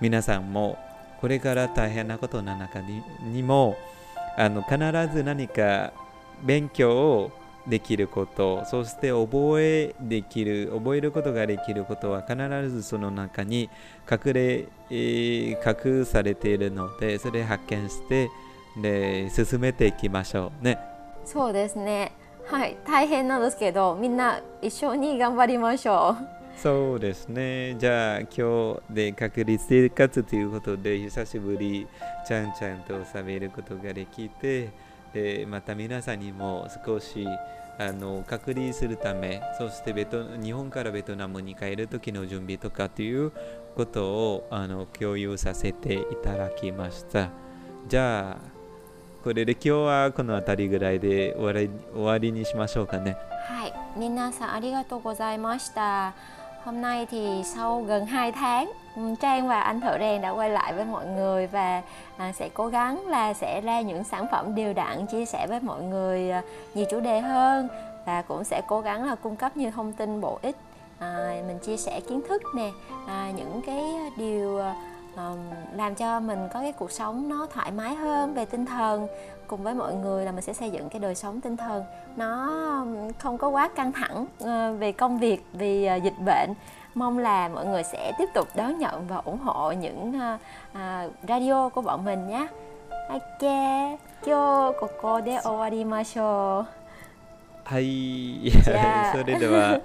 [0.00, 0.76] 皆さんも
[1.26, 3.76] これから大変なことの中ににも
[4.36, 4.78] あの必
[5.12, 5.92] ず何か
[6.44, 7.32] 勉強を
[7.66, 12.36] できることそして覚えできる覚えることができることは必
[12.70, 13.68] ずその中に
[14.08, 18.30] 隠れ、えー、隠されているのでそれ発見して
[18.80, 20.64] で進めていきましょう。
[20.64, 20.78] ね。
[21.24, 22.12] そうですね。
[22.44, 22.76] はい。
[22.86, 26.35] 大変なんですけどみんな一緒に頑張りましょう。
[26.62, 27.76] そうですね。
[27.78, 31.86] じゃあ今日で隔離生活ということで久しぶり
[32.26, 34.70] ちゃんちゃんと喋ることができて、
[35.12, 37.26] でまた皆さんにも少し
[37.78, 43.32] あの隔離するため、そしてベト日本からベトナムに帰る時の準備とかという
[43.76, 47.28] ことをあの共有させていただきました。
[47.86, 48.56] じゃあ
[49.22, 53.16] これで今日はこの辺りぐらいで終わり終わりにしましょうかね。
[53.46, 56.14] はい、皆さんありがとうございました。
[56.66, 60.72] Hôm nay thì sau gần 2 tháng ừ, Trang và anh Thợ Rèn đã quay lại
[60.72, 61.82] với mọi người và
[62.16, 65.60] à, sẽ cố gắng là sẽ ra những sản phẩm đều đặn chia sẻ với
[65.60, 66.42] mọi người à,
[66.74, 67.68] nhiều chủ đề hơn
[68.06, 70.56] và cũng sẽ cố gắng là cung cấp nhiều thông tin bổ ích
[70.98, 72.70] à, mình chia sẻ kiến thức nè
[73.06, 73.84] à, những cái
[74.16, 74.74] điều à,
[75.75, 79.07] làm cho mình có cái cuộc sống nó thoải mái hơn về tinh thần
[79.47, 81.83] cùng với mọi người là mình sẽ xây dựng cái đời sống tinh thần
[82.15, 82.85] nó
[83.19, 86.53] không có quá căng thẳng uh, về công việc vì uh, dịch bệnh
[86.95, 90.39] mong là mọi người sẽ tiếp tục đón nhận và ủng hộ những uh,
[90.71, 92.47] uh, radio của bọn mình nhé
[93.09, 93.51] ok
[94.23, 96.65] kyo koko de owarimashou
[97.63, 99.79] はい、じゃあそれでは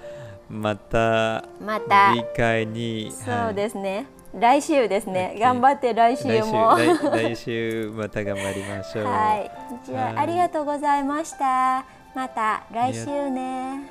[0.49, 5.36] またまた次回に、そうですね、 来週ですね。
[5.38, 6.76] 頑張って来週も。
[6.76, 9.04] 来来週また頑張りましょう。
[9.06, 9.50] はい。
[9.84, 10.16] じゃあ、はい。
[10.16, 11.84] ありがとうございました。
[12.14, 13.90] また来週ね。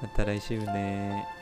[0.00, 1.35] また来週ね。